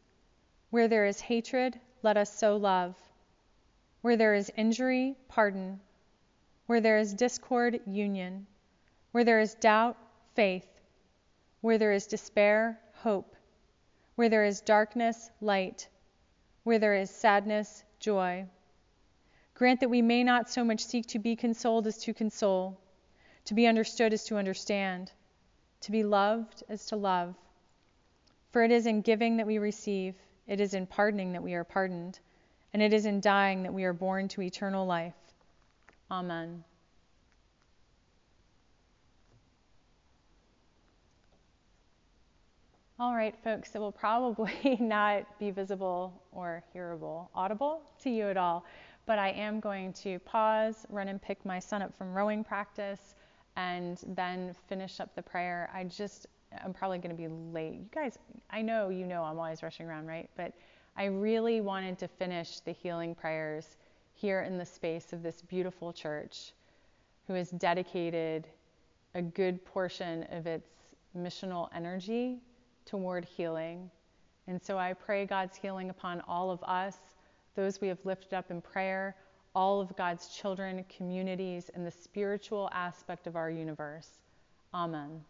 Where 0.70 0.88
there 0.88 1.04
is 1.04 1.20
hatred, 1.20 1.78
let 2.02 2.16
us 2.16 2.32
sow 2.32 2.56
love. 2.56 2.96
Where 4.00 4.16
there 4.16 4.32
is 4.32 4.50
injury, 4.56 5.16
pardon. 5.28 5.80
Where 6.64 6.80
there 6.80 6.98
is 6.98 7.12
discord, 7.12 7.80
union. 7.86 8.46
Where 9.16 9.24
there 9.24 9.40
is 9.40 9.54
doubt, 9.54 9.96
faith. 10.34 10.68
Where 11.62 11.78
there 11.78 11.92
is 11.92 12.06
despair, 12.06 12.78
hope. 12.96 13.34
Where 14.16 14.28
there 14.28 14.44
is 14.44 14.60
darkness, 14.60 15.30
light. 15.40 15.88
Where 16.64 16.78
there 16.78 16.94
is 16.94 17.08
sadness, 17.08 17.82
joy. 17.98 18.44
Grant 19.54 19.80
that 19.80 19.88
we 19.88 20.02
may 20.02 20.22
not 20.22 20.50
so 20.50 20.62
much 20.64 20.84
seek 20.84 21.06
to 21.06 21.18
be 21.18 21.34
consoled 21.34 21.86
as 21.86 21.96
to 22.02 22.12
console, 22.12 22.78
to 23.46 23.54
be 23.54 23.66
understood 23.66 24.12
as 24.12 24.24
to 24.24 24.36
understand, 24.36 25.10
to 25.80 25.92
be 25.92 26.04
loved 26.04 26.62
as 26.68 26.84
to 26.88 26.96
love. 26.96 27.34
For 28.52 28.64
it 28.64 28.70
is 28.70 28.84
in 28.84 29.00
giving 29.00 29.38
that 29.38 29.46
we 29.46 29.56
receive, 29.56 30.14
it 30.46 30.60
is 30.60 30.74
in 30.74 30.86
pardoning 30.86 31.32
that 31.32 31.42
we 31.42 31.54
are 31.54 31.64
pardoned, 31.64 32.18
and 32.74 32.82
it 32.82 32.92
is 32.92 33.06
in 33.06 33.22
dying 33.22 33.62
that 33.62 33.72
we 33.72 33.84
are 33.84 33.94
born 33.94 34.28
to 34.28 34.42
eternal 34.42 34.84
life. 34.84 35.16
Amen. 36.10 36.64
All 42.98 43.14
right, 43.14 43.34
folks, 43.44 43.74
it 43.74 43.78
will 43.78 43.92
probably 43.92 44.78
not 44.80 45.38
be 45.38 45.50
visible 45.50 46.22
or 46.32 46.64
hearable, 46.74 47.28
audible 47.34 47.82
to 47.98 48.08
you 48.08 48.24
at 48.28 48.38
all, 48.38 48.64
but 49.04 49.18
I 49.18 49.32
am 49.32 49.60
going 49.60 49.92
to 50.04 50.18
pause, 50.20 50.86
run 50.88 51.08
and 51.08 51.20
pick 51.20 51.44
my 51.44 51.58
son 51.58 51.82
up 51.82 51.94
from 51.94 52.14
rowing 52.14 52.42
practice, 52.42 53.14
and 53.56 54.02
then 54.14 54.54
finish 54.66 54.98
up 54.98 55.14
the 55.14 55.20
prayer. 55.20 55.68
I 55.74 55.84
just 55.84 56.26
I'm 56.64 56.72
probably 56.72 56.96
going 56.96 57.14
to 57.14 57.22
be 57.22 57.28
late. 57.28 57.74
You 57.74 57.86
guys, 57.94 58.18
I 58.48 58.62
know 58.62 58.88
you 58.88 59.06
know 59.06 59.24
I'm 59.24 59.38
always 59.38 59.62
rushing 59.62 59.84
around, 59.84 60.06
right? 60.06 60.30
But 60.34 60.54
I 60.96 61.04
really 61.04 61.60
wanted 61.60 61.98
to 61.98 62.08
finish 62.08 62.60
the 62.60 62.72
healing 62.72 63.14
prayers 63.14 63.76
here 64.14 64.40
in 64.40 64.56
the 64.56 64.64
space 64.64 65.12
of 65.12 65.22
this 65.22 65.42
beautiful 65.42 65.92
church 65.92 66.52
who 67.26 67.34
has 67.34 67.50
dedicated 67.50 68.46
a 69.14 69.20
good 69.20 69.62
portion 69.66 70.22
of 70.30 70.46
its 70.46 70.70
missional 71.14 71.68
energy 71.74 72.40
toward 72.86 73.24
healing. 73.24 73.90
And 74.46 74.62
so 74.62 74.78
I 74.78 74.94
pray 74.94 75.26
God's 75.26 75.56
healing 75.56 75.90
upon 75.90 76.22
all 76.28 76.50
of 76.50 76.62
us, 76.62 76.96
those 77.54 77.80
we 77.80 77.88
have 77.88 77.98
lifted 78.04 78.32
up 78.32 78.50
in 78.50 78.62
prayer, 78.62 79.16
all 79.54 79.80
of 79.80 79.94
God's 79.96 80.28
children, 80.28 80.84
communities, 80.94 81.70
and 81.74 81.86
the 81.86 81.90
spiritual 81.90 82.70
aspect 82.72 83.26
of 83.26 83.36
our 83.36 83.50
universe. 83.50 84.08
Amen. 84.72 85.24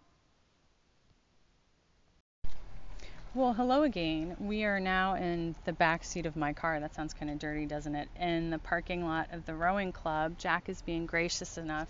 Well, 3.35 3.53
hello 3.53 3.83
again. 3.83 4.35
We 4.41 4.65
are 4.65 4.81
now 4.81 5.15
in 5.15 5.55
the 5.67 5.73
back 5.73 6.05
seat 6.05 6.25
of 6.25 6.37
my 6.37 6.55
car. 6.55 6.81
That 6.81 6.95
sounds 6.95 7.13
kind 7.13 7.31
of 7.31 7.39
dirty, 7.39 7.67
doesn't 7.67 7.95
it? 7.95 8.09
In 8.19 8.49
the 8.49 8.59
parking 8.59 9.05
lot 9.05 9.29
of 9.31 9.45
the 9.45 9.55
rowing 9.55 9.93
club. 9.93 10.39
Jack 10.39 10.69
is 10.69 10.81
being 10.81 11.05
gracious 11.05 11.59
enough 11.59 11.89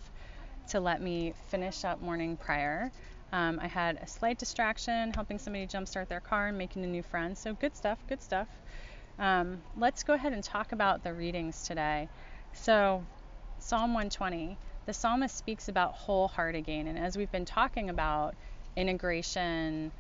to 0.71 0.81
let 0.81 1.01
me 1.01 1.35
finish 1.49 1.85
up 1.85 2.03
morning 2.03 2.37
prayer. 2.37 2.91
Um, 3.33 3.59
I 3.61 3.67
had 3.67 3.99
a 4.01 4.07
slight 4.07 4.39
distraction 4.39 5.13
helping 5.13 5.39
somebody 5.39 5.67
jumpstart 5.67 6.09
their 6.09 6.21
car 6.21 6.49
and 6.49 6.59
making 6.59 6.85
a 6.85 6.87
new 6.87 7.03
friend. 7.03 7.37
So, 7.37 7.55
good 7.55 7.77
stuff, 7.77 7.99
good 8.09 8.23
stuff. 8.23 8.49
Um, 9.19 9.63
let's 9.77 10.03
go 10.03 10.15
ahead 10.15 10.33
and 10.33 10.45
talk 10.45 10.73
about 10.73 11.03
the 11.03 11.13
readings 11.13 11.65
today. 11.65 12.09
So, 12.53 13.05
Psalm 13.59 13.95
120, 13.95 14.57
the 14.87 14.93
psalmist 14.93 15.37
speaks 15.37 15.69
about 15.69 15.93
whole 15.93 16.29
heart 16.29 16.55
again. 16.55 16.87
And 16.87 16.99
as 16.99 17.17
we've 17.17 17.33
been 17.33 17.45
talking 17.45 17.91
about 17.91 18.35
integration 18.77 19.91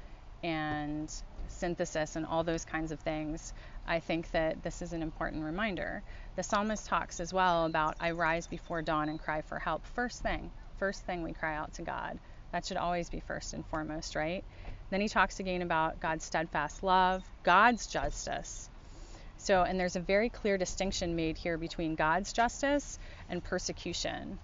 and 0.42 1.10
synthesis 1.48 2.16
and 2.16 2.26
all 2.26 2.44
those 2.44 2.64
kinds 2.64 2.92
of 2.92 3.00
things, 3.00 3.52
I 3.86 4.00
think 4.00 4.30
that 4.32 4.62
this 4.62 4.82
is 4.82 4.92
an 4.92 5.02
important 5.02 5.42
reminder. 5.42 6.02
The 6.36 6.42
psalmist 6.42 6.86
talks 6.86 7.18
as 7.20 7.32
well 7.32 7.66
about, 7.66 7.96
I 8.00 8.12
rise 8.12 8.46
before 8.46 8.82
dawn 8.82 9.08
and 9.08 9.18
cry 9.18 9.40
for 9.40 9.58
help. 9.58 9.84
First 9.86 10.22
thing, 10.22 10.50
first 10.78 11.04
thing 11.04 11.22
we 11.22 11.32
cry 11.32 11.56
out 11.56 11.72
to 11.74 11.82
God. 11.82 12.18
That 12.52 12.64
should 12.64 12.76
always 12.76 13.10
be 13.10 13.20
first 13.20 13.54
and 13.54 13.64
foremost, 13.66 14.14
right? 14.14 14.44
Then 14.90 15.00
he 15.00 15.08
talks 15.08 15.40
again 15.40 15.62
about 15.62 16.00
God's 16.00 16.24
steadfast 16.24 16.82
love, 16.82 17.24
God's 17.42 17.86
justice. 17.86 18.70
So, 19.38 19.62
and 19.62 19.78
there's 19.78 19.96
a 19.96 20.00
very 20.00 20.30
clear 20.30 20.56
distinction 20.56 21.16
made 21.16 21.36
here 21.36 21.58
between 21.58 21.94
God's 21.94 22.32
justice 22.32 22.98
and 23.28 23.44
persecution. 23.44 24.38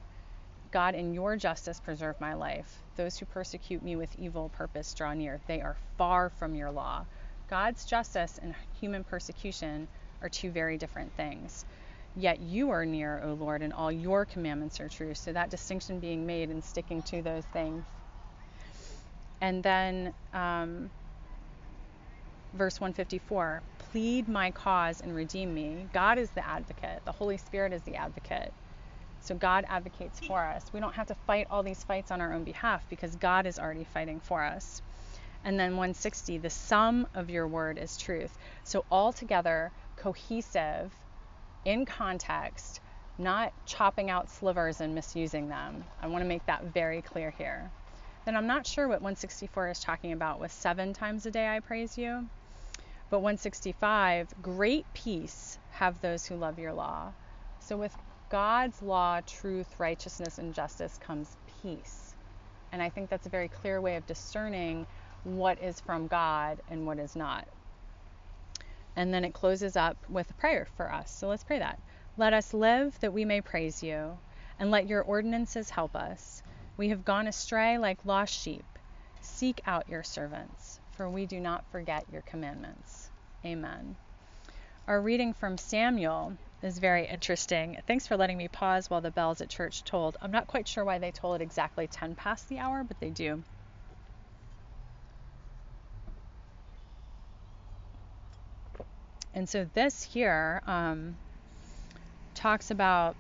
God, 0.70 0.94
in 0.94 1.12
your 1.12 1.36
justice, 1.36 1.80
preserve 1.80 2.20
my 2.20 2.34
life. 2.34 2.82
Those 2.96 3.18
who 3.18 3.26
persecute 3.26 3.82
me 3.82 3.96
with 3.96 4.14
evil 4.18 4.48
purpose 4.48 4.94
draw 4.94 5.12
near. 5.12 5.40
They 5.46 5.60
are 5.60 5.76
far 5.96 6.30
from 6.30 6.54
your 6.54 6.70
law. 6.70 7.06
God's 7.48 7.84
justice 7.84 8.38
and 8.42 8.54
human 8.80 9.04
persecution 9.04 9.88
are 10.22 10.28
two 10.28 10.50
very 10.50 10.78
different 10.78 11.12
things. 11.14 11.64
Yet 12.16 12.40
you 12.40 12.70
are 12.70 12.84
near, 12.84 13.22
O 13.24 13.32
Lord, 13.34 13.62
and 13.62 13.72
all 13.72 13.90
your 13.90 14.24
commandments 14.24 14.80
are 14.80 14.88
true. 14.88 15.14
So 15.14 15.32
that 15.32 15.50
distinction 15.50 15.98
being 15.98 16.26
made 16.26 16.50
and 16.50 16.62
sticking 16.62 17.02
to 17.02 17.22
those 17.22 17.44
things. 17.46 17.82
And 19.40 19.62
then 19.62 20.12
um, 20.32 20.90
verse 22.54 22.80
154 22.80 23.62
plead 23.90 24.28
my 24.28 24.50
cause 24.50 25.00
and 25.00 25.14
redeem 25.14 25.54
me. 25.54 25.86
God 25.92 26.18
is 26.18 26.30
the 26.30 26.46
advocate, 26.46 27.02
the 27.04 27.12
Holy 27.12 27.36
Spirit 27.36 27.72
is 27.72 27.82
the 27.82 27.96
advocate. 27.96 28.52
So 29.22 29.34
God 29.34 29.64
advocates 29.68 30.18
for 30.20 30.40
us. 30.40 30.64
We 30.72 30.80
don't 30.80 30.94
have 30.94 31.06
to 31.08 31.14
fight 31.26 31.46
all 31.50 31.62
these 31.62 31.82
fights 31.84 32.10
on 32.10 32.20
our 32.20 32.32
own 32.32 32.44
behalf 32.44 32.84
because 32.90 33.14
God 33.16 33.46
is 33.46 33.58
already 33.58 33.84
fighting 33.84 34.20
for 34.20 34.42
us. 34.42 34.82
And 35.44 35.58
then 35.58 35.70
160, 35.72 36.38
the 36.38 36.50
sum 36.50 37.06
of 37.14 37.30
your 37.30 37.46
word 37.46 37.78
is 37.78 37.96
truth. 37.96 38.36
So 38.64 38.84
altogether 38.90 39.70
cohesive 39.96 40.92
in 41.64 41.84
context, 41.84 42.80
not 43.18 43.52
chopping 43.66 44.10
out 44.10 44.30
slivers 44.30 44.80
and 44.80 44.94
misusing 44.94 45.48
them. 45.48 45.84
I 46.00 46.06
want 46.06 46.22
to 46.22 46.28
make 46.28 46.44
that 46.46 46.64
very 46.64 47.02
clear 47.02 47.30
here. 47.30 47.70
Then 48.24 48.36
I'm 48.36 48.46
not 48.46 48.66
sure 48.66 48.86
what 48.86 49.00
164 49.00 49.70
is 49.70 49.80
talking 49.80 50.12
about 50.12 50.40
with 50.40 50.52
seven 50.52 50.92
times 50.92 51.26
a 51.26 51.30
day 51.30 51.48
I 51.48 51.60
praise 51.60 51.98
you. 51.98 52.26
But 53.10 53.18
165, 53.18 54.28
great 54.40 54.86
peace 54.94 55.58
have 55.72 56.00
those 56.00 56.24
who 56.24 56.36
love 56.36 56.58
your 56.58 56.72
law. 56.72 57.12
So 57.60 57.76
with 57.76 57.94
God's 58.30 58.80
law, 58.80 59.20
truth, 59.26 59.68
righteousness, 59.78 60.38
and 60.38 60.54
justice 60.54 60.98
comes 60.98 61.36
peace. 61.62 62.14
And 62.72 62.82
I 62.82 62.88
think 62.88 63.10
that's 63.10 63.26
a 63.26 63.30
very 63.30 63.48
clear 63.48 63.80
way 63.80 63.96
of 63.96 64.06
discerning 64.06 64.86
what 65.24 65.62
is 65.62 65.78
from 65.80 66.06
God 66.06 66.58
and 66.70 66.86
what 66.86 66.98
is 66.98 67.14
not. 67.14 67.46
And 68.96 69.12
then 69.12 69.24
it 69.24 69.34
closes 69.34 69.76
up 69.76 69.96
with 70.08 70.30
a 70.30 70.34
prayer 70.34 70.66
for 70.76 70.92
us. 70.92 71.10
So 71.10 71.28
let's 71.28 71.44
pray 71.44 71.58
that. 71.58 71.78
Let 72.16 72.34
us 72.34 72.52
live 72.52 72.98
that 73.00 73.12
we 73.12 73.24
may 73.24 73.40
praise 73.40 73.82
you, 73.82 74.18
and 74.58 74.70
let 74.70 74.86
your 74.86 75.02
ordinances 75.02 75.70
help 75.70 75.96
us. 75.96 76.42
We 76.76 76.90
have 76.90 77.04
gone 77.04 77.26
astray 77.26 77.78
like 77.78 78.04
lost 78.04 78.34
sheep. 78.38 78.64
Seek 79.22 79.60
out 79.66 79.88
your 79.88 80.02
servants, 80.02 80.78
for 80.92 81.08
we 81.08 81.26
do 81.26 81.40
not 81.40 81.64
forget 81.70 82.04
your 82.12 82.22
commandments. 82.22 83.10
Amen. 83.44 83.96
Our 84.86 85.00
reading 85.00 85.32
from 85.32 85.56
Samuel 85.56 86.36
is 86.62 86.78
very 86.78 87.06
interesting. 87.06 87.78
Thanks 87.86 88.06
for 88.06 88.16
letting 88.16 88.36
me 88.36 88.48
pause 88.48 88.90
while 88.90 89.00
the 89.00 89.10
bells 89.10 89.40
at 89.40 89.48
church 89.48 89.84
tolled. 89.84 90.16
I'm 90.20 90.32
not 90.32 90.48
quite 90.48 90.68
sure 90.68 90.84
why 90.84 90.98
they 90.98 91.12
toll 91.12 91.34
it 91.34 91.40
exactly 91.40 91.86
10 91.86 92.14
past 92.14 92.48
the 92.48 92.58
hour, 92.58 92.84
but 92.84 93.00
they 93.00 93.10
do. 93.10 93.42
And 99.34 99.48
so 99.48 99.66
this 99.74 100.02
here 100.02 100.62
um, 100.66 101.16
talks 102.34 102.70
about 102.70 103.16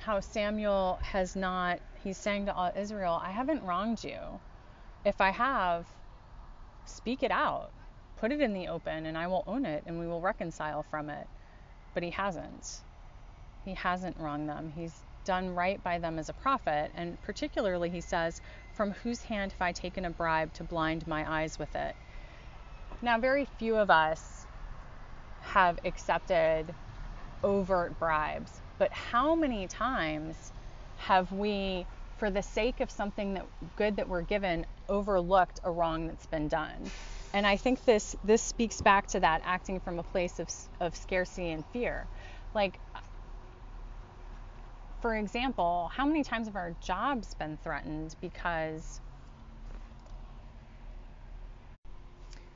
how 0.00 0.20
Samuel 0.20 0.98
has 1.02 1.36
not, 1.36 1.80
he's 2.02 2.16
saying 2.16 2.46
to 2.46 2.54
all 2.54 2.72
Israel, 2.76 3.20
I 3.22 3.30
haven't 3.30 3.62
wronged 3.62 4.02
you. 4.04 4.18
If 5.04 5.20
I 5.20 5.30
have, 5.30 5.86
speak 6.86 7.22
it 7.22 7.30
out, 7.30 7.70
put 8.16 8.32
it 8.32 8.40
in 8.40 8.54
the 8.54 8.68
open, 8.68 9.06
and 9.06 9.16
I 9.16 9.26
will 9.26 9.44
own 9.46 9.64
it 9.66 9.84
and 9.86 9.98
we 9.98 10.06
will 10.06 10.20
reconcile 10.20 10.82
from 10.90 11.10
it 11.10 11.26
but 11.98 12.04
he 12.04 12.10
hasn't. 12.10 12.80
He 13.64 13.74
hasn't 13.74 14.16
wronged 14.18 14.48
them. 14.48 14.72
He's 14.76 14.94
done 15.24 15.54
right 15.54 15.82
by 15.82 15.98
them 15.98 16.18
as 16.18 16.28
a 16.28 16.32
prophet, 16.32 16.92
and 16.94 17.20
particularly 17.22 17.90
he 17.90 18.00
says, 18.00 18.40
From 18.74 18.92
whose 18.92 19.20
hand 19.22 19.50
have 19.50 19.60
I 19.62 19.72
taken 19.72 20.04
a 20.04 20.10
bribe 20.10 20.52
to 20.54 20.64
blind 20.64 21.08
my 21.08 21.28
eyes 21.28 21.58
with 21.58 21.74
it? 21.74 21.96
Now, 23.00 23.18
very 23.18 23.44
few 23.44 23.76
of 23.76 23.90
us 23.90 24.44
have 25.42 25.78
accepted 25.84 26.74
overt 27.44 27.98
bribes, 27.98 28.60
but 28.78 28.92
how 28.92 29.34
many 29.34 29.68
times 29.68 30.52
have 30.98 31.30
we, 31.32 31.86
for 32.18 32.28
the 32.28 32.42
sake 32.42 32.80
of 32.80 32.90
something 32.90 33.34
that 33.34 33.44
good 33.76 33.96
that 33.96 34.08
we're 34.08 34.22
given, 34.22 34.66
overlooked 34.88 35.60
a 35.62 35.70
wrong 35.70 36.08
that's 36.08 36.26
been 36.26 36.48
done? 36.48 36.90
And 37.32 37.46
I 37.46 37.56
think 37.56 37.84
this 37.84 38.16
this 38.24 38.42
speaks 38.42 38.80
back 38.80 39.06
to 39.08 39.20
that 39.20 39.42
acting 39.44 39.78
from 39.80 39.98
a 39.98 40.02
place 40.02 40.40
of 40.40 40.48
of 40.80 40.96
scarcity 40.96 41.50
and 41.50 41.64
fear. 41.66 42.06
Like 42.54 42.78
for 45.00 45.14
example, 45.14 45.90
how 45.94 46.04
many 46.04 46.24
times 46.24 46.46
have 46.48 46.56
our 46.56 46.74
jobs 46.80 47.34
been 47.34 47.58
threatened 47.62 48.16
because 48.20 49.00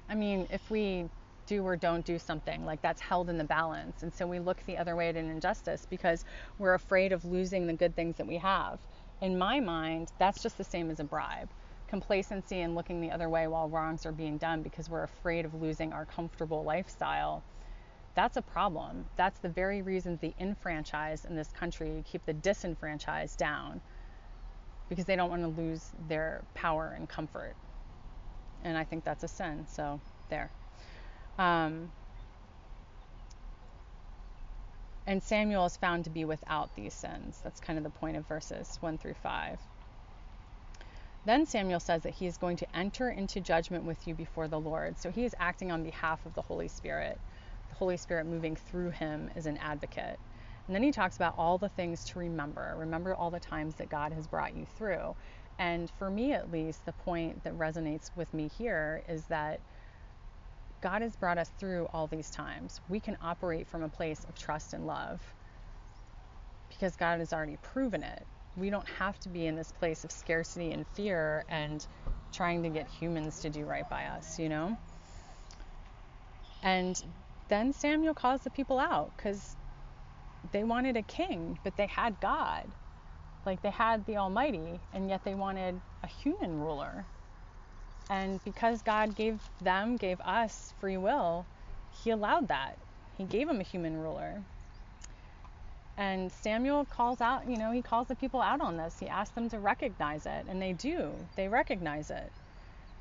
I 0.09 0.15
mean, 0.15 0.47
if 0.51 0.71
we 0.71 1.09
do 1.47 1.65
or 1.65 1.77
don't 1.77 2.05
do 2.05 2.19
something, 2.19 2.65
like 2.65 2.83
that's 2.83 3.01
held 3.01 3.29
in 3.31 3.39
the 3.39 3.45
balance. 3.45 4.03
And 4.03 4.13
so 4.13 4.27
we 4.27 4.39
look 4.39 4.65
the 4.67 4.79
other 4.79 4.97
way 4.97 5.09
at 5.09 5.17
an 5.17 5.31
injustice 5.31 5.87
because 5.89 6.25
we're 6.59 6.75
afraid 6.75 7.13
of 7.13 7.25
losing 7.25 7.67
the 7.67 7.73
good 7.73 7.97
things 7.97 8.17
that 8.17 8.27
we 8.27 8.39
have. 8.39 8.79
In 9.21 9.39
my 9.39 9.61
mind, 9.61 10.11
that's 10.19 10.43
just 10.43 10.59
the 10.59 10.65
same 10.65 10.91
as 10.91 11.01
a 11.01 11.05
bribe 11.05 11.49
complacency 11.93 12.63
and 12.63 12.75
looking 12.75 13.03
the 13.03 13.11
other 13.11 13.29
way 13.29 13.47
while 13.47 13.69
wrongs 13.69 14.07
are 14.07 14.13
being 14.13 14.39
done 14.39 14.63
because 14.63 14.89
we're 14.89 15.03
afraid 15.03 15.45
of 15.45 15.53
losing 15.61 15.93
our 15.93 16.07
comfortable 16.07 16.65
lifestyle, 16.65 17.43
that's 18.15 18.39
a 18.39 18.43
problem. 18.43 19.05
That's 19.17 19.39
the 19.41 19.51
very 19.51 19.83
reason 19.83 20.19
the 20.23 20.33
enfranchised 20.41 21.27
in 21.27 21.37
this 21.37 21.49
country 21.49 22.03
keep 22.11 22.25
the 22.25 22.33
disenfranchised 22.33 23.39
down 23.39 23.83
because 24.89 25.05
they 25.05 25.17
don't 25.17 25.29
want 25.29 25.43
to 25.43 25.49
lose 25.49 25.91
their 26.09 26.41
power 26.55 26.95
and 26.97 27.07
comfort. 27.07 27.55
And 28.65 28.77
I 28.77 28.85
think 28.85 29.05
that's 29.05 29.25
a 29.25 29.29
sin. 29.29 29.67
So, 29.69 30.01
there. 30.29 30.51
Um, 31.39 31.91
and 35.07 35.23
Samuel 35.23 35.67
is 35.67 35.77
found 35.77 36.05
to 36.05 36.11
be 36.11 36.25
without 36.25 36.75
these 36.77 36.95
sins. 36.95 37.41
That's 37.43 37.61
kind 37.61 37.79
of 37.79 37.83
the 37.85 37.91
point 37.91 38.17
of 38.17 38.27
verses 38.27 38.77
1 38.81 38.99
through 38.99 39.15
5. 39.15 39.59
Then 41.25 41.47
Samuel 41.47 41.81
says 41.81 42.03
that 42.03 42.15
he 42.15 42.27
is 42.27 42.37
going 42.37 42.57
to 42.59 42.77
enter 42.77 43.09
into 43.09 43.41
judgment 43.41 43.85
with 43.85 44.09
you 44.09 44.15
before 44.15 44.49
the 44.49 44.59
Lord. 44.59 44.99
So 44.99 45.11
he 45.11 45.25
is 45.25 45.35
acting 45.39 45.71
on 45.71 45.85
behalf 45.85 46.25
of 46.27 46.35
the 46.35 46.43
Holy 46.43 46.69
Spirit. 46.69 47.19
The 47.69 47.75
Holy 47.77 47.97
Spirit 47.97 48.27
moving 48.27 48.57
through 48.57 48.91
him 48.91 49.31
as 49.37 49.47
an 49.47 49.57
advocate. 49.59 50.19
And 50.67 50.75
then 50.75 50.83
he 50.83 50.93
talks 50.93 51.17
about 51.17 51.35
all 51.37 51.59
the 51.59 51.69
things 51.69 52.05
to 52.07 52.19
remember. 52.19 52.75
Remember 52.79 53.15
all 53.15 53.31
the 53.31 53.41
times 53.41 53.75
that 53.77 53.89
God 53.89 54.13
has 54.13 54.27
brought 54.27 54.57
you 54.57 54.67
through. 54.77 55.15
And 55.59 55.91
for 55.99 56.11
me, 56.11 56.33
at 56.33 56.51
least, 56.51 56.85
the 56.87 56.93
point 56.93 57.45
that 57.45 57.55
resonates 57.55 58.11
with 58.17 58.33
me 58.35 58.49
here 58.59 59.03
is 59.09 59.27
that 59.27 59.61
God 60.81 61.03
has 61.03 61.15
brought 61.17 61.39
us 61.39 61.51
through 61.59 61.87
all 61.93 62.07
these 62.07 62.31
times. 62.31 62.81
We 62.89 63.01
can 63.01 63.17
operate 63.23 63.67
from 63.69 63.83
a 63.83 63.89
place 63.89 64.25
of 64.29 64.37
trust 64.37 64.75
and 64.75 64.87
love 64.87 65.21
because 66.69 66.97
God 66.97 67.21
has 67.21 67.33
already 67.33 67.57
proven 67.63 68.03
it 68.03 68.27
we 68.57 68.71
don't 68.71 68.87
have 68.89 69.19
to 69.21 69.29
be 69.29 69.47
in 69.47 69.57
this 69.57 69.73
place 69.73 70.05
of 70.05 70.13
scarcity 70.13 70.73
and 70.73 70.87
fear 70.89 71.45
and 71.49 71.87
trying 72.33 72.63
to 72.63 72.69
get 72.69 72.87
humans 72.89 73.41
to 73.41 73.51
do 73.51 73.65
right 73.65 73.89
by 73.89 74.05
us, 74.05 74.39
you 74.39 74.49
know? 74.49 74.77
And 76.63 77.03
then 77.49 77.73
Samuel 77.73 78.15
calls 78.15 78.43
the 78.43 78.51
people 78.51 78.79
out 78.79 79.13
because 79.17 79.57
they 80.53 80.65
wanted 80.65 80.97
a 80.97 81.03
king, 81.03 81.59
but 81.65 81.77
they 81.77 81.87
had 81.87 82.21
God. 82.21 82.67
Like 83.45 83.63
they 83.63 83.71
had 83.71 84.07
the 84.07 84.17
Almighty, 84.17 84.81
and 84.93 85.09
yet 85.09 85.25
they 85.25 85.35
wanted 85.35 85.81
a 86.03 86.07
human 86.07 86.61
ruler. 86.61 87.05
And 88.11 88.43
because 88.45 88.83
God 88.83 89.17
gave 89.17 89.41
them, 89.61 89.97
gave 89.97 90.21
us 90.21 90.75
free 90.81 90.97
will, 90.97 91.47
He 92.03 92.11
allowed 92.11 92.49
that. 92.49 92.79
He 93.17 93.25
gave 93.25 93.47
them 93.47 93.61
a 93.61 93.65
human 93.65 94.01
ruler. 94.01 94.43
And 95.97 96.33
Samuel 96.33 96.87
calls 96.87 97.21
out, 97.21 97.47
you 97.49 97.57
know, 97.57 97.71
he 97.71 97.83
calls 97.83 98.09
the 98.09 98.15
people 98.15 98.41
out 98.41 98.61
on 98.61 98.77
this. 98.77 98.99
He 98.99 99.09
asks 99.09 99.35
them 99.35 99.51
to 99.51 99.59
recognize 99.59 100.25
it, 100.25 100.47
and 100.49 100.61
they 100.61 100.73
do. 100.73 101.13
They 101.37 101.49
recognize 101.49 102.11
it. 102.11 102.33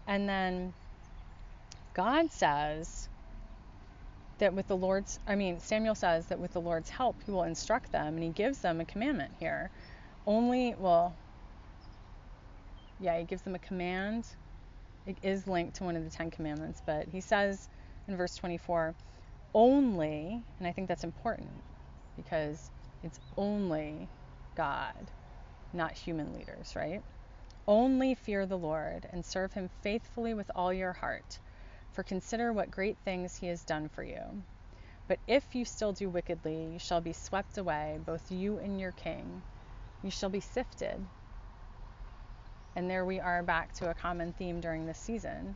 And 0.08 0.28
then 0.28 0.74
God 1.94 2.32
says 2.32 3.08
that 4.39 4.54
with 4.54 4.68
the 4.68 4.76
Lord's, 4.76 5.20
I 5.26 5.36
mean, 5.36 5.60
Samuel 5.60 5.96
says 5.96 6.26
that 6.28 6.39
with 6.39 6.52
the 6.52 6.62
Lord's 6.62 6.89
help, 6.89 7.16
he 7.26 7.32
will 7.32 7.44
instruct 7.44 7.92
them, 7.92 8.16
and 8.16 8.24
he 8.24 8.30
gives 8.30 8.60
them 8.60 8.82
a 8.82 8.86
commandment 8.86 9.34
here. 9.39 9.72
Only, 10.28 10.76
well, 10.78 11.15
yeah, 12.99 13.17
he 13.17 13.26
gives 13.26 13.41
them 13.41 13.55
a 13.55 13.59
command. 13.59 14.26
It 15.07 15.17
is 15.24 15.47
linked 15.47 15.76
to 15.78 15.84
one 15.84 15.95
of 15.95 16.03
the 16.03 16.11
Ten 16.11 16.30
Commandments, 16.30 16.82
but 16.86 17.07
he 17.07 17.22
says 17.22 17.67
in 18.07 18.15
verse 18.15 18.36
24, 18.36 18.93
only, 19.53 20.43
and 20.59 20.67
I 20.67 20.72
think 20.72 20.88
that's 20.88 21.03
important 21.03 21.63
because 22.15 22.69
it's 23.03 23.19
only 23.36 24.07
God, 24.55 25.09
not 25.74 25.93
human 25.93 26.34
leaders, 26.34 26.74
right? 26.76 27.01
Only 27.67 28.13
fear 28.15 28.45
the 28.45 28.57
Lord 28.57 29.07
and 29.11 29.26
serve 29.26 29.53
him 29.53 29.69
faithfully 29.82 30.34
with 30.34 30.51
all 30.55 30.72
your 30.72 30.93
heart, 30.93 31.39
for 31.93 32.03
consider 32.03 32.53
what 32.53 32.69
great 32.69 32.97
things 33.03 33.36
he 33.36 33.47
has 33.47 33.63
done 33.63 33.89
for 33.89 34.03
you. 34.03 34.22
But 35.07 35.19
if 35.28 35.55
you 35.55 35.65
still 35.65 35.91
do 35.91 36.09
wickedly, 36.09 36.74
you 36.74 36.80
shall 36.80 37.01
be 37.01 37.13
swept 37.13 37.57
away, 37.57 37.99
both 38.05 38.32
you 38.32 38.59
and 38.59 38.80
your 38.80 38.91
king. 38.91 39.41
You 40.04 40.12
shall 40.12 40.30
be 40.30 40.39
sifted. 40.39 41.06
And 42.76 42.89
there 42.89 43.06
we 43.06 43.20
are 43.20 43.43
back 43.43 43.74
to 43.76 43.89
a 43.89 43.93
common 43.93 44.34
theme 44.34 44.60
during 44.62 44.86
this 44.86 44.97
season 44.97 45.56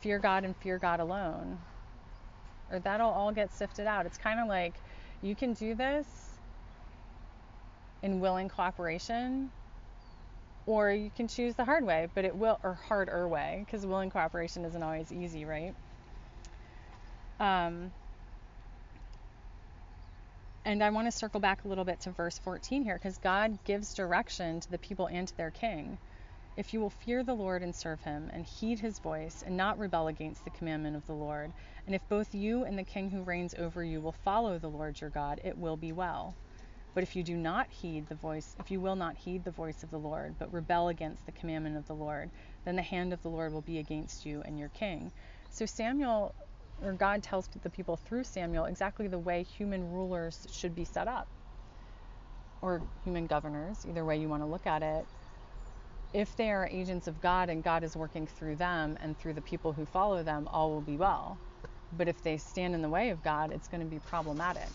fear 0.00 0.18
God 0.18 0.44
and 0.44 0.54
fear 0.58 0.78
God 0.78 1.00
alone. 1.00 1.58
Or 2.70 2.78
that'll 2.78 3.10
all 3.10 3.32
get 3.32 3.52
sifted 3.52 3.86
out. 3.86 4.06
It's 4.06 4.18
kind 4.18 4.38
of 4.38 4.46
like 4.46 4.74
you 5.22 5.34
can 5.34 5.54
do 5.54 5.74
this 5.74 6.06
in 8.02 8.20
willing 8.20 8.48
cooperation 8.48 9.50
or 10.66 10.90
you 10.90 11.10
can 11.16 11.28
choose 11.28 11.54
the 11.54 11.64
hard 11.64 11.84
way, 11.84 12.08
but 12.14 12.24
it 12.24 12.34
will, 12.34 12.58
or 12.62 12.74
harder 12.74 13.28
way, 13.28 13.64
because 13.64 13.86
willing 13.86 14.10
cooperation 14.10 14.64
isn't 14.64 14.82
always 14.82 15.12
easy, 15.12 15.44
right? 15.44 15.74
Um, 17.38 17.92
and 20.66 20.82
I 20.82 20.90
want 20.90 21.06
to 21.06 21.16
circle 21.16 21.38
back 21.38 21.64
a 21.64 21.68
little 21.68 21.84
bit 21.84 22.00
to 22.00 22.10
verse 22.10 22.38
14 22.38 22.82
here, 22.82 22.96
because 22.96 23.18
God 23.18 23.56
gives 23.62 23.94
direction 23.94 24.58
to 24.58 24.68
the 24.68 24.78
people 24.78 25.06
and 25.06 25.28
to 25.28 25.36
their 25.36 25.52
king. 25.52 25.96
If 26.56 26.74
you 26.74 26.80
will 26.80 26.90
fear 26.90 27.22
the 27.22 27.34
Lord 27.34 27.62
and 27.62 27.72
serve 27.72 28.00
him, 28.00 28.30
and 28.32 28.44
heed 28.44 28.80
his 28.80 28.98
voice, 28.98 29.44
and 29.46 29.56
not 29.56 29.78
rebel 29.78 30.08
against 30.08 30.42
the 30.42 30.50
commandment 30.50 30.96
of 30.96 31.06
the 31.06 31.14
Lord, 31.14 31.52
and 31.86 31.94
if 31.94 32.02
both 32.08 32.34
you 32.34 32.64
and 32.64 32.76
the 32.76 32.82
king 32.82 33.10
who 33.10 33.22
reigns 33.22 33.54
over 33.56 33.84
you 33.84 34.00
will 34.00 34.10
follow 34.24 34.58
the 34.58 34.66
Lord 34.66 35.00
your 35.00 35.10
God, 35.10 35.40
it 35.44 35.56
will 35.56 35.76
be 35.76 35.92
well. 35.92 36.34
But 36.94 37.04
if 37.04 37.14
you 37.14 37.22
do 37.22 37.36
not 37.36 37.68
heed 37.70 38.08
the 38.08 38.16
voice, 38.16 38.56
if 38.58 38.72
you 38.72 38.80
will 38.80 38.96
not 38.96 39.16
heed 39.16 39.44
the 39.44 39.52
voice 39.52 39.84
of 39.84 39.90
the 39.92 39.98
Lord, 40.00 40.34
but 40.36 40.52
rebel 40.52 40.88
against 40.88 41.24
the 41.26 41.32
commandment 41.32 41.76
of 41.76 41.86
the 41.86 41.94
Lord, 41.94 42.28
then 42.64 42.74
the 42.74 42.82
hand 42.82 43.12
of 43.12 43.22
the 43.22 43.30
Lord 43.30 43.52
will 43.52 43.60
be 43.60 43.78
against 43.78 44.26
you 44.26 44.42
and 44.44 44.58
your 44.58 44.70
king. 44.70 45.12
So 45.50 45.64
Samuel, 45.64 46.34
or 46.84 46.92
God 46.92 47.22
tells 47.22 47.48
the 47.62 47.70
people 47.70 47.96
through 47.96 48.24
Samuel 48.24 48.66
exactly 48.66 49.08
the 49.08 49.18
way 49.18 49.42
human 49.42 49.92
rulers 49.92 50.46
should 50.50 50.74
be 50.74 50.84
set 50.84 51.08
up, 51.08 51.26
or 52.62 52.82
human 53.04 53.26
governors, 53.26 53.86
either 53.88 54.04
way 54.04 54.18
you 54.18 54.28
want 54.28 54.42
to 54.42 54.46
look 54.46 54.66
at 54.66 54.82
it. 54.82 55.06
If 56.12 56.36
they 56.36 56.50
are 56.50 56.68
agents 56.70 57.08
of 57.08 57.20
God 57.20 57.50
and 57.50 57.62
God 57.62 57.84
is 57.84 57.96
working 57.96 58.26
through 58.26 58.56
them 58.56 58.96
and 59.02 59.18
through 59.18 59.34
the 59.34 59.40
people 59.42 59.72
who 59.72 59.84
follow 59.86 60.22
them, 60.22 60.48
all 60.52 60.70
will 60.70 60.80
be 60.80 60.96
well. 60.96 61.36
But 61.96 62.08
if 62.08 62.22
they 62.22 62.36
stand 62.36 62.74
in 62.74 62.82
the 62.82 62.88
way 62.88 63.10
of 63.10 63.22
God, 63.22 63.52
it's 63.52 63.68
going 63.68 63.82
to 63.82 63.86
be 63.86 63.98
problematic. 63.98 64.68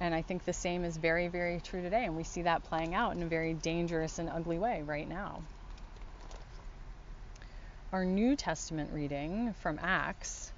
And 0.00 0.14
I 0.14 0.22
think 0.22 0.44
the 0.44 0.52
same 0.52 0.84
is 0.84 0.96
very, 0.96 1.28
very 1.28 1.60
true 1.60 1.82
today. 1.82 2.04
And 2.04 2.16
we 2.16 2.24
see 2.24 2.42
that 2.42 2.64
playing 2.64 2.94
out 2.94 3.16
in 3.16 3.22
a 3.22 3.26
very 3.26 3.52
dangerous 3.52 4.18
and 4.18 4.30
ugly 4.30 4.58
way 4.58 4.82
right 4.82 5.08
now. 5.08 5.42
Our 7.92 8.04
New 8.04 8.36
Testament 8.36 8.90
reading 8.94 9.52
from 9.62 9.80
Acts. 9.82 10.52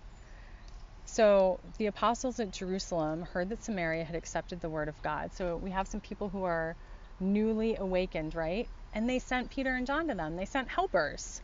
So 1.07 1.59
the 1.79 1.87
apostles 1.87 2.39
at 2.41 2.51
Jerusalem 2.51 3.23
heard 3.33 3.49
that 3.49 3.65
Samaria 3.65 4.05
had 4.05 4.17
accepted 4.17 4.61
the 4.61 4.69
word 4.69 4.89
of 4.89 5.03
God. 5.03 5.33
So 5.33 5.57
we 5.57 5.71
have 5.71 5.89
some 5.89 6.01
people 6.01 6.29
who 6.29 6.45
are 6.45 6.77
newly 7.21 7.77
awakened, 7.77 8.35
right? 8.35 8.69
And 8.93 9.09
they 9.09 9.19
sent 9.19 9.51
Peter 9.51 9.75
and 9.75 9.87
John 9.87 10.09
to 10.09 10.15
them. 10.15 10.37
They 10.37 10.45
sent 10.45 10.69
helpers. 10.69 11.41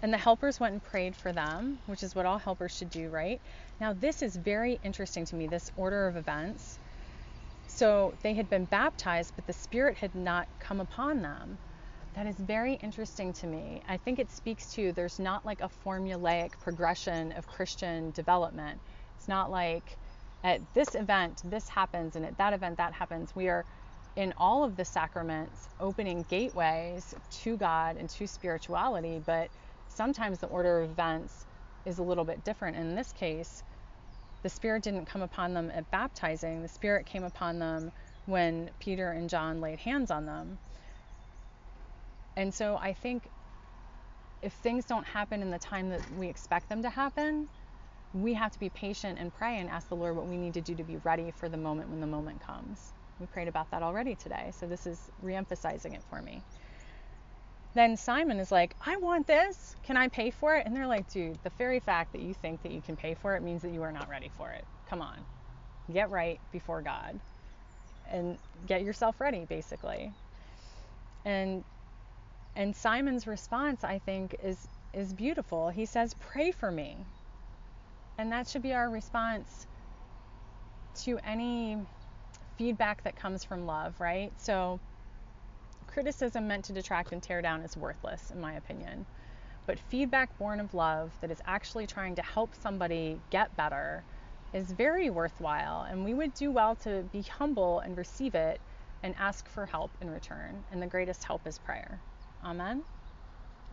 And 0.00 0.12
the 0.12 0.18
helpers 0.18 0.60
went 0.60 0.74
and 0.74 0.84
prayed 0.84 1.16
for 1.16 1.32
them, 1.32 1.80
which 1.86 2.04
is 2.04 2.14
what 2.14 2.24
all 2.24 2.38
helpers 2.38 2.70
should 2.70 2.90
do, 2.90 3.08
right? 3.08 3.40
Now, 3.80 3.92
this 3.92 4.22
is 4.22 4.36
very 4.36 4.78
interesting 4.84 5.24
to 5.24 5.34
me, 5.34 5.48
this 5.48 5.72
order 5.76 6.06
of 6.06 6.16
events. 6.16 6.78
So 7.66 8.14
they 8.22 8.34
had 8.34 8.48
been 8.48 8.64
baptized, 8.64 9.32
but 9.34 9.48
the 9.48 9.52
Spirit 9.54 9.96
had 9.96 10.14
not 10.14 10.46
come 10.60 10.80
upon 10.80 11.20
them. 11.20 11.58
That 12.14 12.26
is 12.26 12.36
very 12.38 12.74
interesting 12.74 13.32
to 13.34 13.46
me. 13.46 13.82
I 13.88 13.96
think 13.96 14.18
it 14.18 14.30
speaks 14.32 14.72
to 14.74 14.92
there's 14.92 15.20
not 15.20 15.46
like 15.46 15.60
a 15.60 15.70
formulaic 15.84 16.58
progression 16.60 17.32
of 17.32 17.46
Christian 17.46 18.10
development. 18.10 18.80
It's 19.16 19.28
not 19.28 19.50
like 19.50 19.96
at 20.42 20.60
this 20.74 20.94
event 20.94 21.42
this 21.44 21.68
happens 21.68 22.16
and 22.16 22.26
at 22.26 22.36
that 22.38 22.52
event 22.52 22.78
that 22.78 22.92
happens. 22.92 23.34
We 23.36 23.48
are 23.48 23.64
in 24.16 24.34
all 24.36 24.64
of 24.64 24.76
the 24.76 24.84
sacraments 24.84 25.68
opening 25.78 26.24
gateways 26.28 27.14
to 27.30 27.56
God 27.56 27.96
and 27.96 28.10
to 28.10 28.26
spirituality, 28.26 29.20
but 29.24 29.48
sometimes 29.88 30.38
the 30.40 30.48
order 30.48 30.80
of 30.80 30.90
events 30.90 31.46
is 31.86 31.98
a 31.98 32.02
little 32.02 32.24
bit 32.24 32.44
different. 32.44 32.76
In 32.76 32.96
this 32.96 33.12
case, 33.12 33.62
the 34.42 34.48
Spirit 34.48 34.82
didn't 34.82 35.06
come 35.06 35.22
upon 35.22 35.54
them 35.54 35.70
at 35.72 35.88
baptizing, 35.92 36.62
the 36.62 36.68
Spirit 36.68 37.06
came 37.06 37.24
upon 37.24 37.60
them 37.60 37.92
when 38.26 38.70
Peter 38.80 39.12
and 39.12 39.28
John 39.30 39.60
laid 39.60 39.78
hands 39.78 40.10
on 40.10 40.26
them. 40.26 40.58
And 42.36 42.52
so 42.52 42.76
I 42.76 42.92
think 42.92 43.28
if 44.42 44.52
things 44.52 44.84
don't 44.84 45.06
happen 45.06 45.42
in 45.42 45.50
the 45.50 45.58
time 45.58 45.90
that 45.90 46.00
we 46.18 46.28
expect 46.28 46.68
them 46.68 46.82
to 46.82 46.90
happen, 46.90 47.48
we 48.14 48.34
have 48.34 48.52
to 48.52 48.58
be 48.58 48.68
patient 48.70 49.18
and 49.18 49.32
pray 49.34 49.58
and 49.58 49.68
ask 49.68 49.88
the 49.88 49.96
Lord 49.96 50.16
what 50.16 50.26
we 50.26 50.36
need 50.36 50.54
to 50.54 50.60
do 50.60 50.74
to 50.74 50.82
be 50.82 50.96
ready 51.04 51.30
for 51.30 51.48
the 51.48 51.56
moment 51.56 51.90
when 51.90 52.00
the 52.00 52.06
moment 52.06 52.40
comes. 52.44 52.92
We 53.20 53.26
prayed 53.26 53.48
about 53.48 53.70
that 53.70 53.82
already 53.82 54.14
today, 54.14 54.52
so 54.58 54.66
this 54.66 54.86
is 54.86 54.98
reemphasizing 55.24 55.94
it 55.94 56.02
for 56.08 56.22
me. 56.22 56.42
Then 57.74 57.96
Simon 57.96 58.40
is 58.40 58.50
like, 58.50 58.74
I 58.84 58.96
want 58.96 59.26
this. 59.26 59.76
Can 59.84 59.96
I 59.96 60.08
pay 60.08 60.30
for 60.30 60.56
it? 60.56 60.66
And 60.66 60.74
they're 60.74 60.88
like, 60.88 61.08
dude, 61.12 61.38
the 61.44 61.50
very 61.50 61.78
fact 61.78 62.12
that 62.12 62.20
you 62.20 62.34
think 62.34 62.62
that 62.62 62.72
you 62.72 62.80
can 62.80 62.96
pay 62.96 63.14
for 63.14 63.36
it 63.36 63.42
means 63.42 63.62
that 63.62 63.70
you 63.70 63.82
are 63.82 63.92
not 63.92 64.08
ready 64.08 64.30
for 64.36 64.50
it. 64.50 64.64
Come 64.88 65.02
on. 65.02 65.18
Get 65.92 66.10
right 66.10 66.40
before 66.50 66.82
God 66.82 67.20
and 68.10 68.38
get 68.66 68.82
yourself 68.82 69.20
ready, 69.20 69.44
basically. 69.48 70.12
And 71.24 71.62
and 72.60 72.76
Simon's 72.76 73.26
response, 73.26 73.84
I 73.84 74.00
think, 74.00 74.36
is 74.42 74.68
is 74.92 75.14
beautiful. 75.14 75.70
He 75.70 75.86
says, 75.86 76.14
Pray 76.20 76.50
for 76.50 76.70
me. 76.70 76.94
And 78.18 78.30
that 78.32 78.48
should 78.48 78.60
be 78.60 78.74
our 78.74 78.90
response 78.90 79.66
to 81.04 81.18
any 81.24 81.78
feedback 82.58 83.02
that 83.04 83.16
comes 83.16 83.44
from 83.44 83.64
love, 83.64 83.98
right? 83.98 84.30
So 84.36 84.78
criticism 85.86 86.48
meant 86.48 86.66
to 86.66 86.74
detract 86.74 87.12
and 87.12 87.22
tear 87.22 87.40
down 87.40 87.62
is 87.62 87.78
worthless, 87.78 88.30
in 88.30 88.42
my 88.42 88.52
opinion. 88.52 89.06
But 89.66 89.78
feedback 89.78 90.36
born 90.38 90.60
of 90.60 90.74
love 90.74 91.12
that 91.22 91.30
is 91.30 91.40
actually 91.46 91.86
trying 91.86 92.16
to 92.16 92.22
help 92.22 92.54
somebody 92.60 93.18
get 93.30 93.56
better 93.56 94.04
is 94.52 94.70
very 94.70 95.08
worthwhile. 95.08 95.86
And 95.88 96.04
we 96.04 96.12
would 96.12 96.34
do 96.34 96.50
well 96.50 96.74
to 96.84 97.04
be 97.10 97.22
humble 97.22 97.78
and 97.78 97.96
receive 97.96 98.34
it 98.34 98.60
and 99.02 99.14
ask 99.18 99.48
for 99.48 99.64
help 99.64 99.90
in 100.02 100.10
return. 100.10 100.62
And 100.70 100.82
the 100.82 100.86
greatest 100.86 101.24
help 101.24 101.46
is 101.46 101.56
prayer. 101.56 102.00
Amen. 102.44 102.84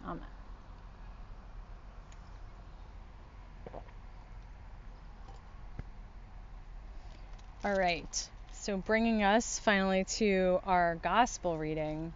Amen. 0.06 0.28
All 7.64 7.76
right. 7.76 8.30
So, 8.54 8.78
bringing 8.78 9.24
us 9.24 9.60
finally 9.60 10.06
to 10.18 10.60
our 10.64 10.96
gospel 10.98 11.58
reading 11.58 12.14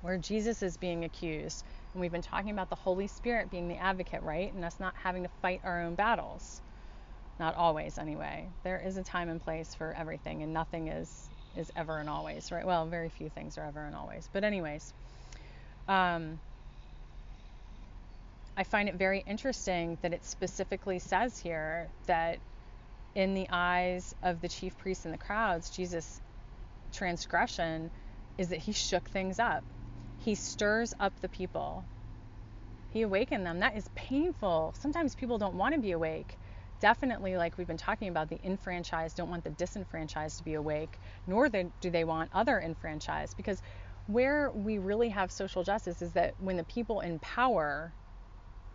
where 0.00 0.18
Jesus 0.18 0.62
is 0.62 0.76
being 0.76 1.04
accused. 1.04 1.64
And 1.92 2.00
we've 2.00 2.12
been 2.12 2.22
talking 2.22 2.50
about 2.50 2.70
the 2.70 2.76
Holy 2.76 3.08
Spirit 3.08 3.50
being 3.50 3.68
the 3.68 3.76
advocate, 3.78 4.22
right? 4.22 4.52
And 4.52 4.64
us 4.64 4.80
not 4.80 4.94
having 5.02 5.24
to 5.24 5.30
fight 5.42 5.60
our 5.64 5.82
own 5.82 5.94
battles. 5.96 6.62
Not 7.38 7.54
always, 7.56 7.98
anyway. 7.98 8.50
There 8.64 8.80
is 8.80 8.96
a 8.96 9.04
time 9.04 9.28
and 9.28 9.40
place 9.40 9.74
for 9.74 9.94
everything, 9.94 10.42
and 10.42 10.52
nothing 10.52 10.88
is 10.88 11.30
is 11.56 11.70
ever 11.76 11.98
and 11.98 12.08
always, 12.10 12.52
right? 12.52 12.66
Well, 12.66 12.86
very 12.86 13.08
few 13.08 13.30
things 13.30 13.58
are 13.58 13.66
ever 13.66 13.84
and 13.86 13.96
always. 13.96 14.28
But 14.32 14.44
anyways, 14.44 14.92
um, 15.88 16.38
I 18.56 18.64
find 18.64 18.88
it 18.88 18.96
very 18.96 19.22
interesting 19.26 19.98
that 20.02 20.12
it 20.12 20.24
specifically 20.24 20.98
says 20.98 21.38
here 21.38 21.88
that 22.06 22.38
in 23.14 23.34
the 23.34 23.46
eyes 23.50 24.14
of 24.22 24.40
the 24.40 24.48
chief 24.48 24.76
priests 24.78 25.04
and 25.04 25.14
the 25.14 25.18
crowds, 25.18 25.70
Jesus' 25.70 26.20
transgression 26.92 27.90
is 28.36 28.48
that 28.48 28.58
he 28.58 28.72
shook 28.72 29.08
things 29.08 29.38
up. 29.38 29.64
He 30.24 30.34
stirs 30.34 30.92
up 31.00 31.12
the 31.20 31.28
people. 31.28 31.84
He 32.92 33.02
awakened 33.02 33.46
them. 33.46 33.60
That 33.60 33.76
is 33.76 33.86
painful. 33.94 34.74
Sometimes 34.78 35.14
people 35.14 35.38
don't 35.38 35.54
want 35.54 35.74
to 35.74 35.80
be 35.80 35.92
awake. 35.92 36.36
Definitely, 36.80 37.36
like 37.36 37.58
we've 37.58 37.66
been 37.66 37.76
talking 37.76 38.08
about, 38.08 38.28
the 38.28 38.38
enfranchised 38.44 39.16
don't 39.16 39.30
want 39.30 39.44
the 39.44 39.50
disenfranchised 39.50 40.38
to 40.38 40.44
be 40.44 40.54
awake, 40.54 40.96
nor 41.26 41.48
do 41.48 41.90
they 41.90 42.04
want 42.04 42.30
other 42.32 42.60
enfranchised. 42.60 43.36
Because 43.36 43.60
where 44.08 44.50
we 44.50 44.78
really 44.78 45.10
have 45.10 45.30
social 45.30 45.62
justice 45.62 46.00
is 46.00 46.12
that 46.12 46.34
when 46.40 46.56
the 46.56 46.64
people 46.64 47.00
in 47.00 47.18
power 47.18 47.92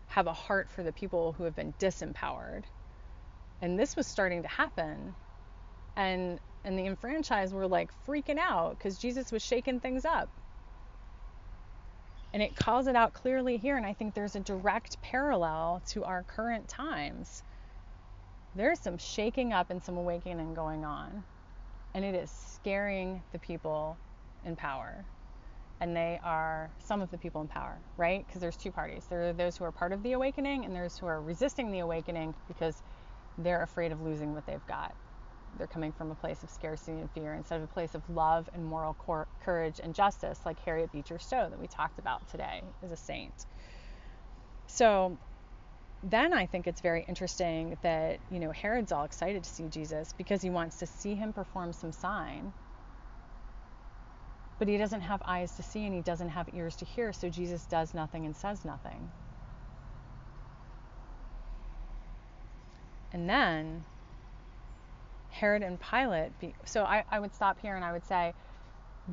have 0.07 0.27
a 0.27 0.33
heart 0.33 0.69
for 0.69 0.83
the 0.83 0.91
people 0.91 1.33
who 1.33 1.43
have 1.43 1.55
been 1.55 1.73
disempowered. 1.79 2.61
And 3.59 3.79
this 3.79 3.95
was 3.95 4.05
starting 4.05 4.43
to 4.43 4.47
happen. 4.47 5.15
And 5.95 6.39
and 6.63 6.77
the 6.77 6.85
enfranchised 6.85 7.53
were 7.53 7.67
like 7.67 7.89
freaking 8.07 8.37
out 8.37 8.77
because 8.77 8.97
Jesus 8.99 9.31
was 9.31 9.41
shaking 9.41 9.79
things 9.79 10.05
up. 10.05 10.29
And 12.31 12.43
it 12.43 12.55
calls 12.55 12.85
it 12.85 12.95
out 12.95 13.13
clearly 13.13 13.57
here. 13.57 13.75
And 13.75 13.85
I 13.87 13.93
think 13.93 14.13
there's 14.13 14.35
a 14.35 14.39
direct 14.39 15.01
parallel 15.01 15.81
to 15.89 16.03
our 16.03 16.23
current 16.23 16.67
times. 16.67 17.41
There's 18.55 18.79
some 18.79 18.99
shaking 18.99 19.51
up 19.51 19.71
and 19.71 19.81
some 19.81 19.97
awakening 19.97 20.53
going 20.53 20.85
on. 20.85 21.23
And 21.95 22.05
it 22.05 22.13
is 22.13 22.29
scaring 22.29 23.23
the 23.31 23.39
people 23.39 23.97
in 24.45 24.55
power 24.55 25.03
and 25.81 25.95
they 25.95 26.19
are 26.23 26.71
some 26.79 27.01
of 27.01 27.11
the 27.11 27.17
people 27.17 27.41
in 27.41 27.47
power, 27.47 27.77
right? 27.97 28.25
Because 28.25 28.41
there's 28.41 28.57
two 28.57 28.71
parties. 28.71 29.05
There 29.09 29.29
are 29.29 29.33
those 29.33 29.57
who 29.57 29.65
are 29.65 29.71
part 29.71 29.93
of 29.93 30.03
the 30.03 30.13
awakening, 30.13 30.65
and 30.65 30.75
there's 30.75 30.97
who 30.97 31.05
are 31.07 31.21
resisting 31.21 31.71
the 31.71 31.79
awakening 31.79 32.35
because 32.47 32.81
they're 33.37 33.63
afraid 33.63 33.91
of 33.91 34.01
losing 34.01 34.33
what 34.33 34.45
they've 34.45 34.65
got. 34.67 34.95
They're 35.57 35.67
coming 35.67 35.91
from 35.91 36.11
a 36.11 36.15
place 36.15 36.43
of 36.43 36.49
scarcity 36.49 36.99
and 36.99 37.11
fear 37.11 37.33
instead 37.33 37.57
of 37.57 37.63
a 37.63 37.67
place 37.67 37.95
of 37.95 38.01
love 38.09 38.49
and 38.53 38.65
moral 38.65 38.93
cor- 38.95 39.27
courage 39.41 39.79
and 39.83 39.93
justice, 39.93 40.39
like 40.45 40.59
Harriet 40.65 40.91
Beecher 40.91 41.19
Stowe 41.19 41.49
that 41.49 41.59
we 41.59 41.67
talked 41.67 41.99
about 41.99 42.27
today 42.29 42.63
as 42.83 42.91
a 42.91 42.97
saint. 42.97 43.45
So 44.67 45.17
then 46.03 46.33
I 46.33 46.45
think 46.47 46.67
it's 46.67 46.81
very 46.81 47.05
interesting 47.07 47.77
that, 47.83 48.19
you 48.31 48.39
know, 48.39 48.51
Herod's 48.51 48.91
all 48.91 49.05
excited 49.05 49.43
to 49.43 49.49
see 49.49 49.67
Jesus 49.69 50.13
because 50.17 50.41
he 50.41 50.49
wants 50.49 50.77
to 50.77 50.87
see 50.87 51.15
him 51.15 51.33
perform 51.33 51.73
some 51.73 51.91
sign 51.91 52.53
but 54.59 54.67
he 54.67 54.77
doesn't 54.77 55.01
have 55.01 55.21
eyes 55.25 55.55
to 55.55 55.63
see 55.63 55.85
and 55.85 55.93
he 55.93 56.01
doesn't 56.01 56.29
have 56.29 56.49
ears 56.53 56.75
to 56.77 56.85
hear, 56.85 57.11
so 57.13 57.29
Jesus 57.29 57.65
does 57.65 57.93
nothing 57.93 58.25
and 58.25 58.35
says 58.35 58.63
nothing. 58.63 59.11
And 63.11 63.29
then 63.29 63.83
Herod 65.29 65.63
and 65.63 65.79
Pilate, 65.79 66.37
be, 66.39 66.53
so 66.65 66.83
I, 66.83 67.03
I 67.09 67.19
would 67.19 67.33
stop 67.33 67.59
here 67.59 67.75
and 67.75 67.83
I 67.83 67.91
would 67.91 68.05
say, 68.05 68.33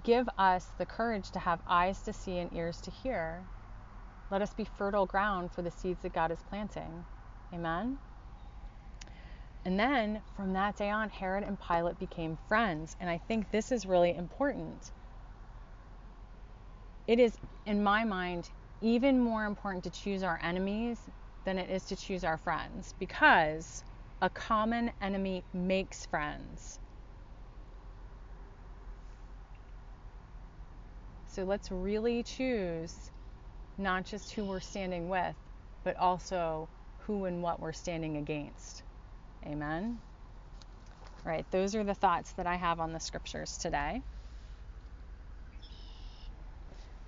give 0.05 0.29
us 0.39 0.67
the 0.79 0.87
courage 0.87 1.31
to 1.33 1.39
have 1.39 1.61
eyes 1.67 2.01
to 2.03 2.13
see 2.13 2.39
and 2.39 2.53
ears 2.55 2.81
to 2.83 2.91
hear. 2.91 3.43
Let 4.31 4.43
us 4.43 4.55
be 4.55 4.67
fertile 4.79 5.07
ground 5.07 5.51
for 5.53 5.63
the 5.63 5.71
seeds 5.71 6.03
that 6.03 6.13
God 6.13 6.31
is 6.31 6.39
planting. 6.49 7.05
Amen. 7.53 7.99
And 9.65 9.79
then 9.79 10.23
from 10.37 10.53
that 10.55 10.77
day 10.77 10.91
on, 10.91 11.11
Herod 11.11 11.45
and 11.45 11.59
Pilate 11.61 11.99
became 11.99 12.39
friends. 12.49 12.97
And 13.01 13.11
I 13.11 13.19
think 13.19 13.51
this 13.51 13.73
is 13.73 13.85
really 13.85 14.15
important 14.15 14.93
it 17.11 17.19
is, 17.19 17.37
in 17.67 17.83
my 17.83 18.05
mind, 18.05 18.49
even 18.81 19.19
more 19.19 19.45
important 19.45 19.83
to 19.83 19.91
choose 19.91 20.23
our 20.23 20.39
enemies 20.45 20.97
than 21.45 21.59
it 21.59 21.69
is 21.69 21.83
to 21.87 21.97
choose 21.97 22.23
our 22.23 22.39
friends 22.39 22.95
because 23.01 23.83
a 24.23 24.31
common 24.31 24.93
enemy 25.03 25.43
makes 25.53 26.07
friends. 26.07 26.79
So 31.27 31.43
let's 31.43 31.73
really 31.73 32.23
choose 32.23 33.11
not 33.77 34.05
just 34.05 34.33
who 34.33 34.45
we're 34.45 34.61
standing 34.61 35.09
with, 35.09 35.35
but 35.83 35.97
also 35.97 36.69
who 37.01 37.25
and 37.25 37.43
what 37.43 37.59
we're 37.59 37.73
standing 37.73 38.19
against. 38.19 38.85
Amen. 39.45 39.99
All 41.27 41.33
right, 41.33 41.45
those 41.51 41.75
are 41.75 41.83
the 41.83 41.95
thoughts 41.95 42.35
that 42.35 42.47
I 42.47 42.55
have 42.55 42.79
on 42.79 42.93
the 42.93 43.01
scriptures 43.01 43.59
today 43.59 44.01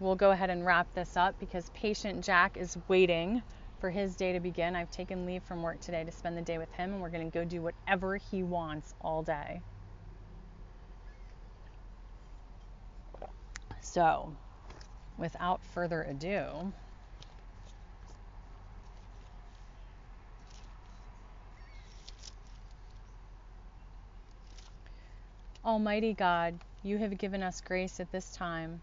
we'll 0.03 0.17
go 0.17 0.33
ahead 0.33 0.51
and 0.51 0.67
wrap 0.67 0.93
this 0.95 1.17
up 1.17 1.39
because 1.39 1.71
patient 1.71 2.25
Jack 2.25 2.57
is 2.57 2.77
waiting 2.89 3.43
for 3.81 3.89
his 3.89 4.17
day 4.17 4.33
to 4.33 4.41
begin. 4.41 4.75
I've 4.75 4.91
taken 4.91 5.27
leave 5.27 5.43
from 5.45 5.63
work 5.63 5.81
today 5.81 6.05
to 6.05 6.11
spend 6.11 6.37
the 6.37 6.43
day 6.43 6.59
with 6.59 6.73
him, 6.73 6.93
and 6.93 7.01
we're 7.01 7.09
going 7.11 7.31
to 7.31 7.39
go 7.39 7.45
do 7.45 7.63
whatever 7.63 8.17
he 8.17 8.43
wants 8.43 8.95
all 9.01 9.23
day. 9.23 9.61
So, 13.81 14.35
without 15.19 15.61
further 15.73 16.03
ado, 16.03 16.73
Almighty 25.65 26.13
God, 26.13 26.59
you 26.83 26.99
have 26.99 27.17
given 27.19 27.43
us 27.43 27.61
grace 27.61 28.01
at 28.01 28.11
this 28.11 28.35
time 28.35 28.83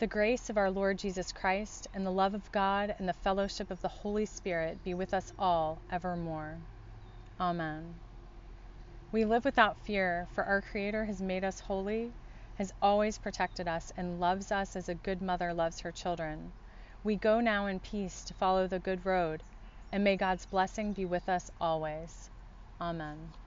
The 0.00 0.08
grace 0.08 0.50
of 0.50 0.58
our 0.58 0.72
Lord 0.72 0.98
Jesus 0.98 1.30
Christ, 1.30 1.86
and 1.94 2.04
the 2.04 2.10
love 2.10 2.34
of 2.34 2.50
God, 2.50 2.94
and 2.98 3.08
the 3.08 3.12
fellowship 3.12 3.70
of 3.70 3.80
the 3.80 3.88
Holy 3.88 4.26
Spirit 4.26 4.82
be 4.82 4.92
with 4.92 5.14
us 5.14 5.32
all 5.38 5.78
evermore. 5.88 6.58
Amen. 7.38 7.94
We 9.12 9.24
live 9.24 9.44
without 9.44 9.78
fear, 9.78 10.26
for 10.34 10.42
our 10.42 10.62
Creator 10.62 11.04
has 11.04 11.22
made 11.22 11.44
us 11.44 11.60
holy, 11.60 12.10
has 12.58 12.72
always 12.82 13.18
protected 13.18 13.68
us, 13.68 13.92
and 13.96 14.18
loves 14.18 14.50
us 14.50 14.74
as 14.74 14.88
a 14.88 14.96
good 14.96 15.22
mother 15.22 15.54
loves 15.54 15.78
her 15.80 15.92
children. 15.92 16.50
We 17.04 17.14
go 17.14 17.38
now 17.40 17.66
in 17.66 17.78
peace 17.78 18.24
to 18.24 18.34
follow 18.34 18.66
the 18.66 18.80
good 18.80 19.06
road, 19.06 19.44
and 19.92 20.02
may 20.02 20.16
God's 20.16 20.44
blessing 20.46 20.92
be 20.92 21.04
with 21.04 21.28
us 21.28 21.52
always. 21.60 22.30
Amen. 22.80 23.43